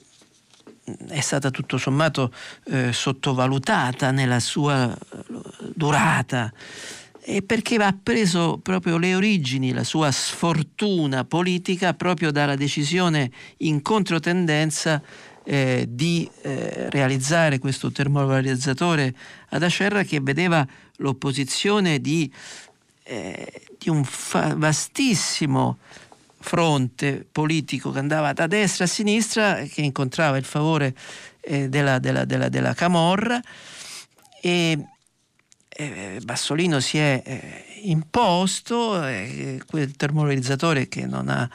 è 1.07 1.19
stata 1.21 1.49
tutto 1.51 1.77
sommato 1.77 2.33
eh, 2.65 2.91
sottovalutata 2.91 4.11
nella 4.11 4.41
sua 4.41 4.95
durata 5.73 6.51
e 7.29 7.41
perché 7.41 7.75
ha 7.75 7.93
preso 8.01 8.57
proprio 8.57 8.97
le 8.97 9.13
origini, 9.13 9.73
la 9.73 9.83
sua 9.83 10.11
sfortuna 10.11 11.25
politica 11.25 11.93
proprio 11.93 12.31
dalla 12.31 12.55
decisione 12.55 13.29
in 13.57 13.81
controtendenza 13.81 15.01
eh, 15.43 15.87
di 15.89 16.29
eh, 16.43 16.89
realizzare 16.89 17.59
questo 17.59 17.91
termovalorizzatore 17.91 19.13
ad 19.49 19.61
Acerra 19.61 20.03
che 20.03 20.21
vedeva 20.21 20.65
l'opposizione 20.99 21.99
di, 21.99 22.31
eh, 23.03 23.61
di 23.77 23.89
un 23.89 24.05
fa- 24.05 24.53
vastissimo 24.55 25.79
fronte 26.39 27.27
politico 27.29 27.91
che 27.91 27.99
andava 27.99 28.31
da 28.31 28.47
destra 28.47 28.85
a 28.85 28.87
sinistra, 28.87 29.63
che 29.63 29.81
incontrava 29.81 30.37
il 30.37 30.45
favore 30.45 30.95
eh, 31.41 31.67
della, 31.67 31.99
della, 31.99 32.23
della, 32.23 32.47
della 32.47 32.73
Camorra. 32.73 33.41
E 34.39 34.77
eh, 35.79 36.19
Bassolino 36.23 36.79
si 36.79 36.97
è 36.97 37.21
eh, 37.23 37.81
imposto, 37.83 39.05
eh, 39.05 39.61
quel 39.67 39.95
termovalorizzatore 39.95 40.87
che 40.87 41.05
non 41.05 41.29
ha 41.29 41.47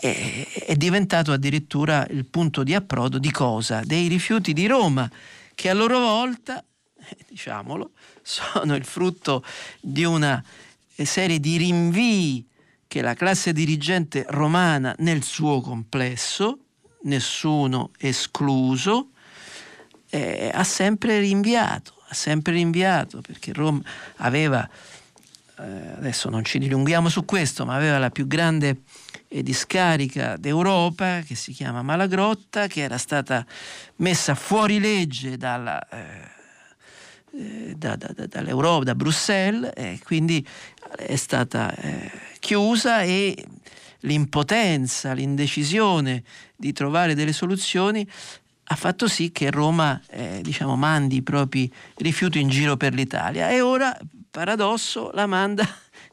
è, 0.00 0.46
è 0.66 0.76
diventato 0.76 1.32
addirittura 1.32 2.06
il 2.10 2.26
punto 2.26 2.62
di 2.62 2.74
approdo 2.74 3.18
di 3.18 3.30
cosa? 3.30 3.80
Dei 3.82 4.08
rifiuti 4.08 4.52
di 4.52 4.66
Roma, 4.66 5.10
che 5.54 5.70
a 5.70 5.74
loro 5.74 5.98
volta, 5.98 6.62
eh, 6.98 7.16
diciamolo, 7.28 7.92
sono 8.22 8.76
il 8.76 8.84
frutto 8.84 9.42
di 9.80 10.04
una 10.04 10.44
serie 10.94 11.40
di 11.40 11.56
rinvii 11.56 12.46
che 12.86 13.00
la 13.00 13.14
classe 13.14 13.54
dirigente 13.54 14.26
romana 14.28 14.94
nel 14.98 15.22
suo 15.22 15.62
complesso, 15.62 16.58
nessuno 17.04 17.90
escluso, 17.98 19.12
eh, 20.10 20.50
ha 20.52 20.64
sempre 20.64 21.20
rinviato 21.20 21.97
ha 22.08 22.14
sempre 22.14 22.54
rinviato 22.54 23.20
perché 23.20 23.52
Roma 23.52 23.80
aveva, 24.16 24.68
eh, 25.58 25.62
adesso 25.96 26.30
non 26.30 26.44
ci 26.44 26.58
dilunghiamo 26.58 27.08
su 27.08 27.24
questo, 27.24 27.66
ma 27.66 27.74
aveva 27.74 27.98
la 27.98 28.10
più 28.10 28.26
grande 28.26 28.82
eh, 29.28 29.42
discarica 29.42 30.36
d'Europa 30.36 31.20
che 31.20 31.34
si 31.34 31.52
chiama 31.52 31.82
Malagrotta, 31.82 32.66
che 32.66 32.80
era 32.80 32.96
stata 32.96 33.44
messa 33.96 34.34
fuori 34.34 34.80
legge 34.80 35.36
dalla, 35.36 35.86
eh, 35.88 36.36
eh 37.36 37.74
da, 37.76 37.96
da, 37.96 38.10
da, 38.14 38.26
dall'Europa, 38.26 38.84
da 38.84 38.94
Bruxelles, 38.94 39.72
e 39.74 40.00
quindi 40.02 40.46
è 40.96 41.16
stata 41.16 41.74
eh, 41.74 42.10
chiusa 42.38 43.02
e 43.02 43.44
l'impotenza, 44.00 45.12
l'indecisione 45.12 46.22
di 46.56 46.72
trovare 46.72 47.14
delle 47.14 47.32
soluzioni 47.32 48.08
ha 48.70 48.76
fatto 48.76 49.08
sì 49.08 49.32
che 49.32 49.50
Roma 49.50 50.00
eh, 50.10 50.40
diciamo, 50.42 50.76
mandi 50.76 51.16
i 51.16 51.22
propri 51.22 51.72
rifiuti 51.96 52.38
in 52.38 52.48
giro 52.48 52.76
per 52.76 52.92
l'Italia. 52.92 53.48
E 53.48 53.62
ora, 53.62 53.96
paradosso, 54.30 55.10
la 55.14 55.26
manda 55.26 55.66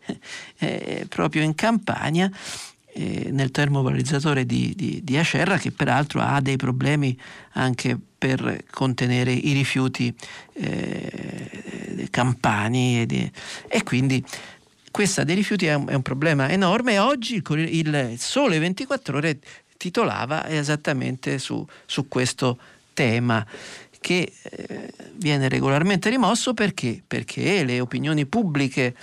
eh, 0.59 1.05
proprio 1.09 1.43
in 1.43 1.53
Campania 1.53 2.31
eh, 2.93 3.27
nel 3.31 3.51
termovalorizzatore 3.51 4.45
di, 4.45 4.73
di, 4.73 5.01
di, 5.03 5.17
Acerra 5.17 5.57
che 5.57 5.71
peraltro 5.71 6.21
ha 6.21 6.39
dei 6.39 6.55
problemi 6.55 7.17
anche 7.53 7.97
per 8.17 8.63
contenere 8.71 9.33
i 9.33 9.51
rifiuti 9.51 10.15
eh, 10.53 12.07
campani 12.09 13.01
e, 13.01 13.05
di, 13.05 13.29
e, 13.67 13.83
quindi 13.83 14.23
questa 14.91 15.25
dei 15.25 15.35
rifiuti 15.35 15.65
è 15.65 15.73
un, 15.73 15.89
è 15.89 15.93
un 15.93 16.01
problema 16.01 16.49
enorme. 16.49 16.99
Oggi 16.99 17.43
il, 17.49 17.59
il 17.59 18.15
Sole 18.17 18.59
24 18.59 19.17
ore 19.17 19.39
titolava 19.77 20.47
esattamente 20.47 21.37
su, 21.37 21.65
su 21.85 22.07
questo 22.07 22.57
tema 22.93 23.45
che 23.99 24.31
eh, 24.43 24.93
viene 25.13 25.49
regolarmente 25.49 26.09
rimosso 26.09 26.53
perché? 26.53 27.01
perché 27.05 27.63
le 27.63 27.79
opinioni 27.79 28.25
pubbliche 28.25 28.95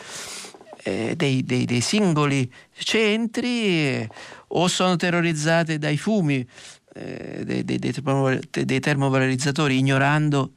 eh, 0.85 1.15
dei, 1.17 1.45
dei, 1.45 1.65
dei, 1.65 1.81
singoli 1.81 2.51
centri 2.73 3.67
eh, 3.67 4.09
o 4.49 4.69
sono 4.69 4.97
terrorizzate 4.97 5.79
dai 5.79 5.97
fumi 5.97 6.47
dei, 6.95 7.65
dei, 7.65 8.81
termovalorizzatori 8.81 9.79
ignorando, 9.79 10.53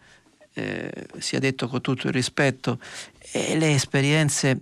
sia 1.17 1.39
detto 1.39 1.69
con 1.69 1.79
tutto 1.79 2.07
il 2.07 2.13
rispetto, 2.13 2.77
le 3.31 3.73
esperienze 3.73 4.59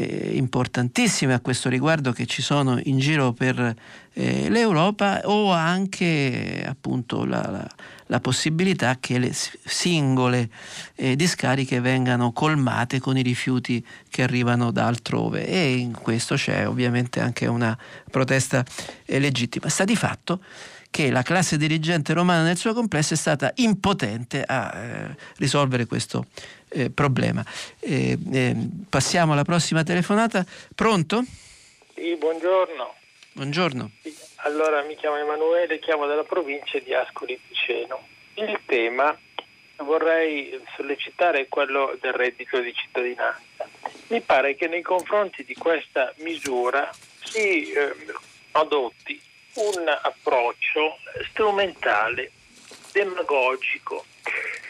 eh, 0.00 0.30
importantissime 0.34 1.34
a 1.34 1.40
questo 1.40 1.68
riguardo 1.68 2.12
che 2.12 2.24
ci 2.24 2.40
sono 2.40 2.80
in 2.84 2.98
giro 2.98 3.32
per 3.32 3.74
eh, 4.12 4.48
l'Europa 4.48 5.22
o 5.24 5.50
anche 5.50 6.64
appunto 6.66 7.24
la, 7.24 7.42
la, 7.50 7.68
la, 8.06 8.20
possibilità 8.20 8.98
che 9.00 9.18
le 9.18 9.32
singole 9.32 10.50
eh, 10.94 11.16
discariche 11.16 11.80
vengano 11.80 12.30
colmate 12.32 13.00
con 13.00 13.18
i 13.18 13.22
rifiuti 13.22 13.84
che 14.08 14.22
arrivano 14.22 14.70
da 14.70 14.86
altrove 14.86 15.46
e 15.46 15.74
in 15.74 15.92
questo 15.92 16.36
c'è 16.36 16.68
ovviamente 16.68 17.20
anche 17.20 17.46
una 17.46 17.76
protesta 18.08 18.64
eh, 19.04 19.18
legittima. 19.18 19.68
Sta 19.68 19.84
di 19.84 19.96
fatto 19.96 20.40
che 20.90 21.10
la 21.10 21.22
classe 21.22 21.56
dirigente 21.56 22.12
romana 22.12 22.42
nel 22.42 22.56
suo 22.56 22.72
complesso 22.72 23.14
è 23.14 23.16
stata 23.16 23.52
impotente 23.56 24.42
a 24.42 24.74
eh, 24.74 25.16
risolvere 25.36 25.86
questo 25.86 26.26
eh, 26.70 26.90
problema. 26.90 27.44
Eh, 27.80 28.16
eh, 28.32 28.56
passiamo 28.88 29.32
alla 29.32 29.44
prossima 29.44 29.82
telefonata. 29.82 30.44
Pronto? 30.74 31.24
Sì, 31.94 32.16
buongiorno. 32.16 32.94
Buongiorno. 33.32 33.90
Allora, 34.42 34.82
mi 34.82 34.96
chiamo 34.96 35.16
Emanuele, 35.16 35.78
chiamo 35.78 36.06
dalla 36.06 36.24
provincia 36.24 36.78
di 36.78 36.94
Ascoli 36.94 37.38
Piceno. 37.48 38.06
Il 38.34 38.60
tema 38.66 39.16
vorrei 39.78 40.60
sollecitare 40.76 41.40
è 41.40 41.48
quello 41.48 41.96
del 42.00 42.12
reddito 42.12 42.60
di 42.60 42.72
cittadinanza. 42.74 43.68
Mi 44.08 44.20
pare 44.20 44.54
che 44.54 44.68
nei 44.68 44.82
confronti 44.82 45.44
di 45.44 45.54
questa 45.54 46.12
misura 46.18 46.90
si 47.22 47.70
eh, 47.72 47.94
adotti 48.52 49.20
un 49.54 49.88
approccio 49.88 50.98
strumentale, 51.30 52.30
demagogico. 52.92 54.04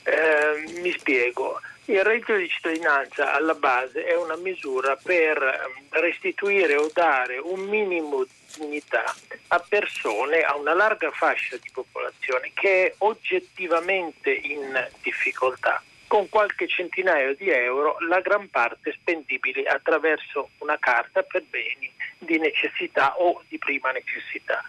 Eh, 0.04 0.80
mi 0.80 0.92
spiego. 0.92 1.60
Il 1.88 2.04
reddito 2.04 2.36
di 2.36 2.46
cittadinanza 2.50 3.32
alla 3.32 3.54
base 3.54 4.04
è 4.04 4.14
una 4.14 4.36
misura 4.36 4.94
per 5.02 5.42
ehm, 5.42 5.86
restituire 6.02 6.76
o 6.76 6.90
dare 6.92 7.38
un 7.38 7.60
minimo 7.60 8.24
di 8.24 8.30
dignità 8.58 9.04
a 9.46 9.64
persone, 9.66 10.42
a 10.42 10.54
una 10.56 10.74
larga 10.74 11.10
fascia 11.10 11.56
di 11.56 11.70
popolazione 11.72 12.50
che 12.52 12.88
è 12.88 12.94
oggettivamente 12.98 14.30
in 14.30 14.86
difficoltà, 15.00 15.82
con 16.06 16.28
qualche 16.28 16.68
centinaio 16.68 17.34
di 17.34 17.48
euro, 17.48 17.96
la 18.06 18.20
gran 18.20 18.50
parte 18.50 18.92
spendibili 18.92 19.66
attraverso 19.66 20.50
una 20.58 20.78
carta 20.78 21.22
per 21.22 21.42
beni 21.48 21.90
di 22.18 22.38
necessità 22.38 23.18
o 23.18 23.42
di 23.48 23.56
prima 23.56 23.92
necessità. 23.92 24.62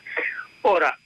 Ora, 0.62 0.98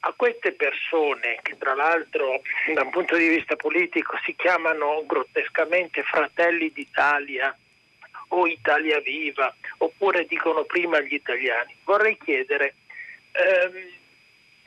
a 0.00 0.12
queste 0.16 0.52
persone, 0.52 1.38
che 1.42 1.56
tra 1.58 1.74
l'altro 1.74 2.40
da 2.74 2.82
un 2.82 2.90
punto 2.90 3.16
di 3.16 3.28
vista 3.28 3.56
politico 3.56 4.18
si 4.24 4.34
chiamano 4.34 5.04
grottescamente 5.06 6.02
fratelli 6.02 6.72
d'Italia 6.72 7.54
o 8.28 8.46
Italia 8.46 9.00
Viva, 9.00 9.54
oppure 9.78 10.24
dicono 10.24 10.64
prima 10.64 11.00
gli 11.00 11.14
italiani, 11.14 11.74
vorrei 11.84 12.16
chiedere 12.16 12.74
ehm, 13.32 13.98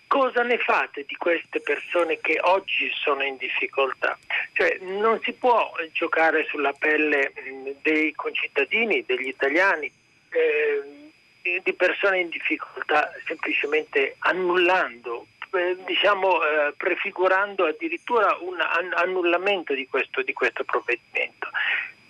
cosa 0.08 0.44
ne 0.44 0.60
fate 0.60 1.06
di 1.08 1.16
queste 1.16 1.62
persone 1.62 2.20
che 2.20 2.40
oggi 2.42 2.92
sono 2.94 3.24
in 3.24 3.38
difficoltà? 3.38 4.18
Cioè, 4.52 4.78
non 4.82 5.20
si 5.24 5.34
può 5.34 5.72
giocare 5.92 6.46
sulla 6.46 6.74
pelle 6.74 7.34
dei 7.82 8.14
concittadini, 8.14 9.04
degli 9.06 9.30
italiani. 9.30 9.92
Eh, 10.30 11.03
di 11.44 11.74
persone 11.74 12.20
in 12.20 12.30
difficoltà 12.30 13.12
semplicemente 13.26 14.16
annullando, 14.20 15.28
eh, 15.52 15.76
diciamo 15.86 16.42
eh, 16.42 16.74
prefigurando 16.78 17.66
addirittura 17.66 18.38
un 18.40 18.58
annullamento 18.60 19.74
di 19.74 19.86
questo, 19.88 20.22
di 20.22 20.32
questo 20.32 20.64
provvedimento. 20.64 21.50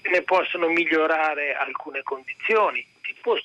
Ne 0.03 0.21
possono 0.21 0.67
migliorare 0.67 1.55
alcune 1.55 2.03
condizioni, 2.03 2.85
si 3.01 3.15
può 3.21 3.35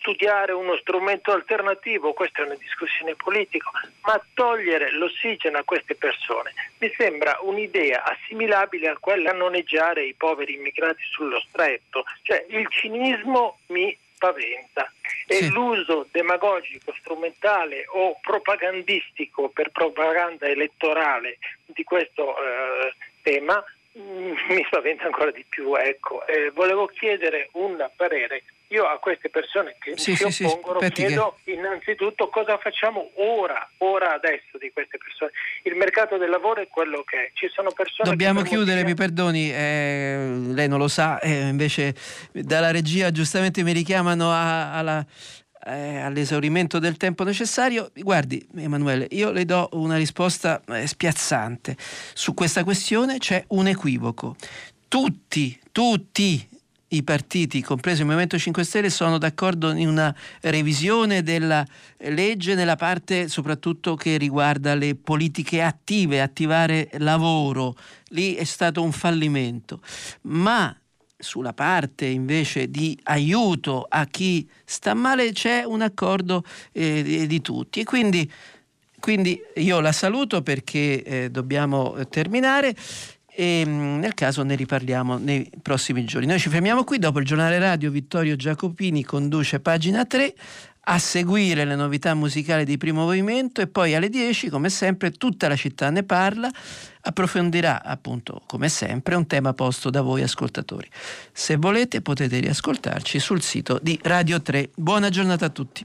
studiare 0.00 0.52
uno 0.52 0.76
strumento 0.76 1.32
alternativo, 1.32 2.12
questa 2.12 2.42
è 2.42 2.44
una 2.44 2.56
discussione 2.56 3.14
politica, 3.14 3.70
ma 4.02 4.22
togliere 4.34 4.92
l'ossigeno 4.92 5.58
a 5.58 5.64
queste 5.64 5.94
persone 5.94 6.52
mi 6.78 6.92
sembra 6.96 7.38
un'idea 7.40 8.04
assimilabile 8.04 8.88
a 8.88 8.96
quella 8.98 9.32
di 9.32 9.38
noneggiare 9.38 10.04
i 10.04 10.14
poveri 10.14 10.54
immigrati 10.54 11.02
sullo 11.10 11.40
stretto, 11.40 12.04
cioè 12.22 12.44
il 12.50 12.66
cinismo 12.68 13.58
mi 13.68 13.96
spaventa 14.18 14.92
e 15.26 15.34
sì. 15.36 15.50
l'uso 15.50 16.08
demagogico, 16.10 16.92
strumentale 16.98 17.86
o 17.88 18.18
propagandistico 18.20 19.48
per 19.48 19.70
propaganda 19.70 20.46
elettorale 20.46 21.38
di 21.66 21.84
questo 21.84 22.36
eh, 22.36 22.94
tema 23.22 23.62
mm, 23.96 24.32
mi 24.50 24.64
spaventa 24.66 25.04
ancora 25.04 25.30
di 25.30 25.44
più. 25.48 25.74
Ecco. 25.76 26.26
Eh, 26.26 26.50
volevo 26.50 26.86
chiedere 26.86 27.48
un 27.52 27.88
parere 27.94 28.42
io 28.68 28.84
a 28.84 28.98
queste 28.98 29.30
persone 29.30 29.76
che 29.78 29.96
sì, 29.96 30.14
si 30.14 30.30
sì, 30.30 30.44
oppongono 30.44 30.80
sì, 30.82 30.90
chiedo 30.90 31.38
che... 31.42 31.52
innanzitutto 31.52 32.28
cosa 32.28 32.58
facciamo 32.58 33.10
ora, 33.14 33.68
ora 33.78 34.14
adesso 34.14 34.58
di 34.58 34.70
queste 34.72 34.98
persone. 34.98 35.32
Il 35.62 35.74
mercato 35.74 36.16
del 36.18 36.28
lavoro 36.28 36.60
è 36.60 36.68
quello 36.68 37.02
che 37.02 37.16
è. 37.16 37.30
Ci 37.32 37.48
sono 37.52 37.70
persone 37.70 38.08
Dobbiamo 38.08 38.42
chiudere, 38.42 38.82
motivo... 38.82 38.88
mi 38.88 38.94
perdoni, 38.94 39.52
eh, 39.52 40.30
lei 40.52 40.68
non 40.68 40.78
lo 40.78 40.88
sa, 40.88 41.18
eh, 41.20 41.48
invece 41.48 41.94
dalla 42.32 42.70
regia 42.70 43.10
giustamente 43.10 43.62
mi 43.62 43.72
richiamano 43.72 44.30
a, 44.30 44.74
alla, 44.74 45.04
eh, 45.66 46.00
all'esaurimento 46.00 46.78
del 46.78 46.96
tempo 46.98 47.24
necessario. 47.24 47.90
Guardi, 47.94 48.46
Emanuele, 48.56 49.06
io 49.10 49.30
le 49.30 49.44
do 49.46 49.68
una 49.72 49.96
risposta 49.96 50.60
eh, 50.68 50.86
spiazzante. 50.86 51.74
Su 51.78 52.34
questa 52.34 52.64
questione 52.64 53.18
c'è 53.18 53.42
un 53.48 53.66
equivoco. 53.66 54.36
Tutti, 54.88 55.58
tutti 55.72 56.56
i 56.88 57.02
partiti, 57.02 57.62
compreso 57.62 58.00
il 58.00 58.06
Movimento 58.06 58.38
5 58.38 58.64
Stelle, 58.64 58.90
sono 58.90 59.18
d'accordo 59.18 59.72
in 59.72 59.88
una 59.88 60.14
revisione 60.40 61.22
della 61.22 61.66
legge 61.98 62.54
nella 62.54 62.76
parte 62.76 63.28
soprattutto 63.28 63.94
che 63.94 64.16
riguarda 64.16 64.74
le 64.74 64.94
politiche 64.94 65.62
attive, 65.62 66.22
attivare 66.22 66.88
lavoro. 66.98 67.74
Lì 68.08 68.34
è 68.34 68.44
stato 68.44 68.82
un 68.82 68.92
fallimento. 68.92 69.80
Ma 70.22 70.74
sulla 71.18 71.52
parte 71.52 72.06
invece 72.06 72.70
di 72.70 72.98
aiuto 73.04 73.84
a 73.88 74.06
chi 74.06 74.48
sta 74.64 74.94
male 74.94 75.32
c'è 75.32 75.64
un 75.64 75.82
accordo 75.82 76.44
eh, 76.72 77.26
di, 77.26 77.40
tutti. 77.42 77.80
E 77.80 77.84
quindi, 77.84 78.30
quindi, 78.98 79.38
io 79.56 79.80
la 79.80 79.92
saluto 79.92 80.42
perché 80.42 81.02
eh, 81.02 81.30
dobbiamo 81.30 81.96
terminare 82.08 82.74
e 83.38 83.62
mm, 83.64 84.00
nel 84.00 84.14
caso 84.14 84.42
ne 84.42 84.56
riparliamo 84.56 85.16
nei 85.16 85.48
prossimi 85.62 86.04
giorni. 86.04 86.26
Noi 86.26 86.40
ci 86.40 86.48
fermiamo 86.48 86.82
qui, 86.82 86.98
dopo 86.98 87.20
il 87.20 87.24
giornale 87.24 87.60
radio 87.60 87.88
Vittorio 87.88 88.34
Giacopini 88.34 89.04
conduce 89.04 89.60
pagina 89.60 90.04
3 90.04 90.34
a 90.90 90.98
seguire 90.98 91.64
le 91.64 91.76
novità 91.76 92.14
musicali 92.14 92.64
di 92.64 92.78
primo 92.78 93.04
movimento 93.04 93.60
e 93.60 93.68
poi 93.68 93.94
alle 93.94 94.08
10, 94.08 94.48
come 94.48 94.70
sempre, 94.70 95.12
tutta 95.12 95.46
la 95.46 95.54
città 95.54 95.90
ne 95.90 96.02
parla, 96.02 96.50
approfondirà 97.02 97.84
appunto, 97.84 98.42
come 98.46 98.68
sempre, 98.68 99.14
un 99.14 99.26
tema 99.26 99.52
posto 99.52 99.90
da 99.90 100.00
voi 100.00 100.22
ascoltatori. 100.22 100.88
Se 101.30 101.56
volete 101.56 102.00
potete 102.00 102.40
riascoltarci 102.40 103.20
sul 103.20 103.42
sito 103.42 103.78
di 103.80 103.98
Radio 104.02 104.42
3. 104.42 104.70
Buona 104.74 105.10
giornata 105.10 105.44
a 105.44 105.50
tutti. 105.50 105.76